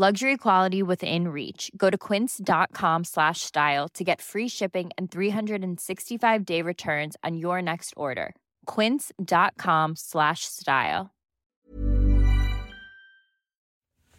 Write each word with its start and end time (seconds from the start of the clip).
Luxury 0.00 0.36
quality 0.36 0.80
within 0.80 1.26
reach. 1.26 1.72
Go 1.76 1.90
to 1.90 1.98
quince.com 1.98 3.04
slash 3.04 3.40
style 3.40 3.88
to 3.94 4.04
get 4.04 4.20
free 4.20 4.48
shipping 4.48 4.90
and 4.96 5.10
365 5.10 6.44
day 6.44 6.62
returns 6.62 7.16
on 7.24 7.36
your 7.36 7.60
next 7.60 7.94
order. 7.96 8.32
Quince.com 8.66 9.96
slash 9.96 10.44
style. 10.44 11.10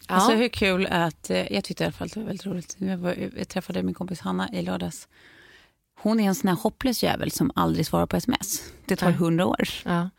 Alltså 0.07 0.31
hur 0.31 0.49
kul 0.49 0.87
att, 0.91 1.29
eh, 1.29 1.53
jag 1.53 1.63
tyckte 1.63 1.83
i 1.83 1.85
alla 1.85 1.91
fall 1.91 2.05
att 2.05 2.13
det 2.13 2.19
var 2.19 2.27
väldigt 2.27 2.45
roligt. 2.45 2.75
Jag, 2.79 2.97
var, 2.97 3.15
jag 3.37 3.47
träffade 3.47 3.83
min 3.83 3.93
kompis 3.93 4.19
Hanna 4.19 4.49
i 4.53 4.61
lördags. 4.61 5.07
Hon 6.01 6.19
är 6.19 6.27
en 6.27 6.35
sån 6.35 6.47
här 6.47 6.55
hopplös 6.55 7.03
jävel 7.03 7.31
som 7.31 7.51
aldrig 7.55 7.85
svarar 7.85 8.05
på 8.05 8.17
sms. 8.17 8.63
Det 8.85 8.95
tar 8.95 9.11
hundra 9.11 9.45
år. 9.45 9.69
Ja. 9.85 10.09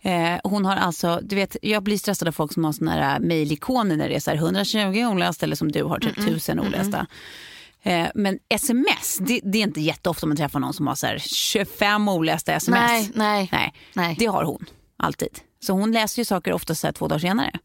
Eh, 0.00 0.38
hon 0.44 0.64
har 0.64 0.76
alltså, 0.76 1.20
du 1.22 1.36
vet, 1.36 1.56
jag 1.62 1.82
blir 1.82 1.98
stressad 1.98 2.28
av 2.28 2.32
folk 2.32 2.52
som 2.52 2.64
har 2.64 2.72
såna 2.72 2.90
här 2.92 3.20
mejlikoner 3.20 3.96
när 3.96 4.08
det 4.08 4.14
är 4.16 4.20
så 4.20 4.30
här 4.30 4.36
120 4.36 5.04
olästa 5.12 5.46
eller 5.46 5.56
som 5.56 5.72
du 5.72 5.84
har 5.84 5.98
typ 5.98 6.18
1000 6.18 6.60
olästa. 6.60 7.06
Eh, 7.82 8.08
men 8.14 8.38
sms, 8.48 9.18
det, 9.20 9.40
det 9.44 9.58
är 9.58 9.62
inte 9.62 9.80
jätteofta 9.80 10.26
man 10.26 10.36
träffar 10.36 10.60
någon 10.60 10.74
som 10.74 10.86
har 10.86 10.94
så 10.94 11.06
här 11.06 11.18
25 11.18 12.08
olästa 12.08 12.52
sms. 12.52 12.80
Nej, 12.88 13.10
nej. 13.14 13.48
Nej, 13.52 13.74
Nej. 13.92 14.16
det 14.18 14.26
har 14.26 14.44
hon 14.44 14.66
alltid. 14.96 15.38
Så 15.60 15.72
hon 15.72 15.92
läser 15.92 16.20
ju 16.20 16.24
saker 16.24 16.52
ofta 16.52 16.74
så 16.74 16.92
två 16.92 17.08
dagar 17.08 17.18
senare. 17.18 17.58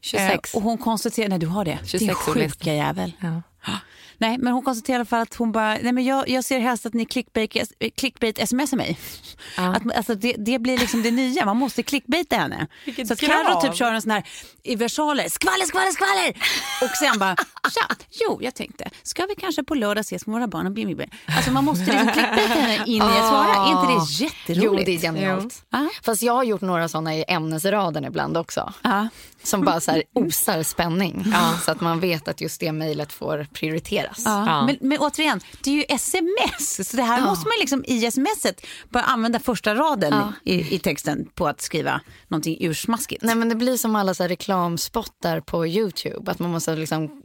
26. 0.00 0.54
Eh, 0.54 0.58
och 0.58 0.62
hon 0.62 0.78
konstaterar, 0.78 1.28
nej 1.28 1.38
du 1.38 1.46
har 1.46 1.64
det, 1.64 1.78
26 1.84 1.98
din 1.98 2.10
olästa. 2.10 2.32
sjuka 2.32 2.74
jävel. 2.74 3.12
Ja. 3.20 3.42
Nej, 4.18 4.38
men 4.38 4.52
hon 4.52 4.62
konstaterar 4.62 4.96
i 4.96 4.98
alla 4.98 5.04
fall 5.04 5.22
att 5.22 5.34
hon 5.34 5.52
bara, 5.52 5.74
nej 5.82 5.92
men 5.92 6.04
jag, 6.04 6.28
jag 6.28 6.44
ser 6.44 6.58
helst 6.58 6.86
att 6.86 6.94
ni 6.94 7.04
clickbait, 7.04 7.56
clickbait 7.96 8.48
smsar 8.48 8.76
mig. 8.76 8.98
Att, 9.56 9.96
alltså 9.96 10.14
det, 10.14 10.34
det 10.38 10.58
blir 10.58 10.78
liksom 10.78 11.02
det 11.02 11.10
nya, 11.10 11.44
man 11.44 11.56
måste 11.56 11.82
clickbaita 11.82 12.36
henne. 12.36 12.66
så 13.06 13.12
att 13.12 13.20
Carro 13.20 13.60
typ 13.60 13.74
kör 13.74 13.92
en 13.92 14.02
sån 14.02 14.10
här 14.10 14.24
i 14.62 14.76
versaler, 14.76 15.28
skvaller, 15.28 15.66
skvaller, 15.66 15.90
skvaller. 15.90 16.36
Och 16.82 16.96
sen 16.96 17.18
bara, 17.18 17.36
tja, 17.74 17.96
jo 18.10 18.38
jag 18.42 18.54
tänkte, 18.54 18.90
ska 19.02 19.26
vi 19.26 19.34
kanske 19.34 19.64
på 19.64 19.74
lördag 19.74 20.00
ses 20.00 20.26
med 20.26 20.32
våra 20.32 20.46
barn 20.46 20.66
och 20.66 20.72
bli 20.72 20.86
Alltså 21.26 21.50
man 21.50 21.64
måste 21.64 21.84
liksom 21.84 22.08
clickbaita 22.08 22.54
henne 22.54 22.84
in 22.86 23.02
i 23.02 23.06
ett 23.06 23.28
svara, 23.28 23.54
är 23.54 23.70
inte 23.70 23.94
det 23.94 24.24
jätteroligt? 24.24 24.64
Jo, 24.64 24.84
det 24.86 24.94
är 24.94 24.98
genialt. 24.98 25.64
Ja. 25.70 25.88
Fast 26.02 26.22
jag 26.22 26.32
har 26.32 26.44
gjort 26.44 26.60
några 26.60 26.88
sådana 26.88 27.14
i 27.16 27.24
ämnesraden 27.28 28.04
ibland 28.04 28.36
också. 28.36 28.72
Ja. 28.82 29.08
Som 29.42 29.64
bara 29.64 29.80
så 29.80 29.90
här 29.90 30.02
osar 30.12 30.62
spänning. 30.62 31.24
Så 31.64 31.70
att 31.70 31.80
man 31.80 32.00
vet 32.00 32.28
att 32.28 32.40
just 32.40 32.60
det 32.60 32.72
mejlet 32.72 33.12
får 33.12 33.46
prioriteras. 33.52 34.05
Ja. 34.24 34.66
Men, 34.66 34.76
men 34.80 34.98
återigen, 34.98 35.40
det 35.64 35.70
är 35.70 35.74
ju 35.74 35.84
sms. 35.88 36.90
Så 36.90 36.96
det 36.96 37.02
här 37.02 37.20
måste 37.24 37.48
man 37.48 37.54
liksom 37.60 37.84
i 37.86 38.10
smset 38.10 38.66
börja 38.90 39.06
använda 39.06 39.38
första 39.38 39.74
raden 39.74 40.14
i, 40.44 40.74
i 40.74 40.78
texten 40.78 41.28
på 41.34 41.48
att 41.48 41.60
skriva 41.60 42.00
någonting 42.28 42.56
ursmaskigt. 42.60 43.22
Nej 43.22 43.34
men 43.34 43.48
det 43.48 43.54
blir 43.54 43.76
som 43.76 43.96
alla 43.96 44.14
så 44.14 44.22
här 44.22 44.28
reklamspottar 44.28 45.40
på 45.40 45.66
Youtube. 45.66 46.30
Att 46.30 46.38
man 46.38 46.50
måste 46.50 46.76
liksom 46.76 47.22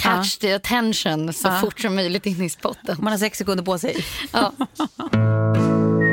catch 0.00 0.38
the 0.38 0.52
attention 0.52 1.32
så 1.32 1.50
fort 1.50 1.80
som 1.80 1.94
möjligt 1.94 2.26
in 2.26 2.42
i 2.42 2.50
spotten. 2.50 2.96
Man 3.00 3.12
har 3.12 3.18
sex 3.18 3.38
sekunder 3.38 3.64
på 3.64 3.78
sig. 3.78 4.04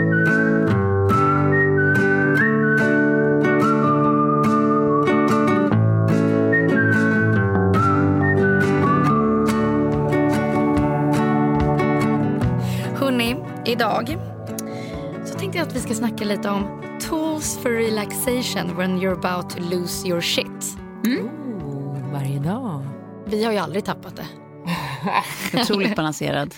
idag 13.79 14.17
så 15.25 15.39
tänkte 15.39 15.57
jag 15.57 15.67
att 15.67 15.75
vi 15.75 15.79
ska 15.79 15.93
snacka 15.93 16.25
lite 16.25 16.49
om 16.49 16.81
tools 17.09 17.57
for 17.57 17.69
relaxation 17.69 18.77
when 18.77 18.99
you're 18.99 19.25
about 19.25 19.49
to 19.49 19.59
lose 19.59 20.07
your 20.07 20.21
shit. 20.21 20.77
Varje 22.13 22.39
dag. 22.39 22.87
Vi 23.25 23.43
har 23.43 23.51
ju 23.51 23.57
aldrig 23.57 23.85
tappat 23.85 24.15
det. 24.15 24.25
Otroligt 25.61 25.95
balanserad. 25.95 26.55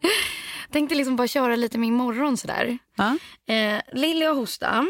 Tänkte 0.70 0.94
liksom 0.94 1.16
bara 1.16 1.28
köra 1.28 1.56
lite 1.56 1.78
med 1.78 1.88
imorgon 1.88 2.36
sådär. 2.36 2.78
Ja. 2.96 3.16
Eh, 3.54 3.80
Lilly 3.92 4.26
och 4.26 4.36
hosta. 4.36 4.86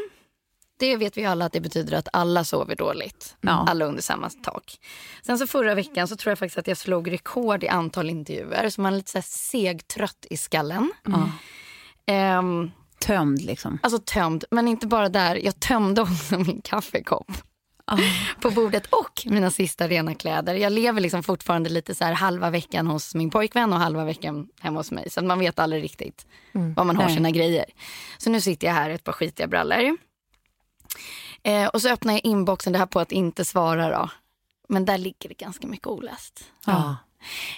Det 0.78 0.96
vet 0.96 1.16
vi 1.16 1.24
alla 1.24 1.44
att 1.44 1.52
det 1.52 1.60
betyder 1.60 1.96
att 1.96 2.08
alla 2.12 2.44
sover 2.44 2.76
dåligt. 2.76 3.36
Ja. 3.40 3.66
Alla 3.68 3.84
under 3.84 4.02
samma 4.02 4.30
tak. 4.30 4.78
Sen 5.22 5.38
så 5.38 5.46
förra 5.46 5.74
veckan 5.74 6.08
så 6.08 6.16
tror 6.16 6.30
jag 6.30 6.38
faktiskt 6.38 6.58
att 6.58 6.66
jag 6.66 6.76
slog 6.76 7.12
rekord 7.12 7.64
i 7.64 7.68
antal 7.68 8.10
intervjuer. 8.10 8.70
Så 8.70 8.80
man 8.80 8.92
är 8.92 8.96
lite 8.96 9.10
så 9.10 9.22
segtrött 9.22 10.26
i 10.30 10.36
skallen. 10.36 10.92
Ehm, 12.06 12.70
Tömd 12.98 13.42
liksom. 13.42 13.78
alltså 13.82 13.98
tömd, 13.98 14.44
men 14.50 14.68
inte 14.68 14.86
bara 14.86 15.08
där. 15.08 15.36
Jag 15.36 15.60
tömde 15.60 16.02
också 16.02 16.38
min 16.38 16.60
kaffekopp. 16.64 17.32
På 18.40 18.50
bordet 18.50 18.86
och 18.86 19.22
mina 19.26 19.50
sista 19.50 19.88
rena 19.88 20.14
kläder. 20.14 20.54
Jag 20.54 20.72
lever 20.72 21.00
liksom 21.00 21.22
fortfarande 21.22 21.70
lite 21.70 21.94
så 21.94 22.04
här 22.04 22.12
halva 22.12 22.50
veckan 22.50 22.86
hos 22.86 23.14
min 23.14 23.30
pojkvän 23.30 23.72
och 23.72 23.78
halva 23.78 24.04
veckan 24.04 24.48
hemma 24.60 24.80
hos 24.80 24.90
mig. 24.90 25.10
Så 25.10 25.20
att 25.20 25.26
man 25.26 25.38
vet 25.38 25.58
aldrig 25.58 25.82
riktigt 25.82 26.26
var 26.52 26.84
man 26.84 26.96
har 26.96 27.04
Nej. 27.04 27.14
sina 27.14 27.30
grejer. 27.30 27.64
Så 28.18 28.30
nu 28.30 28.40
sitter 28.40 28.66
jag 28.66 28.74
här 28.74 28.90
i 28.90 28.94
ett 28.94 29.04
par 29.04 29.12
skitiga 29.12 29.46
brallor. 29.46 29.96
Eh, 31.44 31.66
och 31.66 31.82
så 31.82 31.88
öppnar 31.88 32.12
jag 32.12 32.24
inboxen, 32.24 32.72
det 32.72 32.78
här 32.78 32.86
på 32.86 33.00
att 33.00 33.12
inte 33.12 33.44
svara 33.44 33.98
då. 33.98 34.10
Men 34.68 34.84
där 34.84 34.98
ligger 34.98 35.28
det 35.28 35.34
ganska 35.34 35.66
mycket 35.66 35.86
oläst. 35.86 36.44
Ja. 36.66 36.96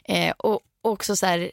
Eh, 0.04 0.34
och 0.36 0.60
också 0.82 1.16
så 1.16 1.26
här, 1.26 1.50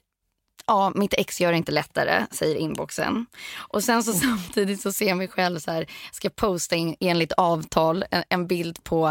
ja, 0.67 0.91
mitt 0.95 1.13
ex 1.13 1.41
gör 1.41 1.51
det 1.51 1.57
inte 1.57 1.71
lättare, 1.71 2.25
säger 2.31 2.55
inboxen. 2.55 3.25
Och 3.55 3.83
sen 3.83 4.03
så 4.03 4.13
samtidigt 4.13 4.81
så 4.81 4.91
ser 4.91 5.07
jag 5.07 5.17
mig 5.17 5.27
själv 5.27 5.59
så 5.59 5.71
här, 5.71 5.85
ska 6.11 6.29
posta 6.29 6.75
in, 6.75 6.95
enligt 6.99 7.31
avtal 7.31 8.05
en, 8.11 8.23
en 8.29 8.47
bild 8.47 8.83
på 8.83 9.07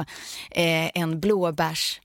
eh, 0.51 0.91
en 0.95 1.21
blåbärs 1.21 2.01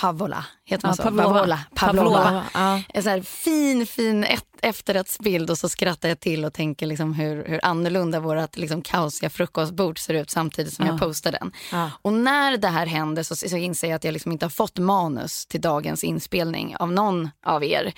Pavola, 0.00 0.44
heter 0.64 0.86
man 0.86 0.90
Ja, 0.90 0.96
så? 0.96 1.02
Pavlova. 1.02 1.32
Pavlova. 1.32 1.58
Pavlova. 1.74 2.18
Pavlova, 2.22 2.82
ja. 2.94 3.02
Så 3.02 3.08
här 3.08 3.22
fin, 3.22 3.86
fin 3.86 4.24
ett, 4.24 4.44
efterrättsbild 4.62 5.50
och 5.50 5.58
så 5.58 5.68
skrattar 5.68 6.08
jag 6.08 6.20
till 6.20 6.44
och 6.44 6.52
tänker 6.52 6.86
liksom 6.86 7.14
hur, 7.14 7.44
hur 7.44 7.60
annorlunda 7.62 8.20
vårt 8.20 8.56
liksom 8.56 8.82
kaosiga 8.82 9.30
frukostbord 9.30 9.98
ser 9.98 10.14
ut 10.14 10.30
samtidigt 10.30 10.72
som 10.72 10.86
jag 10.86 10.98
postar 11.00 11.32
den. 11.32 11.52
Och 12.02 12.12
när 12.12 12.56
det 12.56 12.68
här 12.68 12.86
händer 12.86 13.22
så, 13.22 13.36
så 13.36 13.56
inser 13.56 13.88
jag 13.88 13.96
att 13.96 14.04
jag 14.04 14.12
liksom 14.12 14.32
inte 14.32 14.44
har 14.44 14.50
fått 14.50 14.78
manus 14.78 15.46
till 15.46 15.60
dagens 15.60 16.04
inspelning 16.04 16.76
av 16.76 16.92
någon 16.92 17.30
av 17.46 17.64
er. 17.64 17.92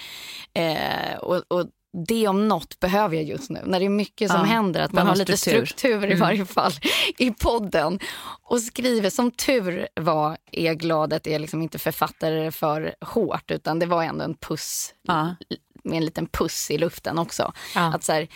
Eh, 0.54 1.18
och, 1.18 1.42
och 1.48 1.66
det 2.06 2.28
om 2.28 2.48
något 2.48 2.80
behöver 2.80 3.16
jag 3.16 3.24
just 3.24 3.50
nu. 3.50 3.60
När 3.64 3.78
det 3.80 3.84
är 3.86 3.90
mycket 3.90 4.30
som 4.30 4.40
Ja, 4.40 4.44
händer, 4.46 4.80
att 4.80 4.92
man 4.92 5.00
man 5.00 5.06
har 5.06 5.12
har 5.14 5.18
lite 5.18 5.36
struktur. 5.36 6.12
i 6.12 6.14
varje 6.14 6.46
fall 6.46 6.72
i 7.18 7.30
podden. 7.30 7.98
Och 8.42 8.60
skriver, 8.60 9.10
som 9.10 9.30
tur 9.30 9.88
var 10.00 10.36
är 10.52 10.64
jag 10.66 10.78
glad 10.78 11.12
att 11.12 11.26
jag 11.26 11.40
liksom 11.40 11.62
inte 11.62 11.78
författare 11.78 12.50
för 12.50 12.94
hårt 13.00 13.50
utan 13.50 13.78
det 13.78 13.86
var 13.86 14.02
ändå 14.02 14.24
en 14.24 14.34
puss 14.34 14.94
Ja. 15.02 15.34
med 15.84 15.96
en 15.96 16.04
liten 16.04 16.26
puss 16.26 16.70
i 16.70 16.78
luften 16.78 17.18
också. 17.18 17.52
Ja. 17.74 17.94
Att 17.94 18.04
så 18.04 18.12
här, 18.12 18.28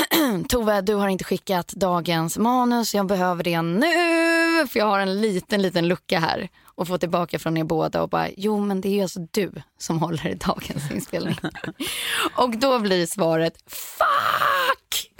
Tove, 0.48 0.80
du 0.80 0.94
har 0.94 1.08
inte 1.08 1.24
skickat 1.24 1.68
dagens 1.68 2.38
manus. 2.38 2.94
Jag 2.94 3.06
behöver 3.06 3.44
det 3.44 3.62
nu, 3.62 4.66
för 4.68 4.78
jag 4.78 4.86
har 4.86 5.00
en 5.00 5.20
liten, 5.20 5.62
liten 5.62 5.88
lucka 5.88 6.18
här. 6.18 6.48
Och 6.74 6.88
få 6.88 6.98
tillbaka 6.98 7.38
från 7.38 7.56
er 7.56 7.64
båda 7.64 8.02
och 8.02 8.08
bara, 8.08 8.28
jo 8.36 8.60
men 8.60 8.80
det 8.80 8.88
är 8.88 8.92
ju 8.92 9.02
alltså 9.02 9.20
du 9.30 9.52
som 9.78 9.98
håller 9.98 10.26
i 10.26 10.34
dagens 10.34 10.90
inspelning. 10.90 11.36
och 12.36 12.56
då 12.58 12.78
blir 12.78 13.06
svaret, 13.06 13.54
fuck! 13.66 15.10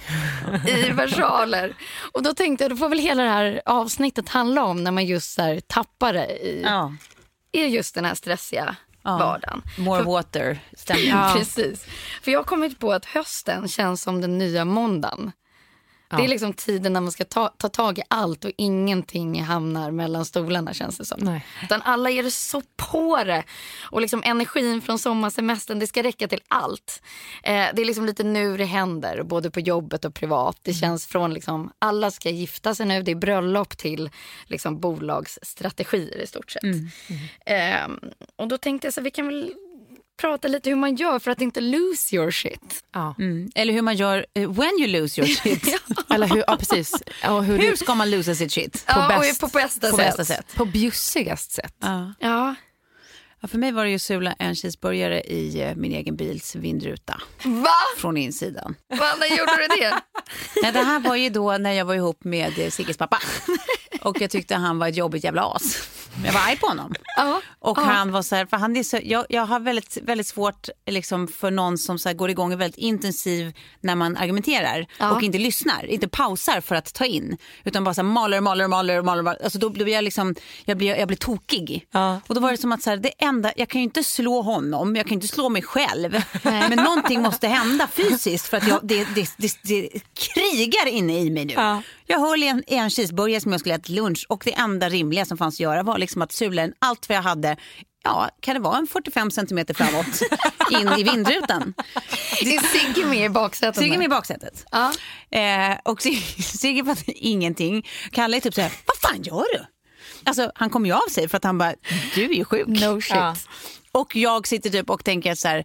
I 0.69 0.91
versaler. 0.91 1.77
Och 2.13 2.23
då 2.23 2.35
tänkte 2.35 2.65
jag, 2.65 2.71
då 2.71 2.77
får 2.77 2.89
väl 2.89 2.99
hela 2.99 3.23
det 3.23 3.29
här 3.29 3.63
avsnittet 3.67 4.29
handla 4.29 4.65
om 4.65 4.85
när 4.85 4.91
man 4.91 5.07
just 5.07 5.35
så 5.35 5.61
tappar 5.67 6.13
det 6.13 6.27
i, 6.27 6.63
Ja. 6.65 6.93
i 7.53 7.65
just 7.67 7.95
den 7.95 8.05
här 8.05 8.15
stressiga 8.15 8.77
Ja. 9.05 9.19
vardagen. 9.19 9.63
More 9.79 10.03
water, 10.03 10.59
stämmer. 10.77 11.03
Ja. 11.03 11.35
Precis. 11.37 11.87
För 12.23 12.31
jag 12.31 12.39
har 12.39 12.45
kommit 12.45 12.79
på 12.79 12.93
att 12.93 13.05
hösten 13.05 13.69
känns 13.69 14.03
som 14.03 14.21
den 14.21 14.39
nya 14.39 14.65
måndagen. 14.65 15.33
Det 16.17 16.25
är 16.25 16.29
liksom 16.29 16.53
tiden 16.53 16.93
när 16.93 17.01
man 17.01 17.13
ska 17.13 17.25
ta, 17.25 17.49
ta 17.49 17.69
tag 17.69 17.99
i 17.99 18.03
allt 18.09 18.45
och 18.45 18.51
ingenting 18.57 19.43
hamnar 19.43 19.91
mellan 19.91 20.25
stolarna 20.25 20.75
känns 20.75 20.99
det 20.99 21.05
som. 21.05 21.21
Nej. 21.23 21.47
Utan 21.63 21.83
alla 21.83 22.11
är 22.11 22.31
så 22.31 22.63
på 22.77 23.25
det. 23.25 23.45
Och 23.91 24.01
liksom 24.01 24.23
energin 24.25 24.83
från 24.83 24.99
sommarsemestern, 24.99 25.79
det 25.79 25.87
ska 25.87 26.03
räcka 26.03 26.29
till 26.29 26.41
allt. 26.49 27.03
Eh, 27.43 27.67
det 27.75 27.83
är 27.83 27.85
liksom 27.85 28.07
lite 28.07 28.25
nu 28.25 28.57
det 28.57 28.65
händer, 28.65 29.23
både 29.23 29.51
på 29.51 29.61
jobbet 29.61 30.05
och 30.05 30.15
privat. 30.15 30.59
Det 30.63 30.75
känns 30.75 31.07
från 31.07 31.35
liksom, 31.35 31.73
alla 31.79 32.11
ska 32.11 32.31
gifta 32.31 32.75
sig 32.75 32.87
nu, 32.87 33.03
det 33.03 33.11
är 33.11 33.17
bröllop 33.17 33.77
till 33.77 34.11
liksom 34.47 34.81
bolagsstrategier 34.81 36.23
i 36.23 36.27
stort 36.27 36.51
sett. 36.51 36.63
Eh, 37.47 37.89
och 38.37 38.49
då 38.49 38.59
tänkte 38.59 38.87
jag 38.87 38.95
så 38.95 39.01
vi 39.01 39.11
kan 39.11 39.27
väl 39.27 39.55
prata 40.21 40.49
lite 40.49 40.71
hur 40.71 40.77
man 40.77 40.97
gör 40.97 41.19
för 41.19 41.31
att 41.31 41.41
inte 41.41 41.61
lose 41.61 42.17
your 42.17 42.31
shit. 42.31 42.85
Ja. 42.93 43.15
Mm. 43.19 43.51
Eller 43.55 43.73
hur 43.73 43.83
man 43.83 43.97
gör 43.97 44.27
eh, 44.35 44.51
when 44.53 44.71
you 44.79 44.87
lose 44.87 45.21
your 45.21 45.29
shit. 45.43 45.81
Eller 46.11 46.27
hur, 46.27 46.45
ja 46.47 46.57
precis. 46.57 46.93
Och 47.29 47.45
hur, 47.45 47.59
hur 47.59 47.77
ska 47.77 47.95
man 47.95 48.11
losa 48.11 48.35
sitt 48.35 48.53
shit? 48.53 48.85
ja, 48.87 49.09
bäst- 49.21 49.41
på 49.41 49.47
bästa 49.49 49.91
På 49.91 49.97
sätt. 49.97 50.07
bästa 50.07 50.25
sätt. 50.25 50.55
på 50.55 50.65
bjussigast 50.65 51.53
sätt. 51.53 51.75
Ja. 51.81 52.15
Ja. 52.21 52.55
Ja, 53.45 53.49
för 53.49 53.59
mig 53.59 53.73
var 53.73 53.85
det 53.85 53.91
ju 53.91 53.99
sula 53.99 54.33
en 54.39 54.55
cheeseburgare 54.55 55.21
i 55.21 55.61
eh, 55.63 55.75
min 55.75 55.93
egen 55.93 56.17
bils 56.17 56.55
vindruta 56.57 57.21
Va? 57.45 57.71
från 57.99 58.17
insidan. 58.17 58.75
Va? 58.99 59.07
När 59.21 59.27
gjorde 59.27 59.57
du 59.57 59.81
det? 59.81 60.01
Nej, 60.63 60.73
det 60.73 60.79
här 60.83 61.01
var 61.01 61.17
ju 61.17 61.31
då 61.31 61.59
när 61.59 61.73
jag 61.73 61.85
var 61.85 61.95
ihop 61.95 62.25
med 62.25 62.59
eh, 62.59 62.71
Sigges 62.71 62.97
pappa. 62.97 63.19
Och 64.01 64.21
jag 64.21 64.31
tyckte 64.31 64.55
han 64.55 64.79
var 64.79 64.89
ett 64.89 64.97
jobbigt 64.97 65.25
jävla 65.25 65.43
as. 65.43 65.89
Jag 66.25 66.33
var 66.33 66.41
arg 66.41 66.57
på 66.57 66.67
honom. 66.67 66.95
Ja. 67.17 67.41
Och 67.59 67.79
Ja. 67.79 67.83
han 67.83 68.13
var 68.13 68.23
så 68.23 68.37
här, 68.37 68.47
för 68.47 68.57
han 68.57 68.77
är 68.77 68.83
så, 68.83 68.99
jag, 69.03 69.27
jag 69.29 69.47
har 69.47 69.61
väldigt, 69.61 69.99
väldigt 70.03 70.27
svårt 70.27 70.69
liksom, 70.87 71.29
för 71.29 71.51
någon 71.51 71.79
som 71.79 71.99
så 71.99 72.09
här, 72.09 72.17
går 72.17 72.31
igång 72.31 72.47
och 72.47 72.53
är 72.53 72.57
väldigt 72.57 72.79
intensiv 72.79 73.53
när 73.81 73.95
man 73.95 74.17
argumenterar 74.17 74.87
Ja. 74.99 75.11
och 75.13 75.23
inte 75.23 75.39
lyssnar, 75.39 75.87
inte 75.87 76.09
pausar 76.09 76.61
för 76.61 76.75
att 76.75 76.95
ta 76.95 77.05
in. 77.05 77.37
Utan 77.65 77.85
bara 77.85 77.95
så 77.95 78.01
här, 78.03 78.09
maler, 78.09 78.41
maler, 78.41 78.69
maler, 78.69 79.03
maler. 79.03 79.23
maler. 79.23 79.43
Alltså, 79.45 79.59
då 79.59 79.71
blir 79.71 79.89
jag, 79.89 80.05
liksom, 80.05 80.35
jag, 80.65 80.79
blir, 80.79 80.97
jag 80.97 81.09
blir 81.09 81.17
tokig. 81.19 81.87
Och 82.27 82.35
då 82.35 82.41
var 82.41 82.51
det 82.51 82.57
som 82.59 82.73
att 82.73 82.83
så 82.83 82.91
här, 82.91 82.97
det 82.97 83.13
enda, 83.25 83.53
jag 83.57 83.69
kan 83.69 83.81
ju 83.81 83.85
inte 83.85 84.05
slå 84.05 84.43
honom, 84.43 84.97
jag 84.97 85.07
kan 85.07 85.13
inte 85.15 85.29
slå 85.29 85.49
mig 85.49 85.63
själv. 85.63 86.23
Men 86.43 86.77
någonting 86.77 87.23
måste 87.23 87.49
hända 87.49 87.87
fysiskt 87.93 88.47
för 88.49 88.57
att 88.57 88.69
jag, 88.69 88.81
det, 88.83 89.05
det, 89.15 89.29
det, 89.37 89.53
det 89.63 89.89
krigar 90.15 90.89
inne 90.89 91.21
i 91.21 91.31
mig 91.31 91.45
nu. 91.45 91.55
Ja. 92.07 92.15
Jag 92.15 92.21
höll 92.21 92.43
i 92.43 92.49
en, 92.49 92.65
en 92.67 92.91
cheeseburgare 92.91 93.41
som 93.41 93.53
jag 93.53 93.61
skulle 93.61 93.75
äta 93.75 93.93
lunch 93.93 94.27
och 94.29 94.43
det 94.45 94.55
enda 94.55 94.89
rimliga 94.89 95.25
som 95.25 95.39
fanns 95.39 95.55
att 95.55 95.61
göra 95.61 95.83
var 95.83 95.99
liksom 95.99 96.23
att 96.23 96.33
sula 96.33 96.63
den 96.63 96.73
allt 96.79 97.09
vad 97.09 97.17
jag 97.19 97.23
hade 97.23 97.57
Ja, 98.05 98.31
kan 98.41 98.55
det 98.55 98.61
vara 98.61 98.79
en 98.79 98.87
45 98.87 99.31
centimeter 99.31 99.75
framåt 99.75 100.23
in 100.71 100.89
i 100.99 101.03
vindrutan? 101.03 101.75
Är 102.41 102.79
Sigge 102.79 103.07
med 103.07 103.25
i 103.25 103.29
baksätet? 103.29 103.83
Sigge 103.83 103.99
med 103.99 104.05
i 104.05 104.09
baksätet. 104.09 104.67
Ja. 104.71 104.93
Eh, 105.39 105.79
och 105.85 106.03
Sigge, 106.03 106.21
Sigge 106.43 106.85
fattar 106.85 107.05
ingenting. 107.17 107.87
Kalle 108.11 108.37
är 108.37 108.41
typ 108.41 108.55
så 108.55 108.61
här, 108.61 108.73
vad 108.87 108.97
fan 109.11 109.23
gör 109.23 109.59
du? 109.59 109.65
Alltså 110.25 110.53
han 110.55 110.71
kom 110.71 110.87
ju 110.87 110.93
av 110.93 111.09
sig 111.11 111.29
för 111.29 111.37
att 111.37 111.45
han 111.45 111.59
bara, 111.59 111.75
du 112.15 112.25
är 112.25 112.35
ju 112.35 112.45
sjuk. 112.45 112.67
No 112.67 113.01
shit. 113.01 113.11
Ja. 113.17 113.37
Och 113.93 114.17
jag 114.17 114.49
sitter 114.49 114.71
typ 114.71 114.91
och 114.91 115.05
tänker 115.05 115.35
så 115.35 115.49
här, 115.49 115.65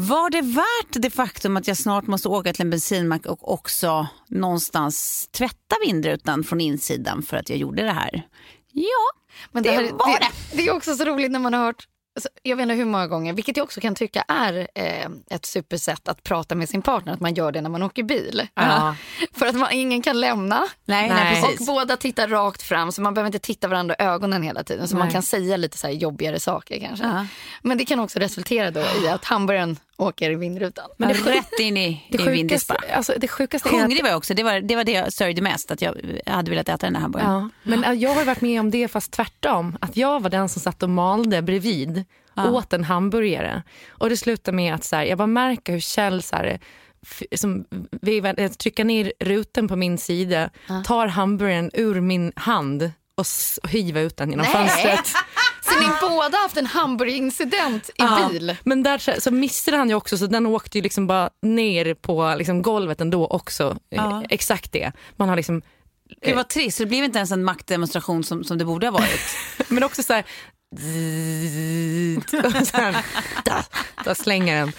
var 0.00 0.30
det 0.30 0.42
värt 0.42 1.02
det 1.02 1.10
faktum 1.10 1.56
att 1.56 1.68
jag 1.68 1.76
snart 1.76 2.06
måste 2.06 2.28
åka 2.28 2.52
till 2.52 2.62
en 2.62 2.70
bensinmack 2.70 3.26
och 3.26 3.52
också 3.52 4.06
någonstans 4.28 5.28
tvätta 5.32 5.76
vindrutan 5.86 6.44
från 6.44 6.60
insidan 6.60 7.22
för 7.22 7.36
att 7.36 7.48
jag 7.48 7.58
gjorde 7.58 7.82
det 7.82 7.92
här? 7.92 8.22
Ja, 8.72 9.22
Men 9.52 9.62
det 9.62 9.70
här, 9.70 9.82
var 9.92 10.20
det, 10.20 10.28
det. 10.50 10.56
det 10.56 10.68
är 10.68 10.76
också 10.76 10.94
så 10.94 11.04
roligt 11.04 11.30
när 11.30 11.38
man 11.38 11.54
har 11.54 11.64
hört 11.64 11.86
alltså, 12.18 12.28
jag 12.42 12.56
vet 12.56 12.62
inte 12.62 12.74
hur 12.74 12.84
många 12.84 13.06
gånger, 13.06 13.32
vilket 13.32 13.56
jag 13.56 13.64
också 13.64 13.80
kan 13.80 13.94
tycka 13.94 14.24
är 14.28 14.68
eh, 14.74 15.08
ett 15.30 15.46
supersätt 15.46 16.08
att 16.08 16.22
prata 16.22 16.54
med 16.54 16.68
sin 16.68 16.82
partner, 16.82 17.12
att 17.12 17.20
man 17.20 17.34
gör 17.34 17.52
det 17.52 17.60
när 17.60 17.70
man 17.70 17.82
åker 17.82 18.02
bil. 18.02 18.48
Ja. 18.54 18.96
För 19.32 19.46
att 19.46 19.54
man, 19.54 19.72
ingen 19.72 20.02
kan 20.02 20.20
lämna. 20.20 20.66
Nej, 20.84 21.08
nej. 21.08 21.42
Och 21.42 21.66
båda 21.66 21.96
tittar 21.96 22.28
rakt 22.28 22.62
fram 22.62 22.92
så 22.92 23.02
man 23.02 23.14
behöver 23.14 23.26
inte 23.26 23.38
titta 23.38 23.68
varandra 23.68 23.94
i 23.98 24.02
ögonen 24.02 24.42
hela 24.42 24.64
tiden. 24.64 24.88
Så 24.88 24.96
man 24.96 25.06
Nej. 25.06 25.12
kan 25.12 25.22
säga 25.22 25.56
lite 25.56 25.78
så 25.78 25.88
jobbigare 25.88 26.40
saker 26.40 26.80
kanske. 26.80 27.04
Ja. 27.04 27.26
Men 27.62 27.78
det 27.78 27.84
kan 27.84 28.00
också 28.00 28.18
resultera 28.18 28.70
då 28.70 28.80
i 28.80 29.08
att 29.08 29.24
hamburgaren 29.24 29.76
åker 29.98 30.30
i 30.30 30.34
vindrutan. 30.34 30.90
Men 30.96 31.08
det 31.08 31.14
rätt 31.14 31.58
in 31.60 31.76
i, 31.76 32.06
Det 32.10 32.22
i 32.22 32.28
vindispa. 32.28 32.74
sjukaste, 32.74 32.96
alltså, 32.96 33.12
det 33.16 33.28
sjukaste 33.28 33.68
är 33.68 33.74
att 33.74 33.80
Hungrig 33.80 34.02
var 34.02 34.08
jag 34.08 34.16
också, 34.16 34.34
det 34.34 34.42
var 34.42 34.60
det, 34.60 34.76
var 34.76 34.84
det 34.84 34.92
jag 34.92 35.12
sörjde 35.12 35.42
mest, 35.42 35.70
att 35.70 35.82
jag 35.82 35.94
hade 36.26 36.50
velat 36.50 36.68
äta 36.68 36.86
den 36.86 36.94
här 36.94 37.02
hamburgaren. 37.02 37.32
Ja, 37.32 37.48
men 37.62 37.84
äh, 37.84 37.92
jag 37.92 38.14
har 38.14 38.24
varit 38.24 38.40
med 38.40 38.60
om 38.60 38.70
det 38.70 38.88
fast 38.88 39.12
tvärtom. 39.12 39.76
Att 39.80 39.96
jag 39.96 40.22
var 40.22 40.30
den 40.30 40.48
som 40.48 40.62
satt 40.62 40.82
och 40.82 40.90
malde 40.90 41.42
bredvid, 41.42 42.04
åt 42.36 42.72
en 42.72 42.84
hamburgare. 42.84 43.62
Och 43.88 44.08
det 44.08 44.16
slutade 44.16 44.56
med 44.56 44.74
att 44.74 44.84
så 44.84 44.96
här, 44.96 45.04
jag 45.04 45.18
bara 45.18 45.26
märker 45.26 45.72
hur 45.72 45.80
Kjell 45.80 46.22
så 46.22 46.36
här, 46.36 46.58
som 47.36 47.64
trycker 48.58 48.84
ner 48.84 49.12
rutan 49.20 49.68
på 49.68 49.76
min 49.76 49.98
sida, 49.98 50.50
tar 50.84 51.06
hamburgaren 51.06 51.70
ur 51.74 52.00
min 52.00 52.32
hand 52.36 52.90
och 53.14 53.26
hivar 53.70 54.00
ut 54.00 54.16
den 54.16 54.30
genom 54.30 54.46
Nej. 54.46 54.52
fönstret. 54.52 55.12
Så 55.72 55.80
ni 55.80 55.86
båda 56.00 56.38
haft 56.38 56.56
en 56.56 56.66
hamburgerincident 56.66 57.88
i 57.88 57.92
Ja, 57.96 58.28
bil? 58.32 58.56
Men 58.64 58.82
där 58.82 58.98
så- 58.98 59.20
så 59.20 59.30
missade 59.30 59.76
han 59.76 59.88
ju 59.88 59.94
också 59.94 60.18
så 60.18 60.26
den 60.26 60.46
åkte 60.46 60.78
ju 60.78 60.82
liksom 60.82 61.06
bara 61.06 61.30
ner 61.42 61.94
på 61.94 62.34
liksom 62.38 62.62
golvet 62.62 63.00
ändå 63.00 63.26
också. 63.26 63.76
Ja. 63.88 64.10
Eh, 64.22 64.26
Exakt 64.30 64.72
det. 64.72 64.92
Man 65.16 65.28
har 65.28 65.36
liksom 65.36 65.62
Det 66.22 66.34
var 66.34 66.42
trist, 66.42 66.78
det 66.78 66.86
blev 66.86 67.04
inte 67.04 67.18
ens 67.18 67.30
en 67.32 67.44
maktdemonstration 67.44 68.24
som, 68.24 68.44
som 68.44 68.58
det 68.58 68.64
borde 68.64 68.86
ha 68.86 68.92
varit. 68.92 69.36
Men 69.68 69.84
också 69.84 70.02
så 70.02 70.12
här... 70.12 70.24
och 72.46 72.66
så 72.66 72.76
här 72.76 73.04
där, 73.44 73.64
där 74.04 74.14
slänger 74.14 74.56
den. 74.60 74.72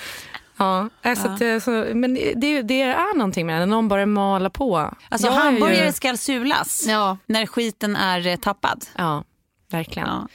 Ja, 0.58 0.90
alltså 1.04 1.28
Att, 1.28 1.40
det- 1.40 1.62
så, 1.62 1.72
men 1.94 2.14
det, 2.14 2.62
det 2.62 2.82
är 2.82 3.16
någonting 3.18 3.46
med 3.46 3.56
det, 3.56 3.60
när 3.60 3.66
någon 3.66 3.88
bara 3.88 4.06
malar 4.06 4.50
på. 4.50 4.78
Alltså 5.10 5.28
Jag 5.28 5.34
hamburgare 5.34 5.86
Ju, 5.86 5.92
ska 5.92 6.18
sulas 6.18 6.86
Ja. 6.88 7.18
när 7.26 7.46
skiten 7.46 7.96
är 7.96 8.28
eh, 8.28 8.36
tappad. 8.36 8.86
ja, 8.98 9.24
verkligen. 9.72 10.08
Ja. 10.08 10.28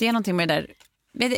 Det 0.00 0.06
är 0.06 0.12
någonting 0.12 0.36
med 0.36 0.48
det 0.48 0.54
där. 0.54 0.66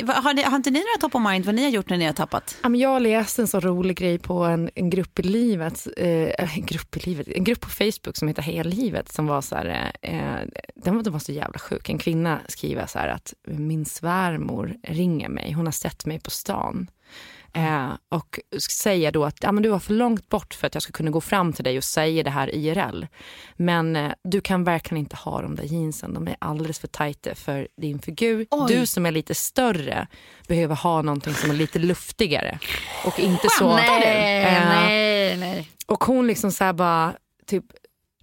Har, 0.07 0.35
ni, 0.35 0.43
har 0.43 0.57
inte 0.57 0.71
ni 0.71 0.79
några 0.79 1.01
top 1.01 1.15
of 1.15 1.31
mind 1.31 1.47
vad 1.47 1.55
ni 1.55 1.63
har 1.63 1.71
gjort 1.71 1.91
när 1.91 1.99
ni 1.99 2.05
har 2.05 2.13
tappat? 2.13 2.57
Jag 2.75 3.03
läste 3.03 3.43
en 3.43 3.49
så 3.49 3.61
rolig 3.61 3.97
grej 3.97 4.19
på 4.19 4.45
en, 4.45 4.71
en 4.75 4.91
grupp 4.91 5.19
i 5.19 5.23
livet, 5.23 5.87
eh, 5.97 6.57
en 6.57 6.67
grupp 6.67 6.97
i 6.97 7.01
livet, 7.01 7.29
en 7.29 7.45
grupp 7.45 7.61
på 7.61 7.69
Facebook 7.69 8.17
som 8.17 8.29
heter 8.29 8.43
Heja 8.43 8.63
livet 8.63 9.13
som 9.13 9.27
var 9.27 9.41
så 9.41 9.55
här, 9.55 9.93
eh, 10.03 10.15
den, 10.75 10.97
var, 10.97 11.03
den 11.03 11.13
var 11.13 11.21
så 11.21 11.33
jävla 11.33 11.59
sjuk. 11.59 11.89
En 11.89 11.99
kvinna 11.99 12.41
skriver 12.49 12.87
så 12.87 12.99
här 12.99 13.09
att 13.09 13.35
min 13.47 13.85
svärmor 13.85 14.75
ringer 14.83 15.29
mig, 15.29 15.53
hon 15.53 15.67
har 15.67 15.73
sett 15.73 16.07
mig 16.07 16.21
på 16.21 16.31
stan. 16.31 16.87
Eh, 17.55 17.91
och 18.09 18.41
säger 18.71 19.13
då 19.13 19.25
att 19.25 19.37
ja, 19.43 19.53
men 19.53 19.63
du 19.63 19.69
var 19.69 19.79
för 19.79 19.93
långt 19.93 20.29
bort 20.29 20.55
för 20.55 20.67
att 20.67 20.75
jag 20.75 20.83
ska 20.83 20.93
kunna 20.93 21.11
gå 21.11 21.21
fram 21.21 21.53
till 21.53 21.65
dig 21.65 21.79
och 21.79 21.85
säga 21.85 22.23
det 22.23 22.31
här 22.31 22.55
IRL. 22.55 23.07
Men 23.57 23.97
eh, 23.97 24.13
du 24.25 24.41
kan 24.41 24.65
verkligen 24.65 24.99
inte 24.99 25.17
ha 25.17 25.43
de 25.43 25.55
där 25.55 25.65
jeansen, 25.65 26.15
de 26.15 26.29
är 26.29 26.37
alldeles 26.39 26.79
för 26.79 26.89
tajta 26.89 27.35
för 27.35 27.69
din 27.77 27.99
figur. 27.99 28.47
Oj. 28.51 28.75
Du 28.75 28.87
som 28.87 29.07
är 29.07 29.11
lite 29.11 29.35
större 29.35 30.07
behöver 30.49 30.75
ha 30.75 31.03
någonting 31.03 31.35
som 31.35 31.51
är 31.51 31.55
lite 31.55 31.79
luftigare. 31.79 32.59
Och 33.05 33.21
inte 33.21 33.49
så... 33.59 33.77
Nej, 33.77 34.03
Eh, 34.43 34.69
nej, 34.69 35.37
nej. 35.37 35.69
Och 35.87 36.05
hon 36.05 36.27
liksom 36.27 36.53
så 36.53 36.65
här 36.65 36.73
bara, 36.73 37.15
typ, 37.47 37.65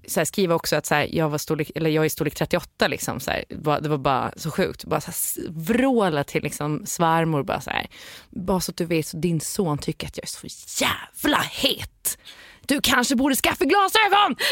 så 0.09 0.19
här 0.19 0.25
skriver 0.25 0.55
också 0.55 0.75
att 0.75 0.85
så 0.85 0.95
här, 0.95 1.09
jag, 1.11 1.29
var 1.29 1.37
storlek, 1.37 1.71
eller 1.75 1.89
jag 1.89 2.05
är 2.05 2.09
storlek 2.09 2.35
38. 2.35 2.87
Liksom, 2.87 3.19
så 3.19 3.31
här, 3.31 3.43
bara, 3.49 3.79
det 3.79 3.89
var 3.89 3.97
bara 3.97 4.31
så 4.35 4.51
sjukt. 4.51 4.83
Bara 4.85 5.01
så 5.01 5.11
här, 5.11 5.49
vråla 5.51 6.23
till 6.23 6.43
liksom, 6.43 6.85
svärmor. 6.85 7.43
Bara, 7.43 7.61
så 7.61 7.69
här, 7.69 7.87
bara 8.29 8.59
så 8.59 8.71
att 8.71 8.77
du 8.77 8.85
vet, 8.85 9.07
så 9.07 9.17
din 9.17 9.41
son 9.41 9.77
tycker 9.77 10.07
att 10.07 10.17
jag 10.17 10.23
är 10.23 10.49
så 10.49 10.83
jävla 10.83 11.37
het. 11.51 12.17
Du 12.61 12.81
kanske 12.81 13.15
borde 13.15 13.35
skaffa 13.35 13.65
glasögon! 13.65 14.35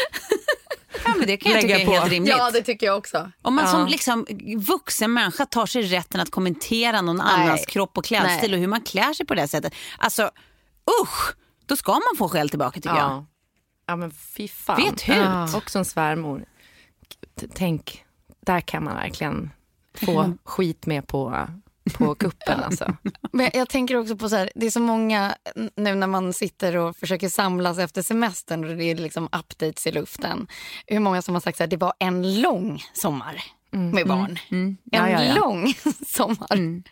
Ja, 1.04 1.14
men 1.18 1.26
det 1.26 1.36
kan 1.36 1.52
jag 1.52 1.62
Lägga 1.62 1.78
tycka 1.78 1.90
är 1.90 2.00
helt 2.00 2.12
rimligt. 2.12 2.34
Ja, 2.38 2.50
det 2.50 2.62
tycker 2.62 2.86
jag 2.86 2.98
också. 2.98 3.30
Om 3.42 3.54
man 3.54 3.64
Ja. 3.64 3.70
som 3.70 3.86
liksom 3.86 4.26
vuxen 4.58 5.12
människa 5.12 5.46
tar 5.46 5.66
sig 5.66 5.82
rätten 5.82 6.20
att 6.20 6.30
kommentera 6.30 7.00
någon 7.00 7.20
annans 7.20 7.66
kropp 7.66 7.98
och 7.98 8.04
klädstil 8.04 8.50
Nej. 8.50 8.56
och 8.56 8.60
hur 8.60 8.66
man 8.68 8.80
klär 8.80 9.12
sig 9.12 9.26
på 9.26 9.34
det 9.34 9.48
sättet. 9.48 9.74
Alltså, 9.98 10.30
usch, 11.02 11.34
då 11.66 11.76
ska 11.76 11.92
man 11.92 12.02
få 12.18 12.28
skäll 12.28 12.48
tillbaka 12.48 12.80
tycker 12.80 12.96
jag. 12.96 13.24
Ja. 13.88 13.96
men 13.96 14.10
fy 14.10 14.48
fan. 14.48 14.76
Vet 14.76 15.08
hut. 15.08 15.16
Ja. 15.16 15.56
Också 15.56 15.78
en 15.78 15.84
svärmor. 15.84 16.44
T- 17.40 17.46
Tänk, 17.54 18.04
där 18.40 18.60
kan 18.60 18.84
man 18.84 18.94
verkligen 18.94 19.50
få 19.94 20.32
skit 20.44 20.86
med 20.86 21.06
på, 21.06 21.46
på 21.94 22.14
kuppen 22.18 22.60
alltså. 22.60 22.96
Men 23.32 23.50
jag 23.54 23.68
tänker 23.68 23.96
också 23.96 24.16
på 24.16 24.28
så 24.28 24.36
här, 24.36 24.50
det 24.54 24.66
är 24.66 24.70
så 24.70 24.80
många 24.80 25.34
nu 25.76 25.94
när 25.94 26.06
man 26.06 26.32
sitter 26.32 26.76
och 26.76 26.96
försöker 26.96 27.28
samlas 27.28 27.78
efter 27.78 28.02
semestern 28.02 28.64
och 28.64 28.76
det 28.76 28.84
är 28.84 28.94
liksom 28.96 29.24
updates 29.24 29.86
i 29.86 29.92
luften. 29.92 30.46
Hur 30.86 31.00
många 31.00 31.22
som 31.22 31.34
har 31.34 31.40
sagt 31.40 31.60
att 31.60 31.70
det 31.70 31.76
var 31.76 31.92
en 31.98 32.40
lång 32.40 32.82
sommar 32.92 33.42
med 33.70 34.06
barn. 34.08 34.38
En 34.50 34.76
Ja, 34.84 35.08
ja, 35.10 35.24
ja. 35.24 35.34
lång 35.34 35.74
sommar. 36.06 36.82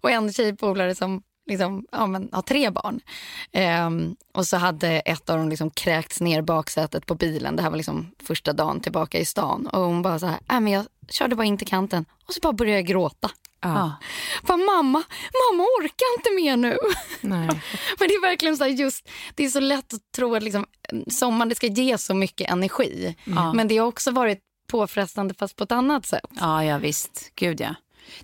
Och 0.00 0.10
en 0.10 0.32
tjejpolare 0.32 0.94
som 0.94 1.22
liksom, 1.46 1.86
ja, 1.92 2.06
men, 2.06 2.28
har 2.32 2.42
tre 2.42 2.70
barn. 2.70 3.00
Ehm, 3.52 4.16
och 4.32 4.46
så 4.46 4.56
hade 4.56 4.88
ett 4.88 5.30
av 5.30 5.38
dem 5.38 5.48
liksom 5.48 5.70
kräkts 5.70 6.20
ner 6.20 6.42
baksätet 6.42 7.06
på 7.06 7.14
bilen. 7.14 7.56
Det 7.56 7.62
här 7.62 7.70
var 7.70 7.76
liksom 7.76 8.10
första 8.22 8.52
dagen 8.52 8.80
tillbaka 8.80 9.18
i 9.18 9.24
stan. 9.24 9.66
Och 9.66 9.80
hon 9.80 10.02
bara 10.02 10.18
så 10.18 10.26
här, 10.26 10.40
äh, 10.50 10.60
men 10.60 10.72
jag 10.72 10.86
körde 11.08 11.36
bara 11.36 11.44
in 11.46 11.58
till 11.58 11.66
kanten 11.66 12.04
och 12.26 12.34
så 12.34 12.40
bara 12.40 12.52
började 12.52 12.78
jag 12.78 12.86
gråta. 12.86 13.30
Ja. 13.60 13.92
Bara, 14.42 14.56
mamma, 14.56 15.02
mamma 15.50 15.64
orkar 15.80 16.16
inte 16.18 16.30
mer 16.34 16.56
nu. 16.56 16.78
Nej. 17.20 17.48
Men 17.98 18.08
det 18.08 18.14
är 18.14 18.20
verkligen 18.20 18.56
så 18.56 18.64
här 18.64 18.70
just, 18.70 19.08
det 19.34 19.44
är 19.44 19.48
så 19.48 19.60
lätt 19.60 19.94
att 19.94 20.12
tro 20.16 20.34
att 20.34 20.42
liksom, 20.42 20.66
sommaren 21.10 21.48
det 21.48 21.54
ska 21.54 21.66
ge 21.66 21.98
så 21.98 22.14
mycket 22.14 22.50
energi. 22.50 23.16
Men 23.54 23.68
det 23.68 23.78
har 23.78 23.86
också 23.86 24.10
varit 24.10 24.40
påfrestande 24.66 25.34
fast 25.34 25.56
på 25.56 25.64
ett 25.64 25.72
annat 25.72 26.06
sätt. 26.06 26.30
Ja, 26.40 26.64
ja 26.64 26.78
visst. 26.78 27.30
Gud 27.34 27.60
ja. 27.60 27.74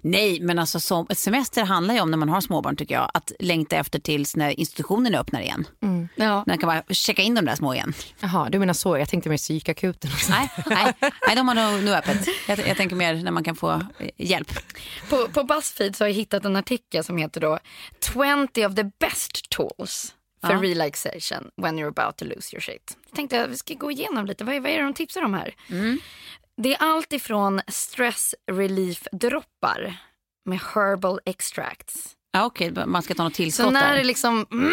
Nej, 0.00 0.40
men 0.40 0.58
alltså 0.58 0.80
som, 0.80 1.06
ett 1.10 1.18
semester 1.18 1.64
handlar 1.64 1.94
ju 1.94 2.00
om 2.00 2.10
när 2.10 2.18
man 2.18 2.28
har 2.28 2.40
småbarn 2.40 2.76
tycker 2.76 2.94
jag. 2.94 3.10
Att 3.14 3.32
längta 3.38 3.76
efter 3.76 3.98
tills 3.98 4.36
när 4.36 4.60
institutionerna 4.60 5.18
öppnar 5.18 5.40
igen. 5.40 5.66
Ja. 5.80 5.88
När 6.16 6.44
man 6.46 6.58
kan 6.58 6.66
bara 6.68 6.82
checka 6.88 7.22
in 7.22 7.34
de 7.34 7.44
där 7.44 7.54
små 7.54 7.74
igen. 7.74 7.92
Jaha, 8.20 8.48
du 8.50 8.58
menar 8.58 8.74
så. 8.74 8.98
Jag 8.98 9.08
tänkte 9.08 9.30
mer 9.30 9.36
psykakuten. 9.36 10.10
Nej, 10.30 10.50
nej, 10.66 10.92
nej 11.00 11.36
de 11.36 11.48
har 11.48 11.54
nog 11.54 11.82
nu 11.84 11.94
öppet. 11.94 12.26
Jag, 12.48 12.58
jag 12.68 12.76
tänker 12.76 12.96
mer 12.96 13.14
när 13.14 13.30
man 13.30 13.44
kan 13.44 13.56
få 13.56 13.70
eh, 13.98 14.08
hjälp. 14.16 14.52
På, 15.08 15.28
på 15.28 15.44
Buzzfeed 15.44 15.96
så 15.96 16.04
har 16.04 16.08
jag 16.08 16.14
hittat 16.14 16.44
en 16.44 16.56
artikel 16.56 17.04
som 17.04 17.16
heter 17.16 17.40
då 17.40 17.58
20 18.54 18.66
of 18.66 18.74
the 18.74 18.84
best 19.00 19.50
tools 19.50 20.14
for 20.46 20.52
Ja. 20.52 20.62
relaxation 20.62 21.50
when 21.56 21.78
you're 21.78 21.88
about 21.98 22.16
to 22.16 22.24
lose 22.24 22.54
your 22.56 22.60
shit. 22.60 22.96
Jag 23.08 23.16
tänkte 23.16 23.44
att 23.44 23.50
vi 23.50 23.56
ska 23.56 23.74
gå 23.74 23.90
igenom 23.90 24.26
lite. 24.26 24.44
Vad 24.44 24.54
är, 24.54 24.60
vad 24.60 24.70
är 24.70 24.76
det 24.78 24.84
de 24.84 24.94
tipsar 24.94 25.22
om 25.22 25.34
här? 25.34 25.54
Det 26.56 26.74
är 26.74 26.78
allt 26.82 27.12
ifrån 27.12 27.60
stress 27.68 28.34
relief 28.52 29.06
droppar 29.12 29.96
med 30.44 30.60
herbal 30.74 31.20
extracts. 31.24 32.16
Ja, 32.32 32.44
Okej, 32.44 32.72
man 32.86 33.02
ska 33.02 33.14
ta 33.14 33.24
något 33.24 33.34
tillskott 33.34 33.64
Så 33.66 33.70
när 33.70 33.90
där. 33.90 33.96
det 33.96 34.04
liksom 34.04 34.46
mm, 34.52 34.72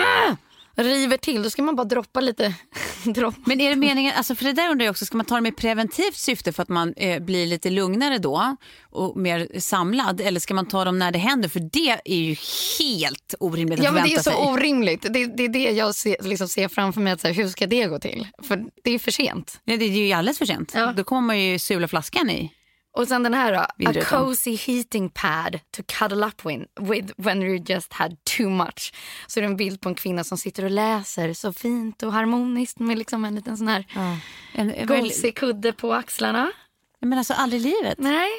river 0.83 1.17
till 1.17 1.43
då 1.43 1.49
ska 1.49 1.61
man 1.61 1.75
bara 1.75 1.83
droppa 1.83 2.21
lite 2.21 2.53
dropp. 3.03 3.35
Men 3.45 3.61
är 3.61 3.69
det 3.69 3.75
meningen, 3.75 4.13
alltså 4.17 4.35
för 4.35 4.45
det 4.45 4.53
där 4.53 4.69
undrar 4.69 4.85
jag 4.85 4.91
också, 4.91 5.05
ska 5.05 5.17
man 5.17 5.25
ta 5.25 5.35
det 5.35 5.41
med 5.41 5.57
preventivt 5.57 6.15
syfte 6.15 6.53
för 6.53 6.63
att 6.63 6.69
man 6.69 6.93
eh, 6.93 7.19
blir 7.21 7.45
lite 7.47 7.69
lugnare 7.69 8.17
då 8.17 8.55
och 8.81 9.17
mer 9.17 9.59
samlad? 9.59 10.21
Eller 10.21 10.39
ska 10.39 10.53
man 10.53 10.65
ta 10.65 10.85
dem 10.85 10.99
när 10.99 11.11
det 11.11 11.19
händer? 11.19 11.49
För 11.49 11.59
det 11.59 11.99
är 12.05 12.15
ju 12.19 12.35
helt 12.79 13.35
orimligt 13.39 13.79
att 13.79 13.85
Ja 13.85 13.91
men 13.91 14.03
det 14.03 14.13
är 14.13 14.17
så 14.17 14.23
sig. 14.23 14.33
orimligt. 14.33 15.01
Det, 15.01 15.25
det 15.25 15.43
är 15.43 15.49
det 15.49 15.59
jag 15.71 15.95
ser, 15.95 16.15
liksom 16.21 16.47
ser 16.47 16.67
framför 16.67 17.01
mig. 17.01 17.13
Att 17.13 17.21
så 17.21 17.27
här, 17.27 17.33
hur 17.33 17.47
ska 17.47 17.67
det 17.67 17.85
gå 17.85 17.99
till? 17.99 18.27
För 18.43 18.63
det 18.83 18.91
är 18.91 18.99
för 18.99 19.11
sent. 19.11 19.59
Nej, 19.63 19.77
det 19.77 19.85
är 19.85 19.89
ju 19.89 20.13
alldeles 20.13 20.37
för 20.37 20.45
sent. 20.45 20.71
Ja. 20.75 20.93
Då 20.97 21.03
kommer 21.03 21.21
man 21.27 21.39
ju 21.39 21.59
sula 21.59 21.87
flaskan 21.87 22.29
i. 22.29 22.51
Och 22.91 23.07
sen 23.07 23.23
den 23.23 23.33
här 23.33 23.53
då. 23.53 23.89
A 23.89 23.93
cozy 24.05 24.55
heating 24.55 25.09
pad 25.09 25.59
to 25.71 25.83
cuddle 25.87 26.25
up 26.27 26.45
with, 26.45 26.65
with 26.79 27.13
when 27.17 27.41
you 27.43 27.63
just 27.67 27.93
had 27.93 28.17
too 28.37 28.49
much. 28.49 28.93
Så 29.27 29.39
är 29.39 29.41
det 29.41 29.47
en 29.47 29.57
bild 29.57 29.81
på 29.81 29.89
en 29.89 29.95
kvinna 29.95 30.23
som 30.23 30.37
sitter 30.37 30.63
och 30.63 30.71
läser 30.71 31.33
så 31.33 31.53
fint 31.53 32.03
och 32.03 32.13
harmoniskt 32.13 32.79
med 32.79 32.97
liksom 32.97 33.25
en 33.25 33.35
liten 33.35 33.57
sån 33.57 33.67
här 33.67 33.85
En, 34.53 34.71
en, 34.71 34.87
väl, 34.87 35.01
gosig 35.01 35.35
kudde 35.35 35.73
på 35.73 35.93
axlarna. 35.93 36.51
men 36.99 37.17
alltså 37.17 37.33
aldrig 37.33 37.61
i 37.61 37.65
livet. 37.65 37.97
Nej. 37.99 38.29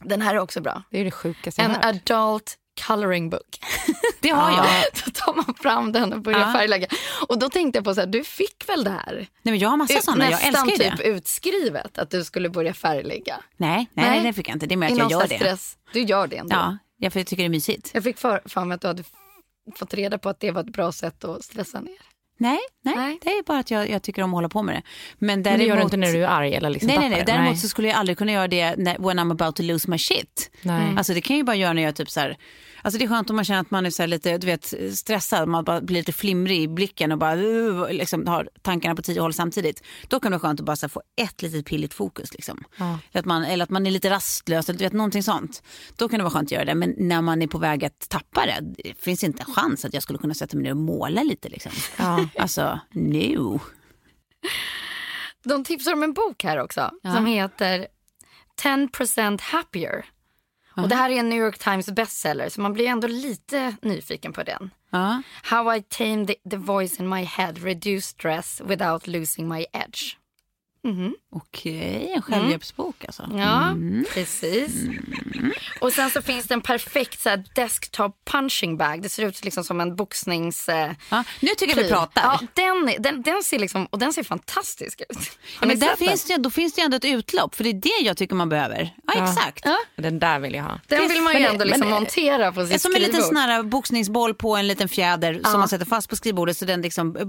Den 0.00 0.22
här 0.22 0.34
är 0.34 0.38
också 0.38 0.60
bra. 0.60 0.82
Det 0.90 1.00
är 1.00 1.04
det 1.04 1.10
sjukaste 1.10 1.62
jag 1.62 1.70
En 1.70 1.76
hört. 1.76 1.84
adult 1.84 2.58
coloring 2.86 3.30
book. 3.30 3.58
Det 4.20 4.28
har 4.28 4.50
jag. 4.50 4.66
Då 5.04 5.10
tar 5.14 5.34
man 5.34 5.54
fram 5.54 5.92
den 5.92 6.12
och 6.12 6.20
börjar 6.20 6.38
Ja. 6.40 6.52
färglägga. 6.52 6.86
Och 7.28 7.38
då 7.38 7.48
tänkte 7.50 7.76
jag 7.76 7.84
på 7.84 7.94
så 7.94 8.00
här, 8.00 8.06
du 8.06 8.24
fick 8.24 8.68
väl 8.68 8.84
det 8.84 8.90
här? 8.90 9.14
Nej, 9.16 9.28
men 9.52 9.58
jag 9.58 9.68
har 9.68 9.76
massa 9.76 10.00
sådana, 10.00 10.24
jag 10.24 10.30
Nästan 10.30 10.68
älskar 10.68 10.84
ju 10.84 10.90
det. 10.90 10.96
typ 10.96 11.06
utskrivet 11.06 11.98
att 11.98 12.10
du 12.10 12.24
skulle 12.24 12.48
börja 12.50 12.74
färglägga. 12.74 13.36
Nej, 13.56 13.90
nej, 13.92 14.10
Nej. 14.10 14.22
det 14.22 14.32
fick 14.32 14.48
jag 14.48 14.54
inte. 14.56 14.66
Det 14.66 14.74
är 14.74 14.76
mer 14.76 14.92
att 14.92 14.98
jag 14.98 15.10
gör 15.10 15.26
det. 15.28 15.36
stress. 15.36 15.76
Du 15.92 16.00
gör 16.02 16.26
det 16.26 16.36
ändå. 16.36 16.56
Ja, 16.56 16.78
jag 16.96 17.12
tycker 17.12 17.36
det 17.36 17.44
är 17.44 17.48
mysigt. 17.48 17.90
Jag 17.94 18.04
fick 18.04 18.18
för, 18.18 18.42
för 18.44 18.64
mig 18.64 18.74
att 18.74 18.80
du 18.80 18.86
hade 18.86 19.04
fått 19.76 19.94
reda 19.94 20.18
på 20.18 20.28
att 20.28 20.40
det 20.40 20.50
var 20.50 20.60
ett 20.60 20.72
bra 20.72 20.92
sätt 20.92 21.24
att 21.24 21.44
stressa 21.44 21.80
ner. 21.80 21.94
Nej, 22.36 22.58
nej, 22.82 22.94
Nej. 22.96 23.18
det 23.22 23.30
är 23.30 23.42
bara 23.42 23.58
att 23.58 23.70
jag, 23.70 23.90
jag 23.90 24.02
tycker 24.02 24.22
om 24.22 24.30
att 24.30 24.36
hålla 24.36 24.48
på 24.48 24.62
med 24.62 24.74
det. 24.74 24.82
Men 25.18 25.34
Men 25.34 25.42
däremot, 25.42 25.60
det 25.60 25.66
gör 25.66 25.76
du 25.76 25.82
inte 25.82 25.96
när 25.96 26.12
du 26.12 26.24
är 26.24 26.28
arg 26.28 26.54
eller 26.54 26.70
liksom 26.70 26.86
Nej, 26.86 26.98
nej, 26.98 27.10
nej. 27.10 27.22
Däremot 27.26 27.58
så 27.58 27.68
skulle 27.68 27.88
jag 27.88 27.96
aldrig 27.96 28.18
kunna 28.18 28.32
göra 28.32 28.48
det 28.48 28.76
när, 28.76 28.98
when 28.98 29.18
I'm 29.18 29.32
about 29.32 29.56
to 29.56 29.62
lose 29.62 29.90
my 29.90 29.98
shit. 29.98 30.50
Nej. 30.62 30.94
Alltså 30.96 31.14
det 31.14 31.20
kan 31.20 31.36
jag 31.36 31.38
ju 31.38 31.44
bara 31.44 31.56
göra 31.56 31.72
när 31.72 31.82
jag 31.82 31.96
typ 31.96 32.10
så 32.10 32.20
här, 32.20 32.36
alltså 32.82 32.98
det 32.98 33.04
är 33.04 33.08
skönt 33.08 33.30
om 33.30 33.36
man 33.36 33.44
känner 33.44 33.60
att 33.60 33.70
man 33.70 33.86
är 33.86 33.90
så 33.90 34.06
lite, 34.06 34.38
du 34.38 34.46
vet, 34.46 34.74
stressad, 34.94 35.48
man 35.48 35.64
bara 35.64 35.80
blir 35.80 35.96
lite 35.96 36.12
flimrig 36.12 36.62
i 36.62 36.68
blicken 36.68 37.12
och 37.12 37.18
bara 37.18 37.36
uh, 37.36 37.92
liksom 37.92 38.26
har 38.26 38.48
tankarna 38.62 38.94
på 38.94 39.02
tio 39.02 39.20
håll 39.20 39.32
samtidigt. 39.34 39.82
Då 40.08 40.20
kan 40.20 40.32
det 40.32 40.38
vara 40.38 40.48
skönt 40.48 40.60
att 40.60 40.66
bara 40.66 40.76
här, 40.82 40.88
få 40.88 41.02
ett 41.16 41.42
litet 41.42 41.66
pilligt 41.66 41.94
fokus 41.94 42.32
liksom. 42.32 42.64
Eller, 42.78 43.20
att 43.20 43.24
man, 43.24 43.44
eller 43.44 43.64
att 43.64 43.70
man 43.70 43.86
är 43.86 43.90
lite 43.90 44.10
rastlös 44.10 44.68
eller 44.68 44.78
du 44.78 44.84
vet 44.84 44.92
någonting 44.92 45.22
sånt. 45.22 45.62
Då 45.96 46.08
kan 46.08 46.18
det 46.18 46.22
vara 46.22 46.32
skönt 46.34 46.46
att 46.46 46.52
göra 46.52 46.64
det. 46.64 46.74
Men 46.74 46.94
när 46.98 47.22
man 47.22 47.42
är 47.42 47.46
på 47.46 47.58
väg 47.58 47.84
att 47.84 48.08
tappa 48.08 48.46
det, 48.46 48.74
det 48.84 48.94
finns 48.98 49.24
inte 49.24 49.44
en 49.48 49.54
chans 49.54 49.84
att 49.84 49.94
jag 49.94 50.02
skulle 50.02 50.18
kunna 50.18 50.34
sätta 50.34 50.56
mig 50.56 50.64
ner 50.64 50.70
och 50.70 50.76
måla 50.76 51.22
lite 51.22 51.48
liksom. 51.48 51.72
Ja. 51.96 52.23
Alltså, 52.38 52.80
no. 52.92 53.60
De 55.44 55.64
tipsar 55.64 55.92
om 55.92 56.02
en 56.02 56.12
bok 56.12 56.44
här 56.44 56.58
också 56.58 56.90
som 57.02 57.26
heter 57.26 57.86
10% 58.62 59.42
happier. 59.42 60.04
Och 60.76 60.88
det 60.88 60.94
här 60.94 61.10
är 61.10 61.16
en 61.16 61.28
New 61.28 61.38
York 61.38 61.58
Times 61.58 61.90
bestseller 61.90 62.48
så 62.48 62.60
man 62.60 62.72
blir 62.72 62.86
ändå 62.86 63.08
lite 63.08 63.76
nyfiken 63.82 64.32
på 64.32 64.42
den. 64.42 64.70
Ja. 64.90 65.22
How 65.42 65.74
I 65.74 65.82
tamed 65.82 66.26
the, 66.26 66.50
the 66.50 66.56
voice 66.56 67.00
in 67.00 67.08
my 67.08 67.22
head, 67.22 67.58
reduce 67.58 68.06
stress 68.06 68.60
without 68.64 69.06
losing 69.06 69.48
my 69.48 69.66
edge. 69.72 70.16
Okej, 71.32 72.12
en 72.14 72.22
självhjälpsbok 72.22 73.04
alltså. 73.04 73.28
Ja, 73.36 73.74
precis. 74.14 74.72
Och 75.80 75.92
sen 75.92 76.10
så 76.10 76.22
finns 76.22 76.44
det 76.46 76.54
en 76.54 76.60
perfekt 76.60 77.20
så 77.20 77.28
här, 77.28 77.44
desktop 77.54 78.16
punching 78.24 78.76
bag. 78.76 79.02
Det 79.02 79.08
ser 79.08 79.26
ut 79.26 79.44
liksom 79.44 79.64
som 79.64 79.80
en 79.80 79.96
boxnings... 79.96 80.68
Eh, 80.68 80.90
Ja, 81.10 81.24
nu 81.40 81.48
tycker 81.48 81.76
jag 81.76 81.82
vi 81.84 81.90
pratar. 81.90 82.22
Ja, 82.22 82.40
den, 82.54 83.02
den, 83.02 83.22
den 83.22 83.42
ser 83.42 83.58
liksom, 83.58 83.86
och 83.86 83.98
den 83.98 84.12
ser 84.12 84.22
fantastisk 84.22 85.00
ut. 85.08 85.18
Ja, 85.60 85.66
men 85.66 85.78
där 85.78 85.96
finns 85.96 86.24
det, 86.24 86.36
då 86.36 86.50
finns 86.50 86.72
det 86.74 86.80
ju 86.80 86.84
ändå 86.84 86.96
ett 86.96 87.04
utlopp, 87.04 87.54
för 87.54 87.64
det 87.64 87.70
är 87.70 87.74
det 88.00 88.04
jag 88.06 88.16
tycker 88.16 88.34
man 88.34 88.48
behöver. 88.48 88.94
Ja, 89.14 89.24
exakt. 89.30 89.64
Den 89.96 90.18
där 90.18 90.38
vill 90.38 90.54
jag 90.54 90.62
ha. 90.64 90.80
Den 90.88 91.08
vill 91.08 91.22
man 91.22 91.32
ju 91.34 91.40
Men 91.40 91.50
ändå 91.50 91.64
liksom 91.64 91.80
men 91.80 91.88
det- 91.88 91.94
montera 92.00 92.52
på 92.52 92.66
sitt 92.66 92.80
Som 92.80 92.94
en 92.94 93.00
liten 93.02 93.12
skrivbord. 93.22 93.28
sån 93.28 93.50
här 93.50 93.62
boxningsboll 93.62 94.34
på 94.34 94.56
en 94.56 94.66
liten 94.66 94.88
fjäder 94.88 95.40
som 95.44 95.58
man 95.60 95.68
sätter 95.68 95.84
fast 95.86 96.08
på 96.08 96.16
skrivbordet 96.16 96.56
så 96.56 96.64
den 96.64 96.82
liksom 96.82 97.16
eh, 97.16 97.26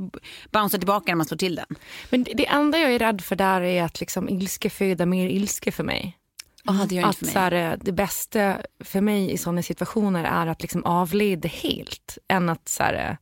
bouncear 0.51 0.79
tillbaka 0.79 1.11
när 1.11 1.15
man 1.15 1.25
slår 1.25 1.37
till 1.37 1.55
den. 1.55 1.65
Men 2.09 2.23
det- 2.23 2.33
det 2.33 2.45
enda 2.47 2.77
jag 2.79 2.91
är 2.93 2.99
rädd 2.99 3.21
för 3.23 3.35
där 3.35 3.44
är 3.45 3.83
att 3.83 3.99
liksom 3.99 4.29
ilske 4.29 4.69
föder 4.69 5.05
mer 5.05 5.29
ilske 5.29 5.71
för 5.71 5.83
mig. 5.83 6.17
Ja, 6.63 6.85
det 6.89 6.99
Att 7.03 7.25
så 7.27 7.39
här, 7.39 7.77
det 7.81 7.91
bästa 7.91 8.57
för 8.79 9.01
mig 9.01 9.31
i 9.31 9.37
sådana 9.37 9.63
situationer 9.63 10.23
är 10.23 10.47
att 10.47 10.61
liksom 10.61 10.83
avleda 10.83 11.47
helt. 11.47 12.17
Än 12.27 12.49
att 12.49 12.69
så 12.69 12.83
här, 12.83 13.17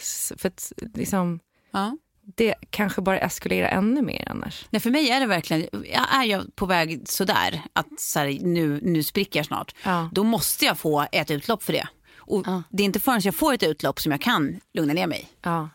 s- 0.00 0.32
för 0.36 0.48
att, 0.48 0.72
liksom, 0.94 1.40
Ja. 1.72 1.96
det 2.36 2.54
kanske 2.70 3.00
bara 3.00 3.18
eskalerar 3.18 3.68
ännu 3.68 4.02
mer 4.02 4.28
annars. 4.30 4.66
Nej, 4.70 4.80
för 4.80 4.90
mig 4.90 5.10
är 5.10 5.20
det 5.20 5.26
verkligen, 5.26 5.68
är 6.12 6.24
jag 6.24 6.56
på 6.56 6.66
väg 6.66 7.02
sådär, 7.08 7.62
att 7.72 7.86
så 8.00 8.18
här, 8.18 8.38
nu, 8.42 8.80
nu 8.82 9.02
spricker 9.02 9.38
jag 9.38 9.46
snart, 9.46 9.74
Ja. 9.84 10.08
då 10.12 10.24
måste 10.24 10.64
jag 10.64 10.78
få 10.78 11.06
ett 11.12 11.30
utlopp 11.30 11.62
för 11.62 11.72
det. 11.72 11.88
Och 12.18 12.46
Det 12.70 12.82
är 12.82 12.84
inte 12.84 13.00
förrän 13.00 13.20
jag 13.24 13.34
får 13.34 13.52
ett 13.54 13.62
utlopp 13.62 14.00
som 14.00 14.12
jag 14.12 14.20
kan 14.20 14.60
lugna 14.74 14.92
ner 14.92 15.06
mig. 15.06 15.28
Ja. 15.42 15.68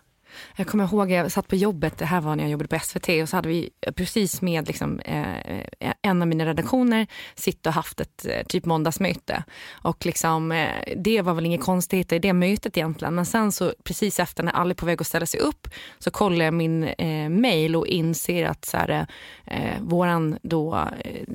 Jag 0.56 0.68
kommer 0.68 0.84
ihåg, 0.84 1.12
jag 1.12 1.32
satt 1.32 1.48
på 1.48 1.56
jobbet, 1.56 1.98
det 1.98 2.06
här 2.06 2.22
var 2.22 2.36
när 2.36 2.44
jag 2.44 2.52
jobbade 2.52 2.68
på 2.68 2.80
SVT 2.86 3.10
och 3.22 3.30
så 3.30 3.36
hade 3.36 3.50
vi 3.50 3.70
precis 3.96 4.42
med 4.42 4.68
liksom, 4.68 5.00
eh, 5.00 5.40
eh, 5.40 5.94
en 6.02 6.22
av 6.22 6.28
mina 6.28 6.46
redaktioner 6.46 7.08
sitt 7.36 7.66
och 7.68 7.74
haft 7.74 8.00
ett 8.00 8.26
eh, 8.26 8.46
typ 8.48 8.66
måndagsmöte. 8.66 9.44
Och 9.72 10.06
liksom, 10.06 10.52
eh, 10.52 10.68
det 10.98 11.22
var 11.22 11.34
väl 11.34 11.46
inget 11.46 11.62
konstigt 11.62 12.12
i 12.12 12.20
det 12.20 12.34
mötet 12.34 12.78
egentligen. 12.78 13.16
Men 13.16 13.26
sen 13.26 13.52
så 13.52 13.74
precis 13.84 14.20
efter 14.20 14.44
när 14.44 14.52
alla 14.52 14.70
är 14.70 14.76
på 14.76 14.86
väg 14.86 15.02
att 15.02 15.08
ställa 15.08 15.26
sig 15.26 15.40
upp 15.40 15.68
så 16.00 16.12
kollar 16.12 16.46
jag 16.46 16.54
min 16.54 16.84
eh, 16.84 17.30
mail 17.30 17.76
och 17.76 17.88
inser 17.88 18.46
att 18.46 18.66
så 18.66 18.78
här, 18.78 19.08
eh, 19.46 19.82
våran 19.82 20.38
då 20.42 20.76
eh, 21.04 21.26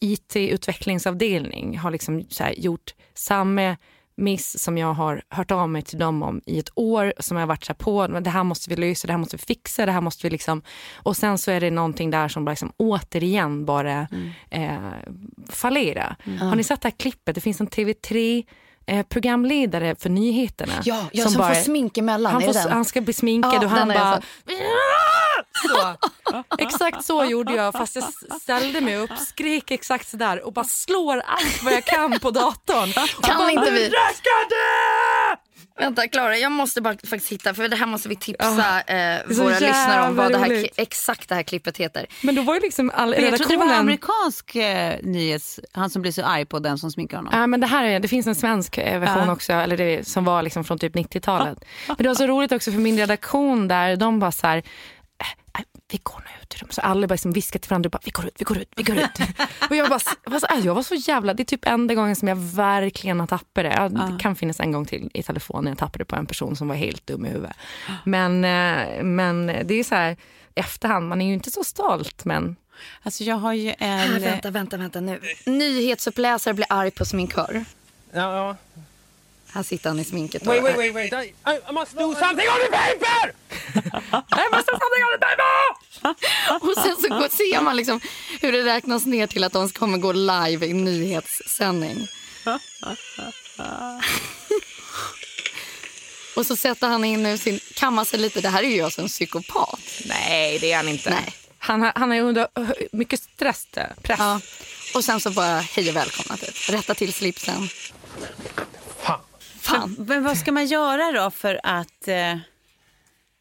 IT-utvecklingsavdelning 0.00 1.78
har 1.78 1.90
liksom 1.90 2.24
så 2.28 2.44
här, 2.44 2.52
gjort 2.52 2.94
samma 3.14 3.76
miss 4.16 4.62
som 4.62 4.78
jag 4.78 4.94
har 4.94 5.22
hört 5.30 5.50
av 5.50 5.68
mig 5.68 5.82
till 5.82 5.98
dem 5.98 6.22
om 6.22 6.40
i 6.46 6.58
ett 6.58 6.70
år 6.74 7.12
som 7.18 7.36
jag 7.36 7.42
har 7.42 7.48
varit 7.48 7.64
så 7.64 7.72
här 7.72 7.78
på, 7.78 8.08
men 8.08 8.22
det 8.22 8.30
här 8.30 8.44
måste 8.44 8.70
vi 8.70 8.76
lösa, 8.76 9.06
det 9.06 9.12
här 9.12 9.18
måste 9.18 9.36
vi 9.36 9.42
fixa, 9.42 9.86
det 9.86 9.92
här 9.92 10.00
måste 10.00 10.26
vi 10.26 10.30
liksom 10.30 10.62
och 10.94 11.16
sen 11.16 11.38
så 11.38 11.50
är 11.50 11.60
det 11.60 11.70
någonting 11.70 12.10
där 12.10 12.28
som 12.28 12.44
bara 12.44 12.50
liksom 12.50 12.72
återigen 12.76 13.64
bara 13.64 14.08
eh, 14.50 14.76
fallera. 15.48 16.16
Har 16.40 16.56
ni 16.56 16.64
sett 16.64 16.80
det 16.80 16.88
här 16.88 16.96
klippet? 16.96 17.34
Det 17.34 17.40
finns 17.40 17.60
en 17.60 17.68
TV3 17.68 18.44
eh, 18.86 19.06
programledare 19.06 19.94
för 19.94 20.08
nyheterna. 20.08 20.72
Ja, 20.84 21.04
jag 21.12 21.30
som, 21.30 21.38
bara, 21.38 21.54
får 21.54 21.62
smink 21.62 21.98
emellan. 21.98 22.32
Han, 22.32 22.42
får, 22.42 22.68
han 22.68 22.84
ska 22.84 23.00
bli 23.00 23.12
sminkad 23.12 23.54
ja, 23.54 23.64
och 23.64 23.70
han 23.70 23.88
bara... 23.88 24.22
Så. 25.68 25.96
Exakt 26.58 27.04
så 27.04 27.24
gjorde 27.24 27.54
jag 27.54 27.72
fast 27.72 27.96
jag 27.96 28.04
ställde 28.42 28.80
mig 28.80 28.96
upp, 28.96 29.10
skrek 29.18 29.70
exakt 29.70 30.08
så 30.08 30.16
där 30.16 30.46
och 30.46 30.52
bara 30.52 30.64
slår 30.64 31.22
allt 31.26 31.62
vad 31.62 31.72
jag 31.72 31.84
kan 31.84 32.18
på 32.18 32.30
datorn. 32.30 32.92
Kan 33.22 33.38
bara, 33.38 33.50
inte 33.50 33.70
vi? 33.70 33.88
det! 33.88 35.45
Vänta 35.78 36.08
Klara, 36.08 36.36
jag 36.36 36.52
måste 36.52 36.80
bara 36.80 36.94
faktiskt 36.94 37.32
hitta 37.32 37.54
för 37.54 37.68
det 37.68 37.76
här 37.76 37.86
måste 37.86 38.08
vi 38.08 38.16
tipsa 38.16 38.80
eh, 38.80 39.20
våra 39.26 39.58
lyssnare 39.58 40.08
om 40.08 40.16
vad 40.16 40.32
det 40.32 40.38
här, 40.38 40.68
exakt 40.76 41.28
det 41.28 41.34
här 41.34 41.42
klippet 41.42 41.76
heter. 41.76 42.06
Men 42.22 42.34
då 42.34 42.42
var 42.42 42.54
ju 42.54 42.60
liksom 42.60 42.90
all 42.94 43.08
redaktionen... 43.08 43.30
Jag 43.30 43.48
trodde 43.48 43.64
det 43.64 43.68
var 43.68 43.74
amerikansk 43.74 44.56
eh, 44.56 44.96
nyhets, 45.02 45.60
han 45.72 45.90
som 45.90 46.02
blir 46.02 46.12
så 46.12 46.22
arg 46.22 46.44
på 46.44 46.58
den 46.58 46.78
som 46.78 46.90
sminkar 46.90 47.16
honom. 47.16 47.32
Ja 47.36 47.46
men 47.46 47.60
det 47.60 47.66
här 47.66 47.84
är, 47.84 48.00
det 48.00 48.08
finns 48.08 48.26
en 48.26 48.34
svensk 48.34 48.78
eh, 48.78 49.00
version 49.00 49.26
ja. 49.26 49.32
också, 49.32 49.52
eller 49.52 49.76
det, 49.76 50.08
som 50.08 50.24
var 50.24 50.42
liksom 50.42 50.64
från 50.64 50.78
typ 50.78 50.94
90-talet. 50.94 51.64
Men 51.86 51.96
det 51.98 52.08
var 52.08 52.14
så 52.14 52.26
roligt 52.26 52.52
också 52.52 52.72
för 52.72 52.78
min 52.78 52.96
redaktion 52.98 53.68
där, 53.68 53.96
de 53.96 54.18
bara 54.18 54.32
så 54.32 54.46
här, 54.46 54.56
äh, 55.58 55.64
vi 55.92 56.00
går 56.02 56.18
nu 56.18 56.42
ut 56.42 56.54
i 56.54 56.58
rummet. 56.58 56.74
Så 56.74 56.80
alla 56.80 57.06
bara 57.06 57.14
liksom 57.14 57.32
viskar 57.32 57.60
till 57.60 57.68
varandra, 57.68 57.90
bara, 57.90 58.00
vi 58.04 58.10
går 58.10 58.26
ut, 58.26 58.34
vi 58.38 58.44
går 58.44 58.58
ut, 58.58 58.68
vi 58.76 58.82
går 58.82 58.96
ut. 58.96 59.18
och 59.70 59.76
jag, 59.76 59.88
bara, 59.88 60.00
jag 60.62 60.74
var 60.74 60.82
så 60.82 60.94
jävla, 60.94 61.34
det 61.34 61.42
är 61.42 61.44
typ 61.44 61.66
enda 61.66 61.94
gången 61.94 62.16
som 62.16 62.28
jag 62.28 62.36
verkligen 62.36 63.20
har 63.20 63.26
tappat 63.26 63.64
det. 63.64 63.74
Ja, 63.76 63.88
det 63.88 64.18
kan 64.20 64.36
finnas 64.36 64.60
en 64.60 64.72
gång 64.72 64.86
till 64.86 65.10
i 65.14 65.22
telefonen 65.22 65.70
jag 65.70 65.78
tappade 65.78 66.04
på 66.04 66.16
en 66.16 66.26
person 66.26 66.56
som 66.56 66.68
var 66.68 66.74
helt 66.74 67.06
dum 67.06 67.26
i 67.26 67.28
huvudet. 67.28 67.56
Men, 68.04 68.44
eh, 68.44 69.02
men 69.02 69.46
det 69.46 69.74
är 69.74 69.84
så 69.84 69.94
här, 69.94 70.16
efterhand, 70.54 71.08
man 71.08 71.20
är 71.20 71.26
ju 71.26 71.34
inte 71.34 71.50
så 71.50 71.64
stolt 71.64 72.24
men 72.24 72.56
Alltså 73.02 73.24
jag 73.24 73.36
har 73.36 73.52
ju 73.52 73.74
en... 73.78 74.22
Vänta, 74.22 74.50
vänta, 74.50 74.76
vänta 74.76 75.00
nu. 75.00 75.20
Nyhetsuppläsare 75.46 76.54
blir 76.54 76.66
arg 76.68 76.90
på 76.90 77.04
sminkör. 77.04 77.64
Ja, 78.12 78.36
ja. 78.36 78.56
Här 79.56 79.62
sitter 79.62 79.90
han 79.90 79.98
i 79.98 80.04
sminket. 80.04 80.46
Wait, 80.46 80.62
wait, 80.62 80.76
wait, 80.76 80.94
wait. 80.94 81.12
I, 81.12 81.16
I 81.70 81.72
must 81.72 81.96
do 81.98 82.14
something 82.14 82.48
on 82.48 82.58
the 82.64 82.70
paper! 82.70 83.32
I 84.42 84.48
must 84.52 84.66
do 84.66 84.72
something 84.72 85.02
on 85.04 85.12
the 85.12 85.18
paper! 85.26 85.74
Och 86.60 86.74
sen 86.74 86.96
så 86.96 87.08
går, 87.08 87.28
ser 87.28 87.60
man 87.60 87.76
liksom 87.76 88.00
hur 88.40 88.52
det 88.52 88.64
räknas 88.64 89.06
ner 89.06 89.26
till 89.26 89.44
att 89.44 89.52
de 89.52 89.68
kommer 89.68 89.98
gå 89.98 90.12
live 90.12 90.66
i 90.66 90.72
nyhetssändning. 90.72 92.08
Och 96.36 96.46
så 96.46 96.56
sätter 96.56 96.88
han 96.88 97.04
in 97.04 97.22
nu 97.22 97.38
sin, 97.38 97.60
kammar 97.74 98.04
sig 98.04 98.18
lite. 98.18 98.40
Det 98.40 98.48
här 98.48 98.62
är 98.62 98.70
ju 98.70 98.82
alltså 98.82 99.02
en 99.02 99.08
psykopat. 99.08 99.80
Nej, 100.04 100.58
det 100.58 100.72
är 100.72 100.76
han 100.76 100.88
inte. 100.88 101.10
Nej. 101.10 101.34
Han, 101.58 101.92
han 101.94 102.12
är 102.12 102.22
under 102.22 102.48
mycket 102.96 103.22
stress, 103.22 103.66
press. 104.02 104.18
Ja. 104.18 104.40
Och 104.94 105.04
sen 105.04 105.20
så 105.20 105.30
bara 105.30 105.60
hej 105.60 105.88
och 105.88 105.96
välkomna 105.96 106.36
typ. 106.36 106.70
Rätta 106.70 106.94
till 106.94 107.12
slipsen. 107.12 107.68
Fan. 109.66 109.96
Men 109.98 110.22
vad 110.22 110.36
ska 110.36 110.52
man 110.52 110.66
göra 110.66 111.12
då 111.12 111.30
för 111.30 111.60
att 111.62 112.08
eh, 112.08 112.36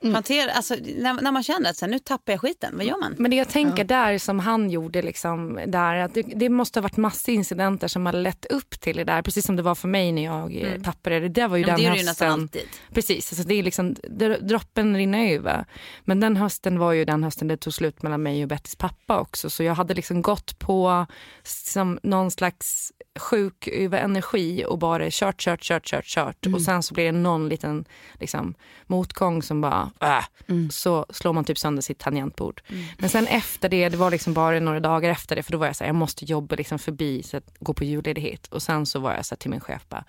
mm. 0.03 0.13
hantera, 0.15 0.51
alltså, 0.51 0.75
när, 0.97 1.21
när, 1.21 1.31
man 1.31 1.43
känner 1.43 1.69
att 1.69 1.77
så 1.77 1.85
här, 1.85 1.91
nu 1.91 1.99
tappar 1.99 2.33
jag 2.33 2.41
skiten, 2.41 2.73
vad 2.77 2.85
gör 2.85 2.99
man? 2.99 3.15
Men 3.17 3.31
det 3.31 3.37
jag 3.37 3.49
tänker 3.49 3.77
ja. 3.77 3.83
där 3.83 4.17
som 4.17 4.39
han 4.39 4.69
gjorde, 4.69 5.01
liksom, 5.01 5.59
där, 5.67 5.95
att 5.95 6.13
det, 6.13 6.21
det, 6.21 6.49
måste 6.49 6.79
ha 6.79 6.81
varit 6.83 6.97
massa 6.97 7.31
incidenter 7.31 7.87
som 7.87 8.05
har 8.05 8.13
lett 8.13 8.45
upp 8.45 8.81
till 8.81 8.97
det 8.97 9.03
där, 9.03 9.21
precis 9.21 9.45
som 9.45 9.55
det 9.55 9.61
var 9.61 9.75
för 9.75 9.87
mig 9.87 10.11
när 10.11 10.23
jag 10.23 10.55
eh, 10.55 10.67
mm. 10.67 10.83
tappade 10.83 11.19
det. 11.19 11.29
Det 11.29 11.47
var 11.47 11.57
ju 11.57 11.63
ja, 11.63 11.67
den 11.67 11.77
det 11.77 11.87
hösten. 11.89 12.15
Det 12.17 12.25
är 12.25 12.27
ju 12.27 12.33
alltid. 12.33 12.67
Precis, 12.93 13.31
alltså, 13.31 13.47
det 13.47 13.55
är 13.55 13.63
liksom, 13.63 13.95
det, 14.03 14.37
droppen 14.37 14.95
rinner 14.95 15.33
över. 15.33 15.65
Men 16.03 16.19
den 16.19 16.37
hösten 16.37 16.79
var 16.79 16.91
ju 16.91 17.05
den 17.05 17.23
hösten 17.23 17.47
det 17.47 17.57
tog 17.57 17.73
slut 17.73 18.01
mellan 18.01 18.23
mig 18.23 18.43
och 18.43 18.49
Bettys 18.49 18.75
pappa 18.75 19.19
också, 19.19 19.49
så 19.49 19.63
jag 19.63 19.75
hade 19.75 19.93
liksom 19.93 20.21
gått 20.21 20.59
på 20.59 21.05
som 21.43 21.99
någon 22.03 22.31
slags 22.31 22.91
sjuk 23.19 23.67
över 23.67 23.97
energi 23.97 24.65
och 24.67 24.79
bara 24.79 25.07
kört, 25.11 25.41
kört, 25.41 25.61
kört, 25.61 25.85
kört, 25.85 26.05
kört. 26.05 26.45
Mm. 26.45 26.55
Och 26.55 26.61
sen 26.61 26.83
så 26.83 26.93
blir 26.93 27.05
det 27.05 27.11
någon 27.11 27.49
liten 27.49 27.85
liksom, 28.19 28.55
motgång 28.87 29.43
som 29.43 29.61
bara, 29.61 29.84
äh, 30.01 30.25
mm. 30.47 30.69
så 30.69 31.05
slår 31.09 31.33
man 31.33 31.45
typ 31.45 31.57
sönder 31.57 31.81
sitt 31.81 31.99
tangentbord. 31.99 32.61
Mm. 32.67 32.85
Men 32.97 33.09
sen 33.09 33.27
efter 33.27 33.69
det, 33.69 33.89
det 33.89 33.97
var 33.97 34.11
liksom 34.11 34.33
bara 34.33 34.59
några 34.59 34.79
dagar 34.79 35.09
efter 35.09 35.35
det, 35.35 35.43
för 35.43 35.51
då 35.51 35.57
var 35.57 35.65
jag 35.65 35.75
så 35.75 35.83
här, 35.83 35.89
jag 35.89 35.95
måste 35.95 36.25
jobba 36.25 36.55
liksom 36.55 36.79
förbi, 36.79 37.23
så 37.23 37.37
att 37.37 37.55
gå 37.59 37.73
på 37.73 37.83
julledighet. 37.83 38.47
Och 38.47 38.61
sen 38.61 38.85
så 38.85 38.99
var 38.99 39.13
jag 39.13 39.25
så 39.25 39.35
här 39.35 39.37
till 39.37 39.49
min 39.49 39.59
chef, 39.59 39.85
bara, 39.89 40.05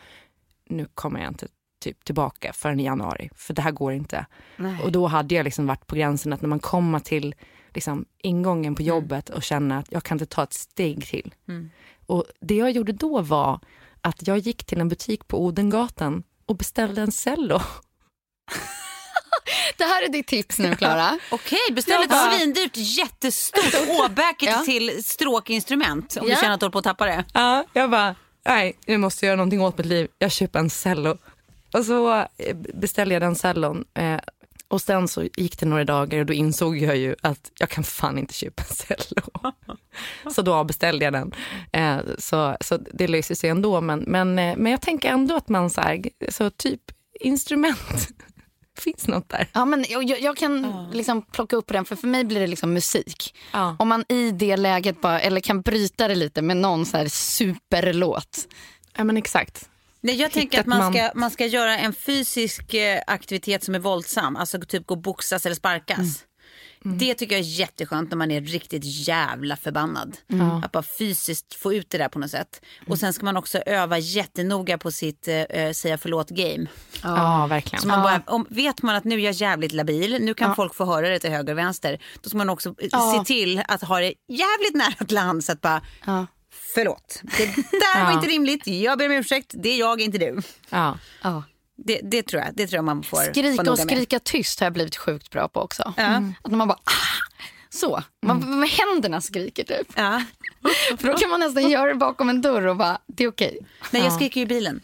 nu 0.69 0.87
kommer 0.95 1.21
jag 1.21 1.31
inte 1.31 1.49
typ 1.81 2.05
tillbaka 2.05 2.53
förrän 2.53 2.81
i 2.81 2.85
januari, 2.85 3.31
för 3.35 3.55
det 3.55 3.63
här 3.63 3.71
går 3.71 3.93
inte. 3.93 4.27
Nej. 4.57 4.83
Och 4.83 4.93
då 4.93 5.07
hade 5.07 5.35
jag 5.35 5.45
liksom 5.45 5.67
varit 5.67 5.87
på 5.87 5.97
gränsen 5.97 6.33
att 6.33 6.43
när 6.43 6.49
man 6.49 6.59
kommer 6.59 6.99
till 6.99 7.35
liksom, 7.75 8.05
ingången 8.23 8.75
på 8.75 8.83
mm. 8.83 8.89
jobbet 8.89 9.31
och 9.31 9.43
känner 9.43 9.79
att 9.79 9.93
jag 9.93 10.03
kan 10.03 10.15
inte 10.15 10.27
ta 10.27 10.43
ett 10.43 10.53
steg 10.53 11.07
till. 11.07 11.35
Mm. 11.49 11.71
Och 12.07 12.25
Det 12.41 12.55
jag 12.55 12.71
gjorde 12.71 12.93
då 12.93 13.23
var 13.23 13.61
att 14.01 14.27
jag 14.27 14.39
gick 14.39 14.65
till 14.65 14.81
en 14.81 14.89
butik 14.89 15.29
på 15.29 15.45
Odengatan 15.45 16.23
och 16.47 16.57
beställde 16.57 17.03
en 17.03 17.13
cello. 17.13 17.61
Det 19.77 19.85
här 19.85 20.05
är 20.05 20.09
ditt 20.09 20.27
tips 20.27 20.59
nu, 20.59 20.75
Klara. 20.75 21.19
Okej, 21.31 21.59
beställ 21.73 22.03
ett 22.03 22.33
svindyrt 22.33 22.77
jättestort 22.77 23.89
åbäke 23.89 24.47
ja. 24.47 24.63
till 24.65 25.05
stråkinstrument 25.05 26.17
om 26.17 26.29
ja. 26.29 26.35
du 26.35 26.41
känner 26.41 26.55
att 26.55 26.61
du 26.61 26.65
håller 26.65 26.73
på 26.73 26.79
att 26.79 26.85
tappa 26.85 27.07
det. 27.07 27.25
Ja, 27.35 27.65
jag 27.73 27.91
bara, 27.91 28.15
nej, 28.47 28.79
nu 28.87 28.99
måste 28.99 29.27
jag 29.27 29.31
göra 29.31 29.37
någonting 29.37 29.61
åt 29.61 29.79
mitt 29.79 29.87
liv. 29.87 30.09
Jag 30.19 30.33
köper 30.33 30.59
en 30.59 30.71
cello. 30.71 31.19
Och 31.73 31.85
så 31.85 32.15
eh, 32.19 32.57
beställde 32.75 33.15
jag 33.15 33.23
den 33.23 33.35
cellon 33.35 33.85
eh, 33.95 34.19
och 34.69 34.81
sen 34.81 35.09
så 35.09 35.23
gick 35.37 35.61
det 35.61 35.67
några 35.67 35.85
dagar 35.85 36.21
och 36.21 36.27
då 36.27 36.33
insåg 36.33 36.79
jag 36.79 36.97
ju 36.97 37.15
att 37.23 37.51
jag 37.59 37.69
kan 37.69 37.85
fan 37.85 38.19
inte 38.19 38.35
köpa 38.35 38.63
en 38.63 38.77
cello. 38.77 39.53
så 40.35 40.43
då 40.43 40.65
beställde 40.65 41.05
jag 41.05 41.13
den. 41.13 41.33
Eh, 41.73 41.99
så, 42.19 42.57
så 42.61 42.77
det 42.77 43.09
löser 43.09 43.35
sig 43.35 43.51
ändå. 43.51 43.81
Men, 43.81 43.99
men, 44.01 44.35
men 44.35 44.67
jag 44.67 44.81
tänker 44.81 45.09
ändå 45.09 45.37
att 45.37 45.49
man 45.49 45.71
så, 45.71 45.81
här, 45.81 46.03
så 46.29 46.51
typ 46.51 46.81
instrument 47.21 48.09
finns 48.81 49.09
något 49.09 49.29
där. 49.29 49.49
Ja, 49.53 49.65
men 49.65 49.85
jag, 49.89 50.21
jag 50.21 50.37
kan 50.37 50.65
uh. 50.65 50.91
liksom 50.93 51.23
plocka 51.23 51.57
upp 51.57 51.69
den, 51.69 51.85
för 51.85 51.97
för 51.97 52.09
mig 52.09 52.25
blir 52.25 52.41
det 52.41 52.47
liksom 52.47 52.73
musik. 52.73 53.35
Uh. 53.55 53.75
Om 53.79 53.89
man 53.89 54.05
i 54.09 54.31
det 54.31 54.57
läget 54.57 55.01
bara, 55.01 55.21
eller 55.21 55.41
kan 55.41 55.61
bryta 55.61 56.09
det 56.09 56.15
lite 56.15 56.43
med 56.43 56.57
någon 56.57 56.87
så 56.87 56.97
här 56.97 57.09
superlåt. 57.09 58.49
Ja 58.97 59.05
men 59.05 59.17
exakt. 59.17 59.69
Nej, 60.01 60.15
jag 60.15 60.33
tänker 60.33 60.61
att 60.61 60.67
man 60.67 60.93
ska, 60.93 61.11
man 61.15 61.31
ska 61.31 61.47
göra 61.47 61.79
en 61.79 61.93
fysisk 61.93 62.75
eh, 62.75 63.01
aktivitet 63.07 63.65
som 63.65 63.75
är 63.75 63.79
våldsam. 63.79 64.37
Alltså 64.37 64.61
typ 64.61 64.87
gå 64.87 64.95
och 64.95 65.01
boxas 65.01 65.47
eller 65.47 65.57
sparkas. 65.57 65.99
Mm. 65.99 66.11
Mm. 66.87 66.99
Det 66.99 67.15
tycker 67.15 67.35
jag 67.35 67.45
är 67.45 67.49
jätteskönt 67.49 68.11
när 68.11 68.17
man 68.17 68.31
är 68.31 68.41
riktigt 68.41 68.83
jävla 68.85 69.57
förbannad. 69.57 70.17
Mm. 70.33 70.51
Att 70.51 70.73
bara 70.73 70.85
fysiskt 70.99 71.55
få 71.55 71.75
ut 71.75 71.91
det 71.91 71.99
där 71.99 72.09
på 72.09 72.19
något 72.19 72.31
sätt. 72.31 72.61
Mm. 72.81 72.93
Och 72.93 72.99
sen 72.99 73.13
ska 73.13 73.25
man 73.25 73.37
också 73.37 73.59
öva 73.59 73.99
jättenoga 73.99 74.79
på 74.79 74.91
sitt 74.91 75.29
äh, 75.29 75.73
säga 75.73 75.99
förlåt 75.99 76.31
game. 76.31 76.67
Ja, 77.03 77.47
verkligen. 77.47 77.83
Så 77.83 77.89
man 77.89 78.03
bara, 78.03 78.23
om, 78.27 78.47
vet 78.51 78.83
man 78.83 78.97
att 78.97 79.05
nu 79.05 79.15
är 79.15 79.25
jag 79.25 79.33
jävligt 79.33 79.73
labil, 79.73 80.19
nu 80.21 80.35
kan 80.35 80.49
ja. 80.49 80.55
folk 80.55 80.75
få 80.75 80.85
höra 80.85 81.09
det 81.09 81.19
till 81.19 81.31
höger 81.31 81.53
och 81.53 81.59
vänster. 81.59 82.03
Då 82.23 82.29
ska 82.29 82.39
man 82.39 82.51
också 82.51 82.75
ja. 82.79 83.15
se 83.19 83.25
till 83.25 83.63
att 83.69 83.83
ha 83.83 84.01
det 84.01 84.15
jävligt 84.29 84.75
nära 84.75 85.07
till 85.07 85.19
hands. 85.19 85.51
Att 85.51 85.61
bara, 85.61 85.83
ja 86.07 86.27
förlåt. 86.75 87.21
Det 87.23 87.47
där 87.55 88.05
var 88.05 88.13
inte 88.13 88.27
rimligt. 88.27 88.67
Jag 88.67 88.99
ber 88.99 89.07
om 89.07 89.13
ursäkt. 89.13 89.55
Det 89.55 89.69
är 89.69 89.79
jag, 89.79 90.01
inte 90.01 90.19
du. 90.19 90.43
Ja. 90.71 90.99
Det, 91.77 92.01
det, 92.03 92.23
tror 92.23 92.43
jag, 92.43 92.55
det 92.55 92.67
tror 92.67 92.77
jag 92.77 92.85
man 92.85 93.03
får 93.03 93.17
Skrika 93.17 93.71
och 93.71 93.79
skrika 93.79 94.19
tyst 94.19 94.61
har 94.61 94.67
jag 94.67 94.73
blivit 94.73 94.97
sjukt 94.97 95.31
bra 95.31 95.49
på 95.49 95.61
också. 95.61 95.95
Ja. 95.97 96.03
Mm. 96.03 96.35
Att 96.43 96.53
man 96.53 96.69
bara 96.69 96.79
ah! 96.85 97.37
så, 97.71 98.03
man 98.23 98.43
mm. 98.43 98.61
med 98.61 98.69
händerna 98.69 99.21
skriker 99.21 99.65
typ. 99.65 99.93
Ja. 99.97 100.23
För 100.99 101.09
då 101.09 101.17
kan 101.17 101.31
man 101.31 101.41
nästan 101.41 101.71
göra 101.71 101.89
det 101.89 101.95
bakom 101.95 102.29
en 102.29 102.43
dörr 102.43 102.67
och 102.67 102.77
bara, 102.77 102.99
det 103.07 103.25
är 103.25 103.29
okej. 103.29 103.59
Nej, 103.91 104.03
jag 104.03 104.13
skriker 104.13 104.41
i 104.41 104.47
bilen 104.47 104.81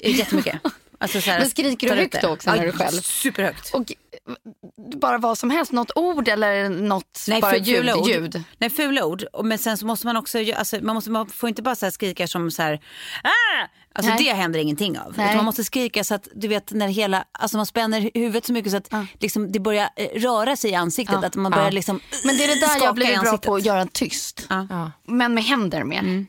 jättemycket. 0.00 0.60
Alltså 1.00 1.20
så 1.20 1.30
här, 1.30 1.38
Men 1.38 1.50
skriker 1.50 1.88
du 1.88 1.94
högt 1.94 2.24
också 2.24 2.50
när 2.50 2.66
du 2.66 2.72
själv? 2.72 3.00
Superhögt. 3.00 3.74
Och 3.74 3.92
bara 4.76 5.18
vad 5.18 5.38
som 5.38 5.50
helst, 5.50 5.72
något 5.72 5.90
ord 5.94 6.28
eller 6.28 6.68
något 6.68 7.24
Nej, 7.28 7.40
bara 7.40 7.56
ljud, 7.56 7.76
fula 7.76 7.96
ord. 7.96 8.08
ljud? 8.08 8.42
Nej, 8.58 8.70
fula 8.70 9.04
ord. 9.04 9.24
Men 9.44 9.58
sen 9.58 9.78
så 9.78 9.86
måste 9.86 10.06
man 10.06 10.16
också, 10.16 10.38
alltså, 10.56 10.78
man, 10.82 10.94
måste, 10.94 11.10
man 11.10 11.26
får 11.26 11.48
inte 11.48 11.62
bara 11.62 11.74
så 11.74 11.90
skrika 11.90 12.26
som 12.26 12.50
så 12.50 12.62
här, 12.62 12.80
ah! 13.22 13.66
Alltså 13.98 14.14
Nej. 14.14 14.24
det 14.24 14.32
händer 14.32 14.58
ingenting 14.58 14.98
av. 14.98 15.14
Man 15.16 15.44
måste 15.44 15.64
skrika 15.64 16.04
så 16.04 16.14
att 16.14 16.28
du 16.34 16.48
vet 16.48 16.72
när 16.72 16.88
hela, 16.88 17.24
alltså 17.32 17.56
man 17.56 17.66
spänner 17.66 18.10
huvudet 18.14 18.46
så 18.46 18.52
mycket 18.52 18.70
så 18.70 18.76
att 18.76 18.88
ja. 18.90 19.06
liksom, 19.20 19.52
det 19.52 19.60
börjar 19.60 19.88
eh, 19.96 20.20
röra 20.20 20.56
sig 20.56 20.70
i 20.70 20.74
ansiktet. 20.74 21.18
Ja. 21.20 21.26
Att 21.26 21.34
man 21.34 21.52
börjar 21.52 21.66
ja. 21.66 21.70
liksom 21.70 22.00
Men 22.24 22.36
det 22.36 22.44
är 22.44 22.48
det 22.48 22.66
där 22.66 22.84
jag 22.84 22.94
blivit 22.94 23.20
bra 23.20 23.38
på 23.38 23.54
att 23.54 23.64
göra 23.64 23.86
tyst. 23.86 24.48
Men 25.06 25.34
med 25.34 25.44
händer 25.44 25.84
med. 25.84 25.98
Mm 25.98 26.26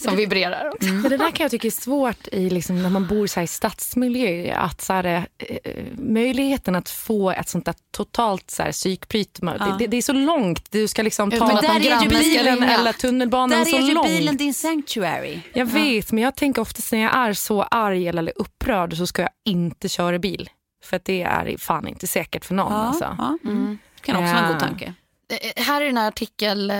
som 0.00 0.16
vibrerar. 0.16 0.72
Mm. 0.80 1.02
Det 1.02 1.16
där 1.16 1.30
kan 1.30 1.44
jag 1.44 1.50
tycka 1.50 1.68
är 1.68 1.70
svårt 1.70 2.28
i, 2.32 2.50
liksom, 2.50 2.82
när 2.82 2.90
man 2.90 3.06
bor 3.06 3.26
så 3.26 3.40
här, 3.40 3.44
i 3.44 3.46
stadsmiljö. 3.46 4.54
Att, 4.54 4.80
så 4.80 4.92
här, 4.92 5.26
eh, 5.38 5.84
möjligheten 5.98 6.76
att 6.76 6.90
få 6.90 7.30
ett 7.30 7.48
sånt 7.48 7.64
där 7.64 7.74
totalt 7.90 8.50
så 8.50 8.62
här, 8.62 8.72
psykbryt. 8.72 9.38
Ja. 9.42 9.76
Det, 9.78 9.86
det, 9.86 9.96
är 9.96 10.02
så 10.02 10.12
långt. 10.12 10.72
Du 10.72 10.88
ska 10.88 11.02
liksom 11.02 11.30
ta 11.30 11.46
men 11.46 11.56
där 11.56 11.92
är 11.92 12.02
ju 12.02 12.08
bilen 12.08 12.62
eller 12.62 12.92
tunnelbanan 12.92 13.58
där 13.58 13.64
så 13.64 13.78
långt. 13.78 14.08
Är 14.08 14.12
ju 14.12 14.18
bilen 14.18 14.36
din 14.36 14.54
sanctuary. 14.54 15.40
Jag 15.52 15.66
vet, 15.66 16.12
men 16.12 16.24
jag 16.24 16.36
tänker 16.36 16.62
oftast 16.62 16.92
när 16.92 16.98
jag 16.98 17.16
är 17.16 17.32
så 17.32 17.62
arg 17.62 18.08
eller 18.08 18.32
upprörd 18.36 18.96
så 18.96 19.06
ska 19.06 19.22
jag 19.22 19.30
inte 19.44 19.88
köra 19.88 20.18
bil. 20.18 20.50
För 20.84 20.96
att 20.96 21.04
det 21.04 21.22
är 21.22 21.56
fan 21.58 21.88
inte 21.88 22.06
säkert 22.06 22.44
för 22.44 22.54
någon. 22.54 22.72
Ja, 22.72 22.78
alltså. 22.78 23.16
ja. 23.18 23.38
Mm. 23.44 23.78
Det 23.94 24.02
kan 24.02 24.16
också 24.16 24.34
vara 24.34 24.46
en 24.46 24.52
god 24.52 24.60
tanke. 24.60 24.94
Eh, 25.30 25.62
här 25.62 25.82
är 25.82 25.86
den 25.86 25.96
här 25.96 26.08
artikel 26.08 26.72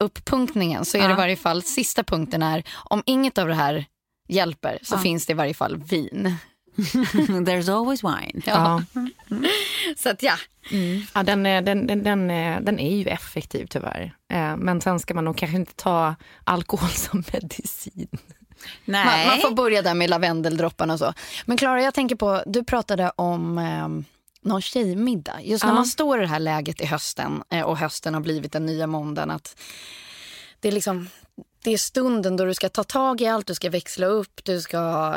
uppunktningen 0.00 0.84
så 0.84 0.96
är 0.98 1.08
det 1.08 1.12
i 1.12 1.16
varje 1.16 1.36
fall 1.36 1.62
sista 1.62 2.04
punkten 2.04 2.42
är 2.42 2.62
om 2.72 3.02
inget 3.06 3.38
av 3.38 3.48
det 3.48 3.54
här 3.54 3.84
hjälper 4.28 4.78
så 4.82 4.94
Ja. 4.94 4.98
finns 4.98 5.26
det 5.26 5.30
i 5.32 5.36
varje 5.36 5.54
fall 5.54 5.76
vin. 5.76 6.36
There's 7.46 7.72
always 7.78 8.04
wine. 8.04 8.42
Ja. 8.46 8.82
Så 9.96 10.10
att 10.10 10.22
ja, 10.22 10.34
Ja, 11.14 11.22
den, 11.22 11.46
är- 11.46 11.62
den, 11.62 11.86
den, 11.86 12.02
den, 12.02 12.30
är- 12.30 12.60
den 12.60 12.78
är 12.80 12.96
ju 12.96 13.04
effektiv 13.08 13.66
tyvärr. 13.70 14.14
Eh, 14.32 14.56
Men 14.56 14.80
sen 14.80 15.00
ska 15.00 15.14
man 15.14 15.24
nog 15.24 15.36
kanske 15.36 15.56
inte 15.56 15.74
ta 15.74 16.14
alkohol 16.44 16.88
som 16.90 17.24
medicin. 17.32 18.08
Nej. 18.84 19.04
man, 19.06 19.26
man 19.26 19.40
får 19.40 19.54
börja 19.54 19.82
där 19.82 19.94
med 19.94 20.10
lavendeldropparna 20.10 20.92
och 20.92 20.98
så. 20.98 21.12
Men 21.46 21.56
Klara, 21.56 21.82
jag 21.82 21.94
tänker 21.94 22.16
på, 22.16 22.42
du 22.46 22.64
pratade 22.64 23.12
om 23.16 23.58
eh, 23.58 23.88
någon 24.42 24.62
tjejmiddag. 24.62 25.40
Just 25.42 25.64
när 25.64 25.72
man 25.72 25.86
står 25.86 26.18
i 26.18 26.20
det 26.20 26.26
här 26.26 26.38
läget 26.38 26.80
i 26.80 26.86
hösten 26.86 27.42
eh, 27.50 27.62
och 27.62 27.78
hösten 27.78 28.14
har 28.14 28.20
blivit 28.20 28.52
den 28.52 28.66
nya 28.66 28.86
måndagen. 28.86 29.30
Att 29.30 29.60
det, 30.60 30.68
är 30.68 30.72
liksom, 30.72 31.08
det 31.64 31.70
är 31.70 31.78
stunden 31.78 32.36
då 32.36 32.44
du 32.44 32.54
ska 32.54 32.68
ta 32.68 32.84
tag 32.84 33.20
i 33.20 33.26
allt, 33.26 33.46
du 33.46 33.54
ska 33.54 33.70
växla 33.70 34.06
upp, 34.06 34.44
du 34.44 34.60
ska... 34.60 35.14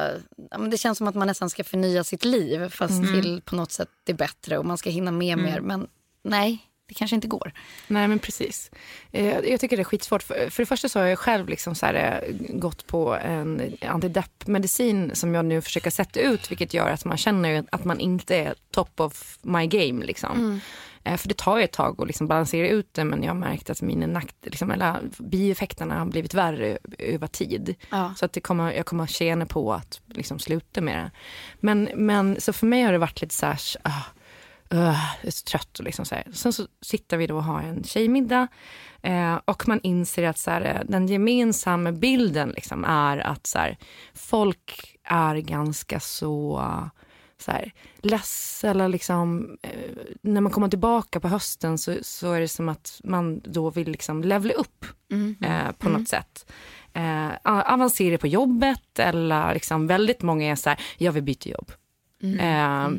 Det 0.71 0.77
känns 0.77 0.97
som 0.97 1.07
att 1.07 1.15
man 1.15 1.27
nästan 1.27 1.49
ska 1.49 1.63
förnya 1.63 2.03
sitt 2.03 2.25
liv 2.25 2.69
fast 2.69 3.03
till 3.03 3.41
på 3.45 3.55
något 3.55 3.71
sätt 3.71 3.89
det 4.03 4.13
bättre 4.13 4.57
och 4.57 4.65
man 4.65 4.77
ska 4.77 4.89
hinna 4.89 5.11
med 5.11 5.37
mer. 5.37 5.61
Men 5.61 5.87
nej, 6.23 6.59
det 6.87 6.93
kanske 6.93 7.15
inte 7.15 7.27
går. 7.27 7.51
Nej 7.87 8.07
men 8.07 8.19
precis. 8.19 8.71
Eh, 9.11 9.39
Jag 9.39 9.59
tycker 9.59 9.77
det 9.77 9.81
är 9.81 9.85
skitsvårt. 9.85 10.23
För, 10.23 10.51
det 10.57 10.65
första 10.65 10.89
så 10.89 10.99
har 10.99 11.05
jag 11.05 11.19
själv 11.19 11.49
liksom 11.49 11.75
så 11.75 11.85
här, 11.85 12.23
eh, 12.27 12.35
gått 12.57 12.87
på 12.87 13.15
en 13.15 13.77
antidepp-medicin 13.81 15.11
som 15.15 15.35
jag 15.35 15.45
nu 15.45 15.61
försöker 15.61 15.89
sätta 15.89 16.19
ut 16.19 16.51
vilket 16.51 16.73
gör 16.73 16.89
att 16.89 17.05
man 17.05 17.17
känner 17.17 17.65
att 17.71 17.83
man 17.85 17.99
inte 17.99 18.35
är 18.35 18.53
top 18.71 18.99
of 18.99 19.37
my 19.41 19.67
game. 19.67 20.05
Liksom. 20.05 20.61
Eh, 21.03 21.17
För 21.17 21.27
det 21.27 21.37
tar 21.37 21.57
ju 21.57 21.63
ett 21.63 21.71
tag 21.71 22.01
att 22.01 22.07
liksom 22.07 22.27
balansera 22.27 22.67
ut 22.67 22.93
det 22.93 23.03
men 23.03 23.23
jag 23.23 23.29
har 23.29 23.39
märkt 23.39 23.69
att 23.69 23.81
mina 23.81 24.07
nack, 24.07 24.35
liksom, 24.45 24.71
eller 24.71 24.99
bieffekterna 25.19 25.99
har 25.99 26.05
blivit 26.05 26.33
värre 26.33 26.77
över 26.99 27.27
tid. 27.27 27.75
Ja. 27.89 28.13
Så 28.17 28.25
att 28.25 28.33
det 28.33 28.41
kommer, 28.41 28.71
jag 28.71 28.85
kommer 28.85 29.07
tjäna 29.07 29.45
på 29.45 29.73
att 29.73 30.01
liksom, 30.07 30.39
sluta 30.39 30.81
med 30.81 30.97
det. 30.97 31.11
Men, 31.59 31.89
men 31.95 32.41
så 32.41 32.53
för 32.53 32.65
mig 32.67 32.81
har 32.83 32.91
det 32.91 32.97
varit 32.97 33.21
lite 33.21 33.35
så 33.35 33.45
här, 33.45 33.59
ah, 33.81 34.01
uh, 34.73 34.79
jag 35.21 35.27
är 35.27 35.31
så 35.31 35.43
trött. 35.43 35.79
Och 35.79 35.85
liksom 35.85 36.05
så 36.05 36.15
här. 36.15 36.27
Sen 36.33 36.53
så 36.53 36.67
sitter 36.81 37.17
vi 37.17 37.27
då 37.27 37.35
och 37.35 37.43
har 37.43 37.61
en 37.61 37.83
tjejmiddag 37.83 38.47
eh, 39.01 39.39
och 39.45 39.67
man 39.67 39.79
inser 39.83 40.23
att 40.23 40.37
så 40.37 40.51
här, 40.51 40.61
eh, 40.61 40.81
den 40.85 41.07
gemensamma 41.07 41.91
bilden 41.91 42.49
liksom 42.49 42.85
är 42.85 43.17
att 43.17 43.47
så 43.47 43.59
här, 43.59 43.77
folk 44.13 44.97
är 45.03 45.35
ganska 45.35 45.99
så 45.99 46.61
så 47.37 47.51
här, 47.51 47.71
less 47.97 48.63
eller 48.63 48.87
liksom, 48.87 49.57
eh, 49.61 49.69
när 50.21 50.41
man 50.41 50.51
kommer 50.51 50.69
tillbaka 50.69 51.19
på 51.19 51.27
hösten 51.27 51.77
så, 51.77 51.95
så 52.01 52.31
är 52.31 52.41
det 52.41 52.47
som 52.47 52.69
att 52.69 53.01
man 53.03 53.41
då 53.45 53.69
vill 53.69 53.91
liksom 53.91 54.23
levla 54.23 54.53
upp 54.53 54.85
eh, 55.41 55.71
på 55.71 55.89
något 55.89 56.07
sätt. 56.07 56.51
Eh, 56.93 57.29
avancera 57.43 58.17
på 58.17 58.27
jobbet 58.27 58.99
eller 58.99 59.53
liksom 59.53 59.87
väldigt 59.87 60.21
många 60.21 60.51
är 60.51 60.55
så 60.55 60.69
här, 60.69 60.79
jag 60.97 61.11
vill 61.11 61.23
byta 61.23 61.49
jobb. 61.49 61.71
Eh, 62.39 62.89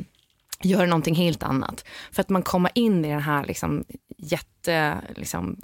gör 0.61 0.85
någonting 0.85 1.15
helt 1.15 1.43
annat. 1.43 1.85
För 2.11 2.21
att 2.21 2.29
man 2.29 2.43
kommer 2.43 2.71
in 2.75 3.05
i 3.05 3.09
den 3.09 3.21
här 3.21 3.45
liksom, 3.45 3.83
jätte, 4.17 5.01
liksom, 5.15 5.57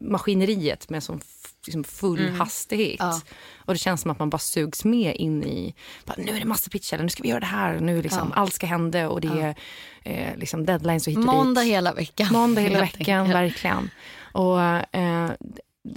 maskineriet 0.00 0.90
med 0.90 1.02
sån 1.02 1.20
liksom, 1.66 1.84
full 1.84 2.28
hastighet. 2.30 2.96
Ja. 2.98 3.20
Och 3.56 3.72
det 3.74 3.78
känns 3.78 4.00
som 4.00 4.10
att 4.10 4.18
man 4.18 4.30
bara 4.30 4.38
sugs 4.38 4.84
med 4.84 5.16
in 5.16 5.44
i, 5.44 5.74
bara, 6.04 6.14
nu 6.18 6.36
är 6.36 6.40
det 6.40 6.44
massa 6.46 6.70
pitch, 6.70 6.92
eller 6.92 7.02
nu 7.04 7.10
ska 7.10 7.22
vi 7.22 7.28
göra 7.28 7.40
det 7.40 7.46
här, 7.46 7.80
nu 7.80 8.02
liksom, 8.02 8.28
Ja. 8.34 8.40
allt 8.40 8.52
ska 8.54 8.66
hända 8.66 9.08
och 9.08 9.20
det 9.20 9.28
är 9.28 9.54
eh, 10.02 10.36
liksom 10.36 10.66
deadlines 10.66 11.06
och 11.06 11.10
hit 11.10 11.18
och 11.18 11.24
Måndag 11.24 11.60
dit. 11.60 11.70
hela 11.70 11.92
veckan. 11.94 12.28
Måndag 12.32 12.60
hela 12.60 12.80
veckan, 12.80 13.28
verkligen. 13.28 13.90
Och 14.32 14.60
eh, 14.96 15.30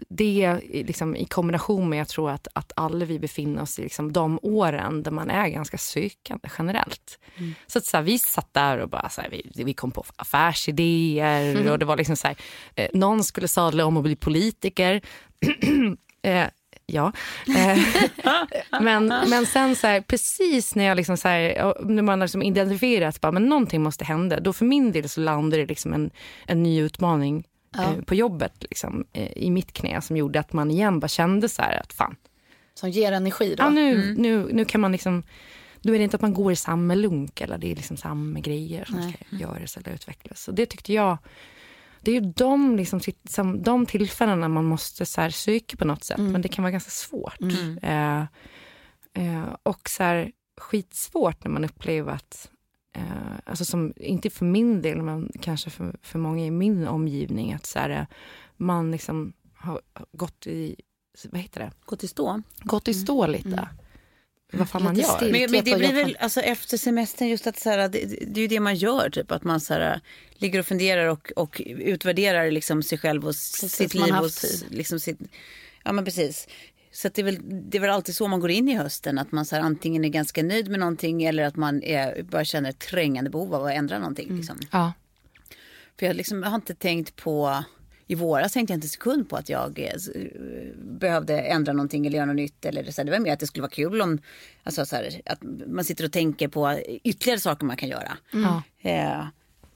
det 0.10 0.60
liksom, 0.72 1.16
i 1.16 1.26
kombination 1.26 1.90
med, 1.90 2.00
jag 2.00 2.08
tror 2.08 2.32
att, 2.32 2.48
att 2.54 2.72
alla 2.76 3.06
vi 3.06 3.20
befinner 3.20 3.62
oss 3.62 3.80
i 3.80 3.84
liksom, 3.84 4.14
de 4.14 4.40
åren 4.42 5.04
där 5.04 5.12
man 5.12 5.30
är 5.30 5.48
ganska 5.48 5.78
sökande 5.78 6.50
generellt. 6.58 7.20
Så 7.68 7.78
att 7.78 7.86
så 7.86 7.98
här, 7.98 8.04
vi 8.04 8.20
satt 8.20 8.54
där 8.54 8.78
och 8.78 8.90
bara, 8.90 9.10
så 9.10 9.22
här, 9.22 9.30
vi, 9.30 9.64
vi 9.64 9.74
kom 9.74 9.92
på 9.92 10.04
affärsidéer 10.16 11.72
och 11.72 11.80
det 11.80 11.86
var 11.86 11.98
liksom 11.98 12.16
så 12.16 12.28
här, 12.28 12.38
eh, 12.76 12.88
någon 12.94 13.24
skulle 13.24 13.48
sadla 13.48 13.86
om 13.86 13.98
och 13.98 14.04
bli 14.04 14.16
politiker. 14.16 15.02
eh, 16.22 16.48
ja. 16.86 17.12
Eh, 17.58 17.80
men, 18.82 19.08
men 19.08 19.46
sen 19.46 19.76
så 19.76 19.88
här, 19.88 20.02
precis 20.02 20.76
när 20.76 20.84
jag 20.84 20.96
liksom 20.96 21.18
så 21.18 21.28
här, 21.28 21.74
när 21.86 22.04
man 22.04 22.20
har 22.20 22.28
liksom 22.28 22.44
identifierat 22.44 23.26
att 23.26 23.42
någonting 23.42 23.82
måste 23.82 24.06
hända, 24.06 24.40
då 24.40 24.54
för 24.54 24.66
min 24.66 24.92
del 24.92 25.10
så 25.10 25.22
landade 25.22 25.64
det 25.64 25.68
liksom 25.68 25.94
en, 25.94 26.12
en 26.46 26.64
ny 26.64 26.82
utmaning 26.82 27.44
eh, 27.78 28.02
på 28.02 28.16
jobbet 28.16 28.54
liksom, 28.60 29.06
eh, 29.14 29.32
i 29.36 29.52
mitt 29.52 29.74
knä 29.74 30.02
som 30.02 30.18
gjorde 30.18 30.40
att 30.40 30.54
man 30.54 30.72
igen 30.72 31.00
bara 31.00 31.08
kände 31.08 31.50
så 31.50 31.62
här 31.62 31.80
att 31.80 31.94
fan, 31.94 32.16
Som 32.74 32.90
ger 32.90 33.12
energi 33.12 33.56
då. 33.56 33.64
ja, 33.64 33.70
nu, 33.70 34.16
nu, 34.18 34.50
nu 34.54 34.66
kan 34.66 34.82
man 34.82 34.92
liksom 34.92 35.24
då 35.82 35.94
är 35.94 35.98
det 35.98 36.04
inte 36.04 36.16
att 36.16 36.22
man 36.22 36.34
går 36.34 36.52
i 36.52 36.56
samma 36.56 36.96
lunk 36.96 37.42
eller 37.42 37.58
det 37.58 37.72
är 37.72 37.76
liksom 37.76 37.98
samma 37.98 38.40
grejer 38.40 38.86
som 38.86 39.02
ska 39.02 39.36
göras 39.36 39.78
eller 39.78 39.92
utvecklas. 39.92 40.48
Och 40.48 40.54
det 40.54 40.66
tyckte 40.66 40.94
jag, 40.94 41.18
det 42.02 42.12
är 42.12 42.16
ju 42.16 42.34
de, 42.36 42.76
liksom, 42.76 43.00
de 43.64 43.86
tillfällena 43.86 44.48
man 44.48 44.66
måste 44.66 45.06
så 45.06 45.22
här, 45.22 45.30
söka 45.30 45.78
på 45.78 45.86
något 45.86 46.04
sätt, 46.04 46.18
men 46.20 46.42
det 46.42 46.48
kan 46.48 46.64
vara 46.64 46.72
ganska 46.72 46.92
svårt. 46.92 47.38
Eh, 47.82 48.20
eh, 49.14 49.56
och 49.64 49.90
så 49.90 50.04
här, 50.04 50.32
skitsvårt 50.62 51.44
när 51.44 51.52
man 51.52 51.66
upplever 51.66 52.12
att, 52.12 52.50
eh, 52.98 53.40
alltså 53.46 53.66
som, 53.66 53.94
inte 53.98 54.30
för 54.30 54.46
min 54.46 54.82
del, 54.82 55.02
men 55.02 55.32
kanske 55.42 55.70
för, 55.70 55.96
för 56.02 56.20
många 56.20 56.46
i 56.46 56.52
min 56.52 56.88
omgivning, 56.88 57.54
att 57.54 57.66
så 57.66 57.80
här, 57.80 57.90
eh, 57.90 58.06
man 58.58 58.92
liksom 58.92 59.34
har 59.56 59.82
gått 60.12 60.48
i, 60.48 60.76
vad 61.30 61.42
heter 61.42 61.60
det, 61.60 61.72
Gå 61.86 61.96
till 61.96 62.10
stå. 62.10 62.42
gått 62.64 62.88
i 62.88 62.94
stå 62.94 63.28
lite. 63.28 63.70
Vad 64.54 64.70
fan 64.70 64.84
man 64.84 64.96
Lite 64.96 65.08
gör. 65.08 65.32
Men, 65.32 65.52
men 65.52 65.64
det 65.64 65.78
blir 65.78 65.94
väl 65.94 66.18
alltså, 66.20 66.42
efter 66.42 66.78
semestern 66.78 67.28
just 67.28 67.48
att 67.48 67.60
så 67.60 67.70
här, 67.70 67.90
det, 67.90 68.00
det 68.28 68.40
är 68.40 68.42
ju 68.42 68.48
det 68.48 68.60
man 68.60 68.76
gör 68.76 69.10
typ 69.10 69.32
att 69.32 69.44
man 69.44 69.60
så 69.60 69.74
här, 69.74 70.02
ligger 70.36 70.60
och 70.60 70.66
funderar 70.66 71.08
och, 71.08 71.32
och 71.36 71.62
utvärderar 71.66 72.52
liksom 72.52 72.84
sig 72.84 72.98
själv 72.98 73.28
och 73.28 73.36
sitt 73.36 73.96
man 73.96 74.06
liv 74.06 74.16
och 74.16 74.30
liksom 74.70 75.00
sitt, 75.00 75.20
ja 75.84 75.92
men 75.92 76.06
precis. 76.06 76.48
Så 76.98 77.10
det, 77.14 77.22
är 77.22 77.24
väl, 77.26 77.38
det 77.70 77.78
är 77.78 77.82
väl 77.82 77.90
alltid 77.90 78.16
så 78.16 78.28
man 78.28 78.40
går 78.40 78.52
in 78.52 78.68
i 78.70 78.76
hösten 78.76 79.18
att 79.18 79.32
man 79.32 79.46
så 79.46 79.56
här, 79.56 79.64
antingen 79.64 80.06
är 80.06 80.10
ganska 80.10 80.44
nöjd 80.44 80.70
med 80.70 80.80
någonting 80.80 81.24
eller 81.24 81.44
att 81.44 81.56
man 81.56 81.84
är, 81.84 82.24
bara 82.24 82.46
känner 82.46 82.70
ett 82.70 82.80
trängande 82.80 83.30
behov 83.30 83.56
av 83.56 83.66
att 83.66 83.74
ändra 83.74 84.00
någonting. 84.00 84.38
Liksom. 84.38 84.58
Ja. 84.72 84.94
För 86.00 86.06
jag, 86.06 86.16
liksom, 86.16 86.44
jag 86.44 86.50
har 86.50 86.56
inte 86.56 86.76
tänkt 86.76 87.16
på, 87.16 87.64
i 88.08 88.16
våras 88.16 88.54
tänkte 88.54 88.74
jag 88.74 88.78
inte 88.78 88.86
en 88.86 88.90
sekund 88.90 89.30
på 89.30 89.36
att 89.36 89.50
jag 89.50 89.80
eh, 89.80 89.92
s- 89.96 90.10
behövde 90.76 91.40
ändra 91.40 91.74
någonting 91.74 92.06
eller 92.08 92.16
göra 92.18 92.26
något 92.26 92.36
nytt. 92.36 92.66
Eller 92.66 92.84
så 92.92 93.02
här, 93.02 93.06
det 93.06 93.12
var 93.12 93.20
mer 93.20 93.34
att 93.34 93.40
det 93.40 93.48
skulle 93.48 93.62
vara 93.62 93.72
kul 93.72 94.02
om, 94.02 94.20
alltså, 94.64 94.86
så 94.86 94.96
här, 94.96 95.22
att 95.26 95.40
man 95.68 95.84
sitter 95.86 96.06
och 96.06 96.12
tänker 96.12 96.48
på 96.48 96.80
ytterligare 97.04 97.40
saker 97.40 97.66
man 97.66 97.78
kan 97.78 97.90
göra. 97.90 98.18
Ja. 98.32 98.64
Eh, 98.90 99.26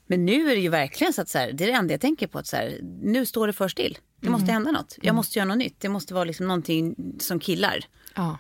men 0.08 0.26
nu 0.26 0.52
är 0.52 0.56
det 0.56 0.62
ju 0.62 0.70
verkligen 0.70 1.14
så 1.14 1.22
att 1.22 1.30
så 1.30 1.38
här, 1.38 1.52
det 1.52 1.64
är 1.64 1.68
det 1.68 1.74
enda 1.74 1.94
jag 1.94 2.02
tänker 2.02 2.28
på. 2.28 2.40
Att 2.40 2.48
så 2.48 2.58
nu 3.02 3.26
står 3.26 3.48
det 3.48 3.54
för 3.54 3.68
still. 3.68 3.98
Det 4.22 4.30
måste 4.30 4.52
hända 4.52 4.72
något. 4.72 4.98
Jag 5.02 5.16
måste 5.16 5.40
göra 5.40 5.48
något 5.48 5.58
nytt. 5.58 5.80
Det 5.80 5.90
måste 5.90 6.14
vara 6.14 6.24
liksom 6.24 6.48
någonting 6.48 6.96
som 7.20 7.40
killar. 7.40 7.80
Ja. 8.16 8.38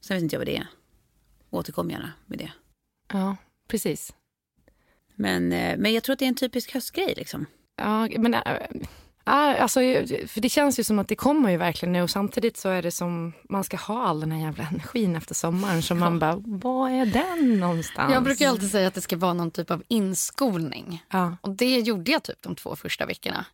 Sen 0.00 0.14
vet 0.16 0.22
inte 0.22 0.34
jag 0.36 0.40
vad 0.40 0.46
det 0.46 0.56
är. 0.56 0.66
Återkom 1.50 1.90
gärna 1.90 2.12
med 2.26 2.38
det. 2.38 2.52
ja, 3.12 3.36
precis. 3.68 4.12
Men, 5.14 5.52
eh, 5.52 5.76
men 5.78 5.92
jag 5.92 6.02
tror 6.02 6.12
att 6.12 6.18
det 6.18 6.24
är 6.24 6.28
en 6.28 6.34
typisk 6.34 6.74
höstgrej 6.74 7.14
liksom. 7.16 7.46
Ja, 7.76 8.08
men, 8.18 8.34
äh, 8.34 8.42
alltså, 9.24 9.80
för 10.26 10.40
det 10.40 10.48
känns 10.48 10.78
ju 10.78 10.84
som 10.84 10.98
att 10.98 11.08
det 11.08 11.16
kommer 11.16 11.50
ju 11.50 11.56
verkligen 11.56 11.92
nu. 11.92 12.08
Samtidigt 12.08 12.56
så 12.56 12.68
är 12.68 12.82
det 12.82 12.90
som 12.90 13.32
man 13.48 13.64
ska 13.64 13.76
ha 13.76 14.02
all 14.06 14.20
den 14.20 14.32
här 14.32 14.40
jävla 14.40 14.68
energin 14.68 15.16
efter 15.16 15.34
sommaren. 15.34 15.82
Så 15.82 15.94
man 15.94 16.18
bara, 16.18 16.36
var 16.46 16.90
är 16.90 17.06
den 17.06 17.60
någonstans? 17.60 18.12
Jag 18.12 18.24
brukar 18.24 18.48
alltid 18.48 18.70
säga 18.70 18.88
att 18.88 18.94
det 18.94 19.00
ska 19.00 19.16
vara 19.16 19.34
någon 19.34 19.50
typ 19.50 19.70
av 19.70 19.82
inskolning. 19.88 21.04
Ja, 21.10 21.36
Och 21.40 21.50
det 21.50 21.80
gjorde 21.80 22.10
jag 22.10 22.22
typ 22.22 22.42
de 22.42 22.56
två 22.56 22.76
första 22.76 23.06
veckorna. 23.06 23.44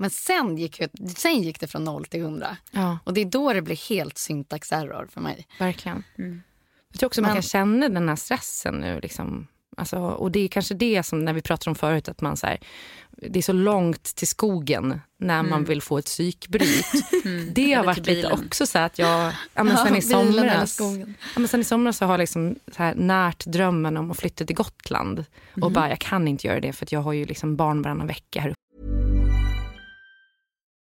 Men 0.00 0.10
sen 0.10 0.56
gick, 0.56 0.80
sen 1.16 1.42
gick 1.42 1.60
det 1.60 1.66
från 1.66 1.84
noll 1.84 2.04
till 2.04 2.22
hundra. 2.22 2.56
ja, 2.70 2.98
Och 3.04 3.14
det 3.14 3.20
är 3.20 3.24
då 3.24 3.52
det 3.52 3.62
blir 3.62 3.88
helt 3.88 4.18
syntax 4.18 4.72
error 4.72 5.08
för 5.12 5.20
mig. 5.20 5.46
verkligen. 5.58 6.04
Jag 6.92 6.98
tror 6.98 7.06
också 7.06 7.20
man 7.20 7.28
Men- 7.28 7.34
kan 7.36 7.42
känna 7.42 7.88
den 7.88 8.08
här 8.08 8.16
stressen 8.16 8.74
nu. 8.74 9.00
Liksom. 9.00 9.46
Alltså, 9.76 9.98
och 9.98 10.30
det 10.30 10.40
är 10.40 10.48
kanske 10.48 10.74
det 10.74 11.02
som 11.02 11.24
när 11.24 11.32
vi 11.32 11.42
pratade 11.42 11.70
om 11.70 11.74
förut, 11.74 12.08
att 12.08 12.20
man 12.20 12.36
så 12.36 12.46
här, 12.46 12.58
det 13.10 13.38
är 13.38 13.42
så 13.42 13.52
långt 13.52 14.02
till 14.02 14.28
skogen 14.28 15.00
när 15.18 15.42
man 15.42 15.64
vill 15.64 15.82
få 15.82 15.98
ett 15.98 16.04
psykbryt. 16.04 16.86
Det 17.54 17.72
har 17.72 17.84
varit 17.84 18.06
lite 18.06 18.30
också 18.32 18.66
så 18.66 18.78
här 18.78 18.86
att 18.86 18.98
jag, 18.98 19.32
ja, 19.54 19.64
men 19.64 19.76
sen 19.76 19.96
i 19.96 20.00
bilen 20.00 20.48
eller 20.48 20.66
somras, 20.66 21.08
ja, 21.34 21.40
men 21.40 21.48
sen 21.48 21.60
i 21.60 21.64
somras 21.64 21.96
så 21.96 22.04
har 22.04 22.12
jag 22.12 22.18
liksom 22.18 22.56
så 22.76 22.82
här 22.82 22.94
närt 22.94 23.44
drömmen 23.46 23.96
om 23.96 24.10
att 24.10 24.20
flytta 24.20 24.44
till 24.44 24.56
Gotland. 24.56 25.24
Och 25.62 25.72
bara, 25.72 25.88
jag 25.88 25.98
kan 25.98 26.28
inte 26.28 26.46
göra 26.46 26.60
det 26.60 26.72
för 26.72 26.86
jag 26.90 27.00
har 27.00 27.12
ju 27.12 27.24
liksom 27.24 27.56
barn 27.56 27.82
varannan 27.82 28.06
vecka 28.06 28.40
här. 28.40 28.54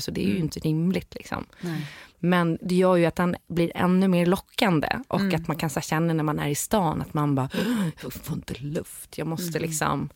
Så 0.00 0.10
det 0.10 0.24
är 0.24 0.28
ju 0.28 0.38
inte 0.38 0.60
rimligt. 0.60 1.14
Liksom. 1.14 1.46
Men 2.18 2.58
det 2.60 2.74
gör 2.74 2.96
ju 2.96 3.06
att 3.06 3.16
den 3.16 3.36
blir 3.48 3.72
ännu 3.74 4.08
mer 4.08 4.26
lockande. 4.26 4.88
Och 5.08 5.34
att 5.34 5.48
man 5.48 5.56
kan 5.56 5.70
så 5.70 5.80
känna 5.80 6.12
när 6.12 6.24
man 6.24 6.38
är 6.38 6.48
i 6.48 6.54
stan 6.54 7.02
att 7.02 7.14
man 7.14 7.34
bara, 7.34 7.48
jag 8.02 8.12
får 8.12 8.36
inte 8.36 8.54
luft. 8.54 9.18
Jag 9.18 9.26
måste 9.26 9.58
liksom... 9.58 10.08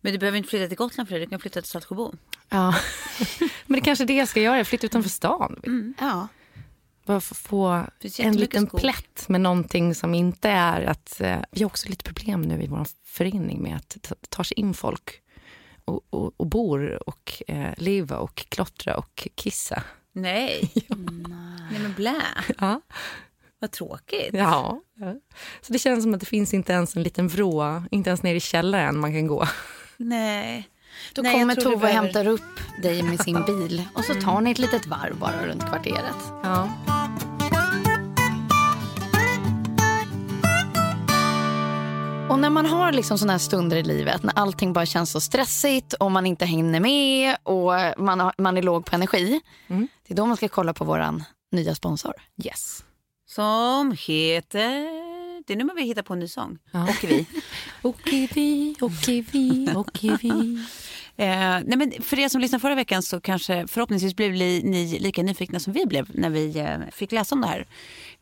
Men 0.00 0.12
du 0.12 0.18
behöver 0.18 0.38
inte 0.38 0.50
flytta 0.50 0.68
till 0.68 0.76
Gotland 0.76 1.08
för 1.08 1.14
det, 1.14 1.24
du 1.24 1.30
kan 1.30 1.40
flytta 1.40 1.60
till 1.60 1.70
Saltsjöbo. 1.70 2.12
Ja. 2.48 2.74
Men 3.66 3.74
det 3.74 3.78
är 3.78 3.84
kanske 3.84 4.04
är 4.04 4.06
det 4.06 4.16
jag 4.16 4.28
ska 4.28 4.40
göra, 4.40 4.64
flytta 4.64 4.86
utanför 4.86 5.10
stan. 5.10 5.60
Ja. 6.00 6.28
Bara 7.06 7.20
få 7.20 7.84
en 8.18 8.36
liten 8.36 8.66
skog. 8.66 8.80
plätt 8.80 9.28
med 9.28 9.40
någonting 9.40 9.94
som 9.94 10.14
inte 10.14 10.48
är 10.48 10.82
att... 10.82 11.20
Eh, 11.20 11.38
vi 11.50 11.62
har 11.62 11.66
också 11.66 11.88
lite 11.88 12.04
problem 12.04 12.42
nu 12.42 12.62
i 12.62 12.66
vår 12.66 12.86
förening 13.04 13.62
med 13.62 13.76
att 13.76 13.96
det 14.00 14.28
tar 14.28 14.44
sig 14.44 14.58
in 14.60 14.74
folk 14.74 15.20
och, 15.84 16.00
och, 16.10 16.32
och 16.36 16.46
bor 16.46 17.08
och 17.08 17.42
eh, 17.48 17.72
leva 17.76 18.16
och 18.18 18.34
klottra 18.48 18.96
och 18.96 19.28
kissa. 19.34 19.82
Nej. 20.12 20.72
Nej 21.70 21.80
men 21.80 21.92
blä. 21.96 22.22
Ja. 22.58 22.80
Vad 23.58 23.70
tråkigt. 23.70 24.30
Ja. 24.32 24.80
Så 25.60 25.72
det 25.72 25.78
känns 25.78 26.02
som 26.04 26.14
att 26.14 26.20
det 26.20 26.26
finns 26.26 26.54
inte 26.54 26.72
ens 26.72 26.96
en 26.96 27.02
liten 27.02 27.28
vrå, 27.28 27.82
inte 27.90 28.10
ens 28.10 28.22
ner 28.22 28.34
i 28.34 28.40
källaren 28.40 28.98
man 29.00 29.12
kan 29.12 29.26
gå. 29.26 29.46
Nej. 29.96 30.68
Då 31.14 31.22
Nej, 31.22 31.32
kommer 31.40 31.54
Tove 31.54 31.74
och 31.74 31.80
behöver- 31.80 32.02
hämtar 32.02 32.26
upp 32.26 32.60
dig 32.82 33.02
med 33.02 33.20
sin 33.20 33.44
bil 33.44 33.82
och 33.94 34.04
så 34.04 34.14
tar 34.14 34.40
ni 34.40 34.50
ett 34.50 34.58
litet 34.58 34.86
varv 34.86 35.18
bara 35.18 35.46
runt 35.46 35.68
kvarteret. 35.68 36.16
Ja. 36.42 36.70
Och 42.28 42.38
när 42.38 42.50
man 42.50 42.66
har 42.66 42.92
liksom 42.92 43.18
såna 43.18 43.32
här 43.32 43.38
stunder 43.38 43.76
i 43.76 43.82
livet 43.82 44.22
när 44.22 44.38
allting 44.38 44.72
bara 44.72 44.86
känns 44.86 45.10
så 45.10 45.20
stressigt 45.20 45.92
och 45.92 46.10
man 46.10 46.26
inte 46.26 46.44
hänger 46.44 46.80
med 46.80 47.36
och 47.42 47.72
man, 48.04 48.20
har, 48.20 48.34
man 48.38 48.56
är 48.56 48.62
låg 48.62 48.86
på 48.86 48.96
energi. 48.96 49.40
Mm. 49.68 49.88
Det 50.06 50.14
är 50.14 50.16
då 50.16 50.26
man 50.26 50.36
ska 50.36 50.48
kolla 50.48 50.74
på 50.74 50.84
våran 50.84 51.24
nya 51.52 51.74
sponsor. 51.74 52.12
Yes. 52.44 52.84
Som 53.26 53.96
heter... 54.06 55.04
Det 55.46 55.52
är 55.52 55.56
nu 55.56 55.64
man 55.64 55.76
vill 55.76 55.84
hitta 55.84 56.02
på 56.02 56.12
en 56.12 56.18
ny 56.18 56.28
sång. 56.28 56.58
Ja. 56.70 56.82
Och 56.82 57.04
vi. 57.04 57.26
Okej 57.82 58.28
vi, 58.34 58.76
okej 58.80 59.24
vi, 59.32 59.68
okej 59.74 60.16
vi. 60.22 60.64
Eh, 61.16 61.60
nej 61.64 61.76
men 61.76 61.92
för 62.02 62.18
er 62.18 62.28
som 62.28 62.40
lyssnade 62.40 62.62
förra 62.62 62.74
veckan 62.74 63.02
så 63.02 63.20
kanske 63.20 63.66
förhoppningsvis 63.66 64.16
blev 64.16 64.32
ni 64.32 64.98
lika 65.00 65.22
nyfikna 65.22 65.60
som 65.60 65.72
vi 65.72 65.86
blev 65.86 66.06
när 66.14 66.30
vi 66.30 66.58
eh, 66.58 66.78
fick 66.92 67.12
läsa 67.12 67.34
om 67.34 67.40
det 67.40 67.46
här. 67.46 67.66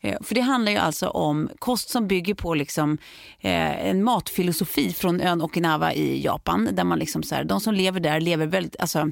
Eh, 0.03 0.17
för 0.21 0.35
det 0.35 0.41
handlar 0.41 0.71
ju 0.71 0.77
alltså 0.77 1.07
om 1.07 1.49
kost 1.59 1.89
som 1.89 2.07
bygger 2.07 2.33
på 2.33 2.53
liksom, 2.53 2.97
eh, 3.39 3.87
en 3.89 4.03
matfilosofi 4.03 4.93
från 4.93 5.21
ön 5.21 5.41
Okinawa 5.41 5.93
i 5.93 6.21
Japan. 6.25 6.69
Där 6.73 6.83
man 6.83 6.99
liksom 6.99 7.23
så 7.23 7.35
här, 7.35 7.43
de 7.43 7.59
som 7.61 7.73
lever 7.73 7.99
där 7.99 8.19
lever 8.19 8.45
väldigt, 8.45 8.75
alltså, 8.79 9.03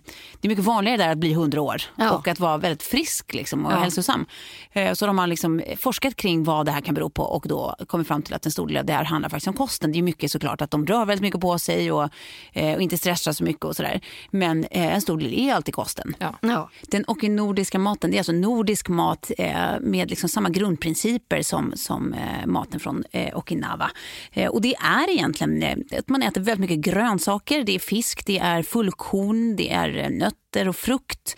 det 0.42 0.48
är 0.48 0.50
mycket 0.50 0.66
vanligare 0.66 0.98
där 0.98 1.10
att 1.10 1.18
bli 1.18 1.32
100 1.34 1.62
år 1.62 1.82
Ja. 1.96 2.12
och 2.12 2.28
att 2.28 2.40
vara 2.40 2.58
väldigt 2.58 2.84
frisk 2.84 3.34
liksom, 3.34 3.66
och 3.66 3.72
Ja. 3.72 3.76
hälsosam. 3.78 4.26
Eh, 4.72 4.94
så 4.94 5.06
de 5.08 5.18
har 5.18 5.28
liksom 5.28 5.62
forskat 5.78 6.16
kring 6.16 6.44
vad 6.44 6.66
det 6.66 6.72
här 6.72 6.82
kan 6.82 6.96
bero 6.96 7.10
på 7.10 7.24
och 7.24 7.46
då 7.48 7.76
kommit 7.88 8.08
fram 8.08 8.22
till 8.22 8.34
att 8.34 8.46
en 8.46 8.52
stor 8.52 8.68
del 8.68 8.78
av 8.78 8.86
det 8.86 8.94
här 8.94 9.04
handlar 9.04 9.30
faktiskt 9.30 9.48
om 9.48 9.54
kosten. 9.54 9.92
Det 9.92 10.00
är 10.00 10.04
mycket 10.04 10.32
såklart 10.32 10.62
att 10.62 10.72
de 10.72 10.86
rör 10.88 11.06
väldigt 11.06 11.22
mycket 11.22 11.42
på 11.42 11.60
sig 11.60 11.92
och, 11.92 12.10
eh, 12.54 12.76
och 12.76 12.82
inte 12.82 12.98
stressar 12.98 13.32
så 13.34 13.44
mycket 13.44 13.66
och 13.66 13.76
sådär. 13.76 14.02
Men 14.32 14.64
eh, 14.72 14.96
en 14.96 15.02
stor 15.02 15.18
del 15.18 15.34
är 15.34 15.54
alltid 15.54 15.74
kosten. 15.76 16.16
Ja. 16.20 16.36
Ja. 16.42 16.70
Den 16.88 17.04
okinoordiska 17.08 17.80
maten 17.80 18.12
det 18.12 18.18
är 18.18 18.20
alltså 18.20 18.32
nordisk 18.32 18.88
mat 18.90 19.32
eh, 19.38 19.56
med 19.82 20.10
liksom 20.10 20.30
samma 20.30 20.50
grundprinciper 20.82 21.42
som, 21.42 21.74
som 21.76 22.14
eh, 22.14 22.46
maten 22.46 22.80
från 22.80 23.04
eh, 23.12 23.38
Okinawa. 23.38 23.92
Eh, 24.32 24.50
och 24.50 24.62
det 24.62 24.76
är 24.76 25.10
egentligen 25.10 25.84
att 25.98 26.10
man 26.10 26.22
äter 26.24 26.42
väldigt 26.42 26.60
mycket 26.60 26.94
grönsaker, 26.94 27.64
det 27.64 27.76
är 27.76 27.80
fisk, 27.80 28.26
det 28.26 28.40
är 28.40 28.64
fullkorn, 28.64 29.56
det 29.56 29.72
är 29.72 30.10
nötter 30.10 30.68
och 30.68 30.76
frukt, 30.76 31.36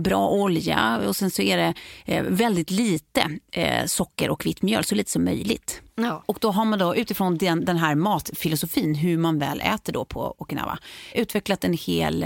bra 0.00 0.28
olja 0.28 1.00
och 1.08 1.16
sen 1.16 1.30
så 1.30 1.42
är 1.42 1.56
det 1.56 1.74
väldigt 2.22 2.70
lite 2.70 3.38
socker 3.86 4.30
och 4.30 4.46
vitt 4.46 4.62
mjöl, 4.62 4.84
så 4.84 4.94
lite 4.94 5.10
som 5.10 5.24
möjligt. 5.24 5.82
Ja. 5.94 6.22
Och 6.26 6.38
då 6.40 6.50
har 6.50 6.64
man 6.64 6.78
då 6.78 6.96
utifrån 6.96 7.38
den, 7.38 7.64
den 7.64 7.76
här 7.76 7.94
matfilosofin, 7.94 8.94
hur 8.94 9.18
man 9.18 9.38
väl 9.38 9.60
äter 9.60 9.92
då 9.92 10.04
på 10.04 10.34
Okinawa, 10.38 10.78
utvecklat 11.14 11.64
en 11.64 11.72
hel 11.72 12.24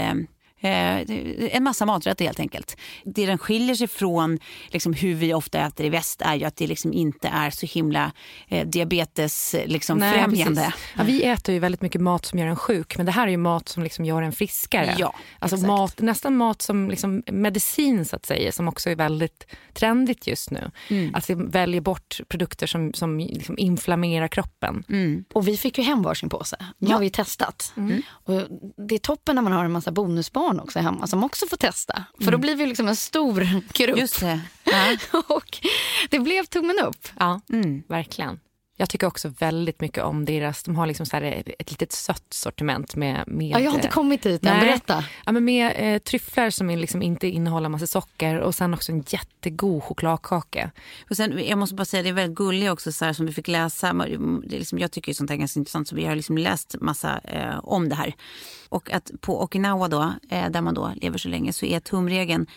en 0.65 1.63
massa 1.63 1.85
maträtter 1.85 2.25
helt 2.25 2.39
enkelt. 2.39 2.77
Det 3.03 3.25
den 3.25 3.37
skiljer 3.37 3.75
sig 3.75 3.87
från 3.87 4.39
liksom, 4.67 4.93
hur 4.93 5.15
vi 5.15 5.33
ofta 5.33 5.59
äter 5.59 5.85
i 5.85 5.89
väst 5.89 6.21
är 6.21 6.35
ju 6.35 6.45
att 6.45 6.55
det 6.55 6.67
liksom 6.67 6.93
inte 6.93 7.27
är 7.27 7.49
så 7.49 7.65
himla 7.65 8.11
eh, 8.47 8.67
diabetes 8.67 9.55
liksom, 9.65 9.99
främjande. 9.99 10.73
Ja, 10.97 11.03
vi 11.03 11.23
äter 11.23 11.53
ju 11.53 11.59
väldigt 11.59 11.81
mycket 11.81 12.01
mat 12.01 12.25
som 12.25 12.39
gör 12.39 12.47
en 12.47 12.55
sjuk, 12.55 12.97
men 12.97 13.05
det 13.05 13.11
här 13.11 13.27
är 13.27 13.31
ju 13.31 13.37
mat 13.37 13.69
som 13.69 13.83
liksom 13.83 14.05
gör 14.05 14.21
en 14.21 14.31
friskare. 14.31 14.95
Ja, 14.97 15.15
alltså 15.39 15.55
exakt. 15.55 15.67
mat, 15.67 16.01
nästan 16.01 16.37
mat 16.37 16.61
som 16.61 16.89
liksom 16.89 17.23
medicin 17.31 18.05
så 18.05 18.15
att 18.15 18.25
säga, 18.25 18.51
som 18.51 18.67
också 18.67 18.89
är 18.89 18.95
väldigt 18.95 19.47
trendigt 19.73 20.27
just 20.27 20.51
nu. 20.51 20.71
Mm. 20.89 21.15
Att 21.15 21.29
vi 21.29 21.33
väljer 21.33 21.81
bort 21.81 22.21
produkter 22.27 22.67
som, 22.67 22.93
som 22.93 23.19
liksom 23.19 23.57
inflammerar 23.57 24.27
kroppen. 24.27 24.83
Och 25.33 25.47
vi 25.47 25.57
fick 25.57 25.77
ju 25.77 25.83
hem 25.83 26.01
varsin 26.01 26.29
påse. 26.29 26.57
Nu 26.77 26.93
har 26.93 26.99
vi 26.99 27.09
testat. 27.09 27.73
Och 28.07 28.33
det 28.87 28.95
är 28.95 28.99
toppen 28.99 29.35
när 29.35 29.41
man 29.41 29.51
har 29.51 29.65
en 29.65 29.71
massa 29.71 29.91
bonusbarn 29.91 30.54
också 30.59 30.79
hemma 30.79 31.07
som 31.07 31.23
också 31.23 31.47
får 31.47 31.57
testa. 31.57 32.03
För 32.23 32.31
då 32.31 32.37
blir 32.37 32.55
vi 32.55 32.65
liksom 32.65 32.87
en 32.87 32.95
stor 32.95 33.47
grupp. 33.73 33.97
Just 33.97 34.19
det. 34.19 34.39
Ja. 34.63 34.97
Och 35.27 35.57
det 36.09 36.19
blev 36.19 36.45
tummen 36.45 36.79
upp. 36.79 37.07
Ja, 37.19 37.41
Mm. 37.49 37.83
verkligen. 37.87 38.39
Jag 38.77 38.89
tycker 38.89 39.07
också 39.07 39.29
väldigt 39.39 39.81
mycket 39.81 40.03
om 40.03 40.25
deras, 40.25 40.63
de 40.63 40.75
har 40.75 40.87
liksom 40.87 41.05
så 41.05 41.15
här 41.15 41.43
ett 41.59 41.71
litet 41.71 41.91
sött 41.91 42.25
sortiment 42.29 42.95
med, 42.95 43.23
med 43.27 43.47
Ja, 43.47 43.59
jag 43.59 43.71
har 43.71 43.75
inte 43.75 43.87
eh, 43.87 43.93
kommit 43.93 44.21
dit 44.21 44.45
än. 44.45 44.57
Nej. 44.57 44.67
Berätta. 44.67 45.03
Ja, 45.25 45.31
men 45.31 45.45
med 45.45 45.73
eh, 45.75 45.99
tryfflar 45.99 46.49
som 46.49 46.69
liksom 46.69 47.01
inte 47.01 47.27
innehåller 47.27 47.69
massa 47.69 47.87
socker 47.87 48.39
och 48.39 48.55
sen 48.55 48.73
också 48.73 48.91
en 48.91 49.03
jättegod 49.07 49.83
chokladkaka. 49.83 50.71
Och 51.09 51.15
sen, 51.15 51.47
jag 51.47 51.57
måste 51.57 51.75
bara 51.75 51.85
säga, 51.85 52.03
det 52.03 52.09
är 52.09 52.13
väldigt 52.13 52.37
gulligt 52.37 52.71
också 52.71 52.91
så 52.91 53.05
här, 53.05 53.13
som 53.13 53.25
vi 53.25 53.33
fick 53.33 53.47
läsa. 53.47 53.93
Det 53.93 54.55
är 54.55 54.59
liksom, 54.59 54.79
jag 54.79 54.91
tycker 54.91 55.09
ju 55.09 55.13
sånt 55.13 55.29
här 55.29 55.35
är 55.35 55.39
ganska 55.39 55.59
intressant 55.59 55.87
så 55.87 55.95
vi 55.95 56.05
har 56.05 56.15
liksom 56.15 56.37
läst 56.37 56.75
massa 56.81 57.19
eh, 57.23 57.59
om 57.63 57.89
det 57.89 57.95
här. 57.95 58.13
Och 58.69 58.91
att 58.91 59.11
på 59.21 59.43
Okinawa 59.43 59.87
då, 59.87 60.13
eh, 60.29 60.49
där 60.49 60.61
man 60.61 60.73
då 60.73 60.91
lever 60.95 61.17
så 61.17 61.29
länge, 61.29 61.53
så 61.53 61.65
är 61.65 61.79
tumregeln 61.79 62.47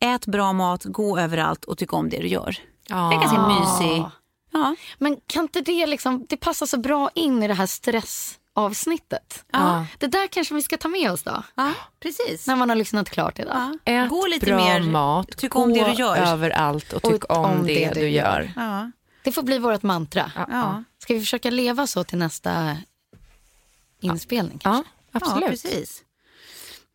ät 0.00 0.26
bra 0.26 0.52
mat, 0.52 0.84
gå 0.84 1.18
överallt 1.18 1.64
och 1.64 1.78
tycka 1.78 1.96
om 1.96 2.08
det 2.08 2.18
du 2.18 2.28
gör. 2.28 2.56
Det 2.88 2.94
är 2.94 3.20
ganska 3.20 3.46
mysig. 3.48 4.04
Ja. 4.50 4.76
Men 4.98 5.16
kan 5.26 5.42
inte 5.42 5.60
det 5.60 5.86
liksom, 5.86 6.26
det 6.28 6.36
passar 6.36 6.66
så 6.66 6.78
bra 6.78 7.10
in 7.14 7.42
i 7.42 7.48
det 7.48 7.54
här 7.54 7.66
stressavsnittet. 7.66 9.44
Ja. 9.52 9.86
Det 9.98 10.06
där 10.06 10.26
kanske 10.26 10.54
vi 10.54 10.62
ska 10.62 10.76
ta 10.76 10.88
med 10.88 11.10
oss 11.12 11.22
då. 11.22 11.42
ja, 11.54 11.72
precis. 12.00 12.46
När 12.46 12.56
man 12.56 12.68
har 12.68 12.76
lyssnat 12.76 13.10
klart 13.10 13.38
idag. 13.38 13.78
Ja. 13.84 13.92
Ät 13.92 14.08
Gå 14.10 14.26
lite 14.26 14.46
bra 14.46 14.56
mer, 14.56 14.80
mat, 14.80 15.36
tyck 15.36 15.52
gå 15.52 15.62
om 15.62 15.72
det 15.72 15.84
du 15.84 15.92
gör. 15.92 16.16
överallt 16.16 16.92
och 16.92 17.02
tyck 17.02 17.32
om, 17.32 17.66
det, 17.66 17.90
du 17.94 18.08
gör. 18.08 18.52
Ja. 18.56 18.90
Det 19.24 19.32
får 19.32 19.42
bli 19.42 19.58
vårt 19.58 19.82
mantra. 19.82 20.32
Ja. 20.48 20.84
Ska 20.98 21.14
vi 21.14 21.20
försöka 21.20 21.50
leva 21.50 21.86
så 21.86 22.04
till 22.04 22.18
nästa 22.18 22.76
inspelning. 24.00 24.60
Ja, 24.64 24.70
kanske. 24.70 24.90
absolut. 25.12 25.42
Ja, 25.42 25.48
precis. 25.50 26.02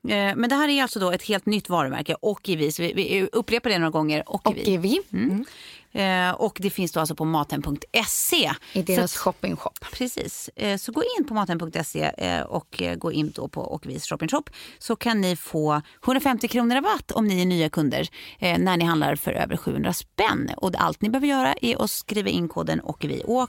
Eh, 0.08 0.36
Men 0.36 0.50
det 0.50 0.56
här 0.56 0.70
är 0.70 0.82
alltså 0.82 1.00
då 1.00 1.12
ett 1.12 1.24
helt 1.24 1.46
nytt 1.46 1.70
varumärke, 1.70 2.16
Ockivi. 2.22 2.72
Så 2.72 2.82
vi, 2.82 2.94
vi 2.94 3.30
upprepar 3.32 3.70
det 3.70 3.78
några 3.78 3.92
gånger. 3.92 4.24
Ockivi. 4.26 4.62
Ockivi. 4.62 5.02
Mm. 5.14 5.46
Eh, 5.94 6.32
och 6.32 6.58
det 6.62 6.70
finns 6.70 6.92
då 6.92 7.00
alltså 7.00 7.16
på 7.16 7.26
mathem.se. 7.26 8.52
I 8.74 8.82
deras 8.82 9.12
Så- 9.12 9.20
shoppingshop. 9.20 9.80
Precis. 9.92 10.50
Eh, 10.56 10.78
Så 10.78 10.92
gå 10.92 11.04
in 11.20 11.26
på 11.28 11.34
mathem.se 11.34 12.12
eh, 12.18 12.42
och 12.42 12.82
eh, 12.82 12.96
gå 12.96 13.12
in 13.12 13.32
då 13.36 13.48
på 13.48 13.74
Ockivis 13.76 14.06
shopping 14.10 14.30
shop 14.30 14.44
så 14.80 14.96
kan 14.96 15.22
ni 15.22 15.36
få 15.36 15.82
150 16.06 16.48
kronor 16.48 16.76
rabatt 16.76 17.12
om 17.12 17.28
ni 17.28 17.42
är 17.42 17.46
nya 17.46 17.70
kunder 17.70 18.08
eh, 18.40 18.58
när 18.60 18.78
ni 18.78 18.86
handlar 18.86 19.16
för 19.16 19.32
över 19.32 19.58
700 19.58 19.94
spänn. 19.94 20.52
Och 20.58 20.72
allt 20.78 21.02
ni 21.02 21.10
behöver 21.10 21.28
göra 21.28 21.54
är 21.62 21.84
att 21.84 21.92
skriva 21.92 22.30
in 22.30 22.48
koden 22.48 22.82
Ockivi. 22.84 23.22
Å, 23.26 23.48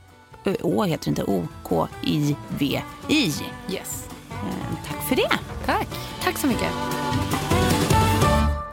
heter 0.84 1.08
inte, 1.08 1.22
O-K-I-V-I. 1.24 2.74
Yes. 3.70 4.08
Eh, 4.30 4.86
Tack 4.88 5.08
för 5.08 5.16
det. 5.16 5.30
Tack. 5.66 5.88
Tack 6.22 6.38
så 6.38 6.46
mycket. 6.46 6.68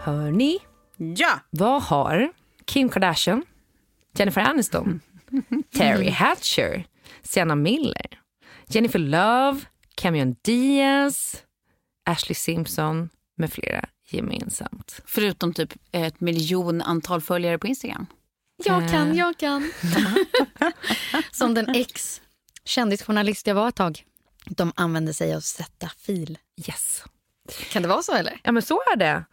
Hörni, 0.02 0.60
Ja. 0.98 1.30
vad 1.50 1.82
har 1.84 2.32
Kim 2.66 2.90
Kardashian, 2.90 3.44
Jennifer 4.14 4.42
Aniston, 4.42 5.00
Terry 5.74 6.10
Hatcher, 6.10 6.84
Sienna 7.24 7.56
Miller, 7.56 8.20
Jennifer 8.68 9.00
Love, 9.00 9.62
Cameron 9.96 10.36
Diaz, 10.42 11.44
Ashley 12.06 12.36
Simpson 12.36 13.10
med 13.38 13.54
flera 13.54 13.86
gemensamt? 14.10 15.02
Förutom 15.06 15.54
typ 15.54 15.74
ett 15.92 16.20
miljon 16.20 16.82
antal 16.82 17.22
följare 17.22 17.58
på 17.58 17.68
Instagram. 17.68 18.06
Jag 18.66 18.90
kan, 18.90 19.16
jag 19.16 19.38
kan. 19.38 19.72
Som 21.32 21.54
den 21.54 21.76
ex 21.76 22.22
kändisjournalist 22.66 23.48
jag 23.48 23.56
var 23.56 23.70
ett 23.70 23.76
tag. 23.76 24.06
De 24.46 24.74
använde 24.76 25.14
sig 25.14 25.36
av 25.36 25.40
sätta 25.40 25.90
fil. 25.98 26.38
Yes. 26.68 27.04
Kan 27.72 27.82
det 27.82 27.88
vara 27.88 28.02
så 28.02 28.14
eller? 28.16 28.40
Ja 28.44 28.52
men 28.52 28.64
så 28.64 28.76
är 28.94 28.96
det. 28.98 29.24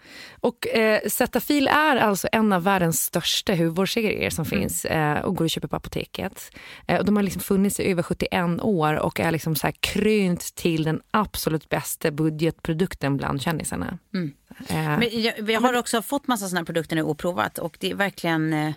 Och 0.41 0.67
eh, 0.67 1.01
Cetaphil 1.09 1.69
är 1.69 1.97
alltså 1.97 2.29
en 2.33 2.53
av 2.53 2.63
världens 2.63 3.01
största 3.01 3.55
hudvårdsserier 3.55 4.31
som 4.31 4.45
finns 4.45 4.85
eh, 4.85 5.19
och 5.21 5.37
går 5.37 5.45
att 5.45 5.51
köpa 5.51 5.69
på 5.69 5.77
apoteket. 5.77 6.51
Eh, 6.87 6.99
och 6.99 7.05
de 7.05 7.17
har 7.17 7.23
liksom 7.23 7.43
funnits 7.43 7.81
i 7.81 7.91
över 7.91 8.03
71 8.03 8.61
år 8.61 8.95
och 8.95 9.21
är 9.21 9.31
liksom 9.31 9.57
så 9.57 9.67
här 9.67 9.75
krönt 9.81 10.55
till 10.55 10.85
den 10.85 11.01
absolut 11.11 11.69
bästa 11.69 12.11
budgetprodukten 12.11 13.17
bland 13.17 13.43
kändisarna. 13.43 13.99
Eh, 14.69 14.77
Men 14.99 15.23
jag, 15.23 15.35
vi 15.43 15.55
har 15.55 15.75
också 15.75 16.03
fått 16.03 16.27
massa 16.27 16.57
här 16.57 16.65
produkter 16.65 16.97
nu 16.97 17.03
och 17.03 17.19
provat 17.19 17.59
och 17.59 17.77
det 17.81 17.91
är 17.91 17.95
verkligen 17.95 18.53
eh, 18.53 18.73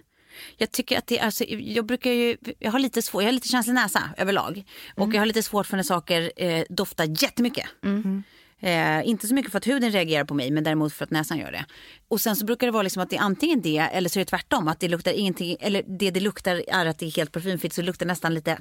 jag 0.58 0.72
tycker 0.72 0.98
att 0.98 1.08
det 1.08 1.20
är, 1.20 1.26
alltså, 1.26 1.44
jag 1.48 1.86
brukar 1.86 2.12
ju, 2.12 2.38
jag 2.60 2.72
har 2.72 2.80
lite 2.80 3.02
svårt, 3.02 3.22
jag 3.22 3.28
har 3.28 3.34
lite 3.34 3.48
känslig 3.48 3.74
näsa 3.74 4.10
överlag. 4.18 4.64
Och 4.96 5.14
jag 5.14 5.22
har 5.22 5.26
lite 5.26 5.44
svårt 5.44 5.66
för 5.66 5.78
när 5.78 5.84
saker 5.84 6.32
eh, 6.36 6.64
doftar 6.70 7.24
jättemycket. 7.24 7.66
Eh, 8.62 9.08
inte 9.08 9.28
så 9.28 9.34
mycket 9.34 9.52
för 9.52 9.58
att 9.58 9.68
huden 9.68 9.92
reagerar 9.92 10.24
på 10.24 10.34
mig 10.34 10.52
men 10.52 10.64
däremot 10.64 10.94
för 10.94 11.04
att 11.04 11.12
näsan 11.12 11.38
gör 11.38 11.52
det. 11.52 11.66
Och 12.08 12.22
sen 12.22 12.36
så 12.36 12.46
brukar 12.46 12.68
det 12.68 12.72
vara 12.72 12.84
liksom 12.84 13.04
att 13.04 13.10
det 13.10 13.16
är 13.16 13.22
antingen 13.22 13.62
det 13.62 13.78
eller 13.78 14.10
så 14.10 14.20
är 14.20 14.22
det 14.22 14.30
tvärtom. 14.30 14.68
Att 14.68 14.80
det 14.80 14.88
luktar 14.88 15.12
ingenting, 15.12 15.58
eller 15.60 15.84
det 15.88 16.12
det 16.12 16.20
luktar 16.20 16.64
är 16.68 16.86
att 16.86 17.00
det 17.00 17.06
är 17.06 17.12
helt 17.12 17.32
parfymfritt 17.32 17.74
så 17.74 17.82
det 17.82 17.86
luktar 17.86 18.06
nästan 18.06 18.34
lite 18.34 18.58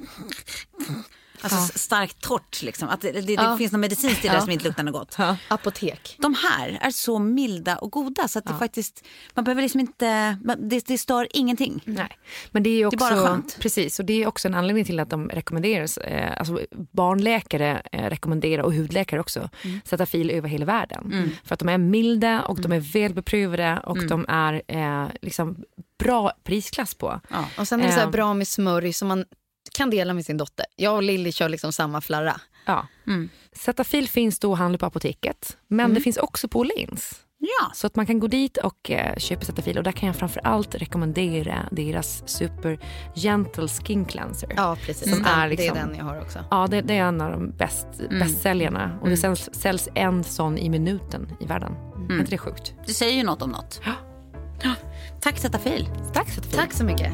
Alltså 1.43 1.79
starkt 1.79 2.21
torrt 2.21 2.63
liksom. 2.63 2.89
Att 2.89 3.01
det, 3.01 3.13
det, 3.13 3.21
det 3.21 3.33
Ja. 3.33 3.57
finns 3.57 3.73
något 3.73 3.81
medicinskt 3.81 4.25
i 4.25 4.29
det 4.29 4.41
som 4.41 4.51
inte 4.51 4.65
luktar 4.65 4.83
något 4.83 5.17
gott. 5.17 5.17
Apotek. 5.49 6.17
De 6.19 6.35
här 6.35 6.79
är 6.83 6.91
så 6.91 7.19
milda 7.19 7.77
och 7.79 7.91
goda 7.93 8.29
så 8.29 8.39
att 8.39 8.45
det 8.47 8.55
faktiskt, 8.59 9.05
man 9.35 9.45
behöver 9.45 9.63
liksom 9.63 9.81
inte, 9.81 10.39
man- 10.45 10.69
det, 10.69 10.87
det 10.87 10.99
stör 10.99 11.29
ingenting. 11.31 11.83
Nej, 11.85 12.19
men 12.51 12.63
det 12.63 12.71
är 12.71 12.77
ju 12.77 12.87
också, 12.87 12.97
Det 12.99 13.05
är 13.05 13.11
bara 13.17 13.27
skönt. 13.29 13.57
Precis, 13.61 13.99
och 13.99 14.05
det 14.05 14.23
är 14.23 14.27
också 14.27 14.49
en 14.49 14.55
anledning 14.55 14.85
till 14.85 15.01
att 15.01 15.11
de 15.11 15.29
rekommenderas, 15.29 15.99
eh, 15.99 16.39
alltså 16.39 16.61
barnläkare 16.93 17.83
eh, 17.93 18.05
rekommenderar 18.11 18.63
och 18.63 18.75
hudläkare 18.75 19.21
också, 19.21 19.49
Mm. 19.65 19.81
Cetaphil 19.85 20.31
över 20.31 20.49
hela 20.49 20.65
världen. 20.65 21.33
För 21.45 21.55
att 21.55 21.59
de 21.61 21.69
är 21.69 21.79
milda 21.79 22.43
och 22.43 22.59
Mm. 22.59 22.71
de 22.71 22.77
är 22.77 22.81
välbeprövade 22.81 23.81
och 23.85 24.07
de 24.07 24.27
är 24.29 24.63
eh, 24.69 25.09
liksom 25.23 25.57
bra 25.99 26.33
prisklass 26.45 26.95
på. 26.95 27.21
Ja. 27.31 27.45
Och 27.59 27.69
sen 27.69 27.81
är 27.81 27.87
det 27.87 27.93
så 27.93 27.99
här 27.99 28.07
Eh. 28.07 28.11
bra 28.11 28.35
med 28.35 28.49
smörj 28.49 28.93
som 28.93 29.09
man 29.09 29.25
kan 29.73 29.91
dela 29.91 30.15
med 30.15 30.25
sin 30.27 30.37
dotter. 30.37 30.67
Jag 30.77 30.95
och 30.95 31.03
Lilly 31.03 31.33
kör 31.33 31.49
liksom 31.49 31.73
samma 31.73 32.01
flarra. 32.01 32.41
Ja. 32.67 32.87
Mm. 33.07 33.29
Cetaphil 33.53 34.09
finns 34.09 34.39
då 34.39 34.53
att 34.53 34.59
handla 34.59 34.79
på 34.79 34.87
apoteket, 34.87 35.57
men 35.69 35.95
det 35.95 36.01
finns 36.01 36.17
också 36.17 36.49
på 36.49 36.59
Åhléns. 36.59 37.21
Ja, 37.43 37.71
Så 37.75 37.87
att 37.87 37.97
man 37.97 38.07
kan 38.07 38.19
gå 38.21 38.27
dit 38.27 38.57
och 38.57 38.91
eh, 38.91 39.17
köpa 39.17 39.45
Cetaphil 39.45 39.79
och 39.79 39.85
där 39.85 39.93
kan 39.93 40.07
jag 40.07 40.17
framför 40.17 40.41
allt 40.47 40.75
rekommendera 40.75 41.69
deras 41.73 42.23
Super 42.29 42.79
Gentle 43.15 43.69
Skin 43.69 44.05
Cleanser. 44.05 44.53
Ja, 44.57 44.77
precis. 44.87 45.11
Som 45.11 45.23
Den- 45.23 45.33
är 45.35 45.49
liksom- 45.49 45.75
Det 45.75 45.81
är 45.81 45.87
den 45.87 45.97
jag 45.97 46.05
har 46.05 46.21
också. 46.21 46.39
Ja, 46.51 46.67
det, 46.71 46.81
det 46.81 46.95
är 46.97 47.03
en 47.03 47.21
av 47.21 47.31
de 47.31 47.51
bäst, 47.57 47.87
bästsäljarna. 48.11 48.99
Och 49.03 49.09
det 49.09 49.17
säljs, 49.17 49.49
säljs 49.53 49.89
en 49.95 50.25
sån 50.25 50.59
i 50.59 50.69
minuten 50.69 51.33
i 51.41 51.45
världen. 51.47 51.73
Är 52.11 52.19
inte 52.19 52.31
det 52.31 52.39
sjukt? 52.39 52.75
det 52.87 52.95
säger 52.95 53.17
ju 53.17 53.23
något 53.23 53.43
om 53.43 53.51
något. 53.51 53.81
Ja. 53.85 54.75
Tack 55.21 55.39
Zetafil. 55.39 55.89
Tack 56.15 56.31
Sofie. 56.31 56.53
Tack 56.53 56.73
så 56.73 56.85
mycket. 56.85 57.13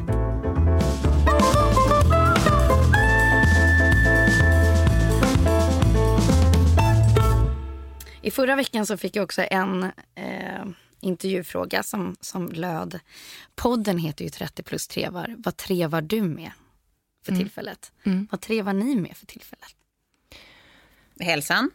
I 8.27 8.31
förra 8.31 8.57
veckan 8.57 8.87
så 8.87 8.97
fick 8.97 9.17
jag 9.17 9.25
också 9.25 9.43
en 9.51 9.83
eh, 10.15 10.67
intervjufråga 11.01 11.83
som, 11.83 12.17
som 12.21 12.49
löd. 12.49 13.01
Podden 13.55 13.99
heter 13.99 14.25
ju 14.25 14.31
30 14.31 14.62
plus 14.62 14.89
trevar. 14.89 15.35
Vad 15.39 15.57
trevar 15.57 16.03
du 16.03 16.23
med 16.23 16.51
för 17.25 17.33
tillfället? 17.37 17.93
Vad 18.31 18.41
trevar 18.41 18.73
ni 18.73 18.97
med 18.97 19.17
för 19.17 19.27
tillfället? 19.27 19.77
Hälsan 21.21 21.71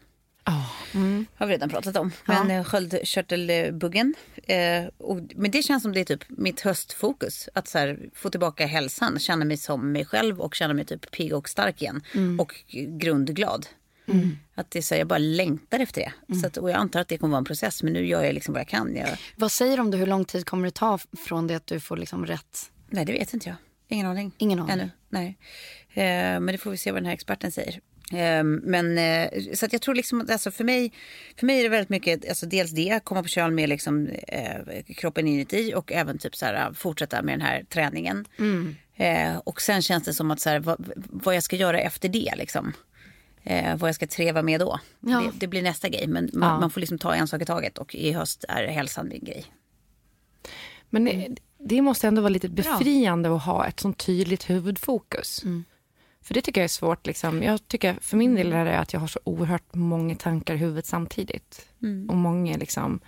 har 1.36 1.48
vi 1.48 1.54
redan 1.54 1.70
pratat 1.70 1.98
om. 1.98 2.12
Men 2.26 2.50
ja. 2.50 2.64
sköldkörtelbuggen. 2.64 4.14
Eh, 4.44 4.86
och, 4.98 5.20
men 5.36 5.52
det 5.52 5.64
känns 5.64 5.84
som 5.84 5.94
det 5.94 6.00
är 6.00 6.06
typ 6.06 6.24
mitt 6.30 6.62
höstfokus. 6.62 7.50
Att 7.54 7.68
så 7.68 7.78
här, 7.78 8.10
få 8.14 8.30
tillbaka 8.30 8.66
hälsan, 8.66 9.20
känna 9.20 9.46
mig 9.46 9.58
som 9.58 9.92
mig 9.92 10.06
själv 10.06 10.42
och 10.42 10.56
känna 10.56 10.74
mig 10.74 10.86
typ 10.86 11.12
pigg 11.12 11.34
och 11.34 11.50
stark 11.50 11.82
igen. 11.82 12.02
Och 12.40 12.56
grundglad. 13.00 13.68
Att 14.56 14.72
det 14.72 14.80
är 14.80 14.84
så 14.84 14.96
jag 14.96 15.08
bara 15.08 15.20
längtar 15.20 15.80
efter 15.80 16.02
det. 16.02 16.36
Så 16.36 16.48
att, 16.48 16.58
och 16.58 16.70
jag 16.70 16.78
antar 16.78 17.00
att 17.00 17.08
det 17.08 17.18
kommer 17.18 17.32
vara 17.32 17.38
en 17.38 17.46
process. 17.46 17.84
Men 17.84 17.94
nu 17.94 18.08
gör 18.08 18.24
jag 18.24 18.34
liksom 18.34 18.54
vad 18.54 18.62
jag 18.62 18.68
kan. 18.68 18.96
Jag, 18.96 19.10
Vad 19.36 19.52
säger 19.52 19.80
om 19.80 19.92
det? 19.92 19.98
Hur 19.98 20.06
lång 20.08 20.26
tid 20.26 20.46
kommer 20.46 20.66
det 20.66 20.72
ta 20.72 21.00
från 21.26 21.48
det 21.48 21.56
att 21.56 21.68
du 21.68 21.80
får 21.80 21.98
liksom 21.98 22.26
rätt? 22.26 22.72
nej, 22.90 23.06
det 23.06 23.14
vet 23.14 23.34
inte 23.34 23.50
jag. 23.50 23.56
Ingen 23.88 24.08
aning. 24.08 24.32
Ingen 24.38 24.60
aning. 24.60 24.72
Ännu. 24.72 24.90
Nej. 25.10 25.38
Eh, 25.94 26.40
men 26.40 26.48
det 26.48 26.58
får 26.58 26.72
vi 26.72 26.78
se 26.78 26.92
vad 26.92 27.02
den 27.02 27.06
här 27.06 27.14
experten 27.14 27.52
säger. 27.52 27.80
Eh, 28.12 28.44
men 28.44 28.98
eh, 28.98 29.30
så 29.54 29.66
att 29.66 29.74
jag 29.74 29.82
tror 29.82 29.96
liksom 29.96 30.28
alltså 30.32 30.52
för 30.52 30.64
mig, 30.64 30.94
för 31.40 31.46
mig 31.46 31.60
är 31.60 31.64
det 31.64 31.70
väldigt 31.70 31.90
mycket, 31.90 32.30
alltså 32.30 32.46
dels 32.46 32.72
det, 32.72 33.00
komma 33.04 33.24
på 33.24 33.28
köl 33.30 33.52
med 33.52 33.70
liksom, 33.70 34.08
eh, 34.28 34.84
kroppen 34.96 35.28
inuti 35.28 35.74
och 35.76 35.92
även 35.92 36.18
typ 36.18 36.36
så 36.36 36.46
här, 36.46 36.74
fortsätta 36.74 37.22
med 37.22 37.34
den 37.34 37.42
här 37.48 37.64
träningen. 37.64 38.26
Eh, 38.96 39.38
och 39.38 39.62
sen 39.62 39.82
känns 39.82 40.04
det 40.04 40.14
som 40.14 40.32
att 40.32 40.40
så 40.40 40.50
här, 40.50 40.60
vad, 40.60 40.92
vad 40.96 41.36
jag 41.36 41.44
ska 41.44 41.56
göra 41.56 41.80
efter 41.80 42.10
det 42.10 42.34
liksom. 42.38 42.74
Eh, 43.44 43.78
vad 43.78 43.88
jag 43.88 43.96
ska 43.96 44.08
treva 44.08 44.42
med 44.42 44.60
då. 44.60 44.80
Ja. 45.00 45.20
Det, 45.20 45.32
det 45.40 45.48
blir 45.48 45.62
nästa 45.62 45.90
grej. 45.90 46.08
Men 46.08 46.30
man, 46.34 46.60
man 46.60 46.72
får 46.72 46.82
liksom 46.82 46.98
ta 46.98 47.16
en 47.16 47.28
sak 47.28 47.42
i 47.42 47.46
taget 47.46 47.78
och 47.78 47.96
i 47.96 48.12
höst 48.12 48.46
är 48.50 48.68
hälsan 48.68 49.08
min 49.08 49.24
grej. 49.24 49.46
Men 50.90 51.06
det, 51.06 51.36
det 51.58 51.82
måste 51.82 52.08
ändå 52.08 52.22
vara 52.22 52.30
lite 52.30 52.50
befriande 52.50 53.36
att 53.36 53.44
ha 53.44 53.68
ett 53.68 53.80
sånt 53.80 53.98
tydligt 53.98 54.50
huvudfokus. 54.50 55.44
För 56.22 56.34
det 56.34 56.42
tycker 56.42 56.62
jag 56.62 56.66
är 56.66 56.70
svårt. 56.70 57.08
Liksom. 57.08 57.44
Jag 57.44 57.68
tycker 57.68 57.98
för 58.02 58.18
min 58.18 58.36
del 58.36 58.54
är 58.54 58.66
det 58.66 58.80
att 58.80 58.94
jag 58.94 59.00
har 59.00 59.08
så 59.08 59.20
oerhört 59.24 59.76
många 59.76 60.16
tankar 60.16 60.54
i 60.54 60.58
huvudet 60.58 60.86
samtidigt. 60.86 61.68
Och 62.10 62.16
många 62.16 62.58
liksom, 62.58 63.00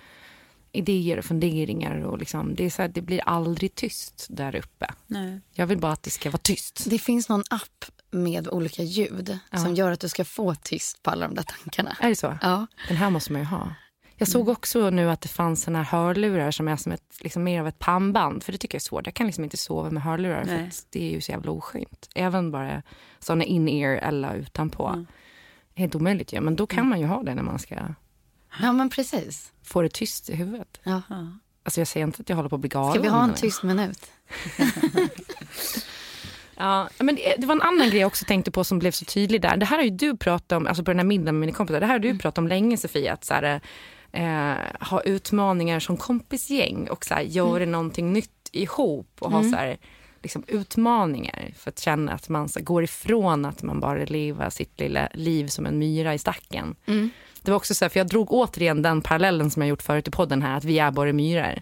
idéer 0.71 1.17
och 1.17 1.25
funderingar. 1.25 1.99
Och 1.99 2.17
liksom, 2.17 2.55
det, 2.55 2.65
är 2.65 2.69
så 2.69 2.81
här, 2.81 2.89
det 2.89 3.01
blir 3.01 3.21
aldrig 3.25 3.75
tyst 3.75 4.27
där 4.29 4.55
uppe. 4.55 4.93
Nej. 5.07 5.39
Jag 5.51 5.67
vill 5.67 5.77
bara 5.77 5.91
att 5.91 6.03
det 6.03 6.09
ska 6.09 6.29
vara 6.29 6.41
tyst. 6.43 6.85
Det 6.89 6.99
finns 6.99 7.29
någon 7.29 7.43
app 7.49 7.85
med 8.13 8.47
olika 8.47 8.83
ljud 8.83 9.37
som 9.57 9.75
gör 9.75 9.91
att 9.91 9.99
du 9.99 10.09
ska 10.09 10.25
få 10.25 10.55
tyst 10.55 11.03
på 11.03 11.11
alla 11.11 11.27
de 11.27 11.35
där 11.35 11.43
tankarna. 11.43 11.97
Är 11.99 12.09
det 12.09 12.15
så? 12.15 12.37
Ja. 12.41 12.67
Den 12.87 12.97
här 12.97 13.09
måste 13.09 13.31
man 13.31 13.41
ju 13.41 13.47
ha. 13.47 13.73
Jag 14.15 14.27
såg 14.27 14.49
också 14.49 14.89
nu 14.89 15.09
att 15.09 15.21
det 15.21 15.29
fanns 15.29 15.61
såna 15.61 15.83
här 15.83 15.97
hörlurar 15.97 16.51
som 16.51 16.67
är 16.67 16.75
som 16.75 16.91
ett, 16.91 17.17
liksom 17.19 17.43
mer 17.43 17.59
av 17.59 17.67
ett 17.67 17.79
pannband. 17.79 18.43
För 18.43 18.51
det 18.51 18.57
tycker 18.57 18.75
jag 18.75 18.79
är 18.79 18.83
svårt. 18.83 19.05
Jag 19.05 19.13
kan 19.13 19.25
liksom 19.25 19.43
inte 19.43 19.57
sova 19.57 19.89
med 19.89 20.03
hörlurar 20.03 20.43
för 20.43 20.51
Nej. 20.51 20.67
att 20.67 20.85
det 20.89 21.03
är 21.03 21.11
ju 21.11 21.21
så 21.21 21.31
jävla 21.31 21.51
oskönt. 21.51 22.09
Även 22.15 22.51
bara 22.51 22.81
såna 23.19 23.43
in-ear 23.43 23.95
eller 23.95 24.35
utanpå. 24.35 25.05
Helt 25.75 25.95
omöjligt 25.95 26.33
ju. 26.33 26.41
Men 26.41 26.55
då 26.55 26.67
kan 26.67 26.87
man 26.87 26.99
ju 26.99 27.05
ha 27.05 27.23
det 27.23 27.35
när 27.35 27.43
man 27.43 27.59
ska 27.59 27.75
ja, 28.61 28.71
men 28.71 28.89
precis. 28.89 29.51
få 29.63 29.81
det 29.81 29.89
tyst 29.89 30.29
i 30.29 30.35
huvudet. 30.35 30.79
Ja. 30.83 31.01
Alltså 31.63 31.81
jag 31.81 31.87
säger 31.87 32.05
inte 32.05 32.21
att 32.21 32.29
jag 32.29 32.35
håller 32.35 32.49
på 32.49 32.55
att 32.55 32.61
bli 32.61 32.69
galen. 32.69 32.91
Ska 32.91 33.01
vi 33.01 33.07
ha 33.07 33.23
en 33.23 33.33
tyst 33.33 33.63
minut? 33.63 34.11
Ja, 36.57 36.89
men 36.99 37.15
det, 37.15 37.45
var 37.45 37.55
en 37.55 37.61
annan 37.61 37.89
grej 37.89 37.99
jag 37.99 38.07
också 38.07 38.25
tänkte 38.25 38.51
på 38.51 38.63
som 38.63 38.79
blev 38.79 38.91
så 38.91 39.05
tydlig 39.05 39.41
där. 39.41 39.57
Det 39.57 39.65
här 39.65 39.77
har 39.77 39.83
ju 39.83 39.89
du 39.89 40.17
pratat 40.17 40.51
om, 40.51 40.67
alltså 40.67 40.83
på 40.83 40.91
den 40.91 40.99
här 40.99 41.05
middagen 41.05 41.35
med 41.35 41.39
mina 41.47 41.57
kompisar. 41.57 41.79
Det 41.79 41.85
här 41.85 41.93
har 41.93 41.99
du 41.99 42.17
pratat 42.17 42.37
om 42.37 42.47
länge 42.47 42.77
Sofia. 42.77 43.13
Att 43.13 43.25
så 43.25 43.33
här, 43.33 43.61
eh, 44.11 44.87
ha 44.89 45.01
utmaningar 45.01 45.79
som 45.79 45.97
kompisgäng 45.97 46.87
och 46.89 47.05
så 47.05 47.13
här, 47.13 47.21
göra 47.21 47.65
någonting 47.65 48.13
nytt 48.13 48.49
ihop. 48.51 49.17
Och 49.19 49.31
ha 49.31 49.43
så 49.43 49.55
här, 49.55 49.77
liksom, 50.21 50.43
utmaningar 50.47 51.53
för 51.57 51.69
att 51.69 51.79
känna 51.79 52.11
att 52.11 52.29
man 52.29 52.49
så, 52.49 52.61
går 52.61 52.83
ifrån 52.83 53.45
att 53.45 53.63
man 53.63 53.79
bara 53.79 54.05
lever 54.05 54.49
sitt 54.49 54.79
lilla 54.79 55.09
liv 55.13 55.47
som 55.47 55.65
en 55.65 55.79
myra 55.79 56.13
i 56.13 56.17
stacken. 56.17 56.75
Mm. 56.85 57.09
Det 57.43 57.51
var 57.51 57.55
också 57.55 57.73
så 57.75 57.85
här, 57.85 57.89
för 57.89 57.99
jag 57.99 58.07
drog 58.07 58.31
återigen 58.31 58.81
den 58.81 59.01
parallellen 59.01 59.51
som 59.51 59.61
jag 59.61 59.69
gjort 59.69 59.81
förut 59.81 60.07
i 60.07 60.11
podden 60.11 60.41
här, 60.41 60.57
att 60.57 60.63
vi 60.63 60.79
är 60.79 60.91
bara 60.91 61.13
myror. 61.13 61.61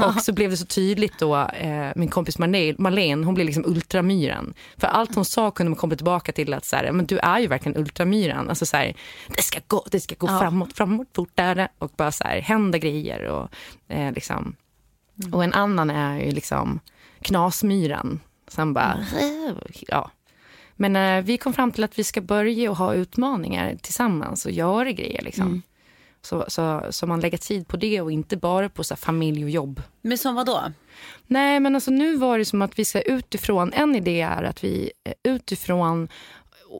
Och 0.06 0.22
så 0.22 0.32
blev 0.32 0.50
det 0.50 0.56
så 0.56 0.66
tydligt 0.66 1.18
då, 1.18 1.36
eh, 1.36 1.90
min 1.96 2.08
kompis 2.08 2.38
Marlene, 2.38 3.26
hon 3.26 3.34
blev 3.34 3.46
liksom 3.46 3.64
ultramyran. 3.66 4.54
För 4.76 4.86
allt 4.86 5.14
hon 5.14 5.24
sa 5.24 5.50
kunde 5.50 5.70
man 5.70 5.76
komma 5.76 5.96
tillbaka 5.96 6.32
till 6.32 6.54
att 6.54 6.64
så 6.64 6.76
här, 6.76 6.92
men 6.92 7.06
du 7.06 7.18
är 7.18 7.38
ju 7.38 7.46
verkligen 7.46 7.78
ultramyran. 7.78 8.48
Alltså 8.48 8.66
så 8.66 8.76
här, 8.76 8.94
det 9.36 9.42
ska 9.42 9.60
gå, 9.66 9.84
det 9.90 10.00
ska 10.00 10.14
gå 10.18 10.26
Ja. 10.26 10.38
framåt, 10.40 10.72
framåt, 10.72 11.08
fortare 11.14 11.68
och 11.78 11.92
bara 11.96 12.12
så 12.12 12.24
här, 12.24 12.40
hända 12.40 12.78
grejer 12.78 13.24
och 13.24 13.48
eh, 13.88 14.12
liksom. 14.12 14.56
Och 15.32 15.44
en 15.44 15.52
annan 15.52 15.90
är 15.90 16.18
ju 16.20 16.30
liksom 16.32 16.80
knasmyran. 17.22 18.20
Som 18.48 18.74
bara, 18.74 18.98
ja. 19.88 20.10
Men 20.80 20.96
eh, 20.96 21.24
vi 21.24 21.38
kom 21.38 21.52
fram 21.52 21.72
till 21.72 21.84
att 21.84 21.98
vi 21.98 22.04
ska 22.04 22.20
börja 22.20 22.70
och 22.70 22.76
ha 22.76 22.94
utmaningar 22.94 23.76
tillsammans 23.82 24.46
och 24.46 24.52
göra 24.52 24.92
grejer. 24.92 25.22
Liksom. 25.22 25.62
Så, 26.22 26.44
så, 26.48 26.82
så 26.90 27.06
man 27.06 27.20
lägger 27.20 27.38
tid 27.38 27.68
på 27.68 27.76
det 27.76 28.00
och 28.00 28.12
inte 28.12 28.36
bara 28.36 28.68
på 28.68 28.84
så 28.84 28.94
här, 28.94 28.98
familj 28.98 29.44
och 29.44 29.50
jobb. 29.50 29.82
Men 30.02 30.18
som 30.18 30.34
vad 30.34 30.46
då? 30.46 30.62
Nej, 31.26 31.60
men 31.60 31.74
alltså 31.74 31.90
nu 31.90 32.16
var 32.16 32.38
det 32.38 32.44
som 32.44 32.62
att 32.62 32.78
vi 32.78 32.84
ska 32.84 33.00
utifrån, 33.00 33.72
en 33.72 33.96
idé 33.96 34.20
är 34.20 34.42
att 34.42 34.64
vi 34.64 34.90
eh, 35.04 35.32
utifrån 35.32 36.08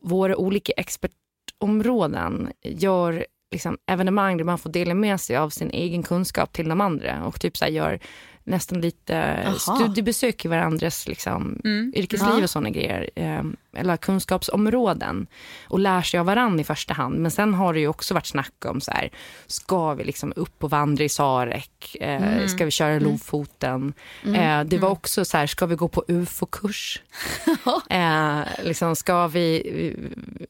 våra 0.02 0.36
olika 0.36 0.72
expertområden 0.72 2.52
gör 2.64 3.26
liksom 3.52 3.78
evenemang 3.86 4.36
där 4.36 4.44
man 4.44 4.58
får 4.58 4.70
dela 4.70 4.94
med 4.94 5.20
sig 5.20 5.36
av 5.36 5.50
sin 5.50 5.70
egen 5.70 6.02
kunskap 6.02 6.52
till 6.52 6.68
de 6.68 6.80
andra 6.80 7.26
och 7.26 7.40
typ 7.40 7.56
så 7.56 7.64
här 7.64 7.72
gör 7.72 8.00
nästan 8.48 8.80
lite 8.80 9.44
Aha. 9.46 9.54
studiebesök 9.58 10.44
i 10.44 10.48
varandras 10.48 11.08
liksom, 11.08 11.60
yrkesliv 11.94 12.30
Ja. 12.38 12.42
och 12.42 12.50
sådana 12.50 12.70
grejer. 12.70 13.10
Eh, 13.14 13.42
eller 13.76 13.96
kunskapsområden. 13.96 15.26
Och 15.68 15.78
lär 15.78 16.02
sig 16.02 16.20
av 16.20 16.26
varandra 16.26 16.60
i 16.60 16.64
första 16.64 16.94
hand. 16.94 17.18
Men 17.18 17.30
sen 17.30 17.54
har 17.54 17.74
det 17.74 17.80
ju 17.80 17.88
också 17.88 18.14
varit 18.14 18.26
snack 18.26 18.64
om 18.64 18.80
så 18.80 18.90
här, 18.90 19.10
ska 19.46 19.94
vi 19.94 20.04
liksom 20.04 20.32
upp 20.36 20.64
och 20.64 20.70
vandra 20.70 21.04
i 21.04 21.08
Sarek? 21.08 21.96
Eh, 22.00 22.46
Ska 22.46 22.64
vi 22.64 22.70
köra 22.70 22.98
Lofoten? 22.98 23.92
Eh, 24.24 24.60
det 24.64 24.78
var 24.78 24.88
också 24.88 25.24
så 25.24 25.36
här, 25.36 25.46
ska 25.46 25.66
vi 25.66 25.74
gå 25.74 25.88
på 25.88 26.04
ufo-kurs? 26.08 27.02
eh, 27.90 28.40
liksom, 28.64 28.96
ska 28.96 29.26
vi... 29.26 29.94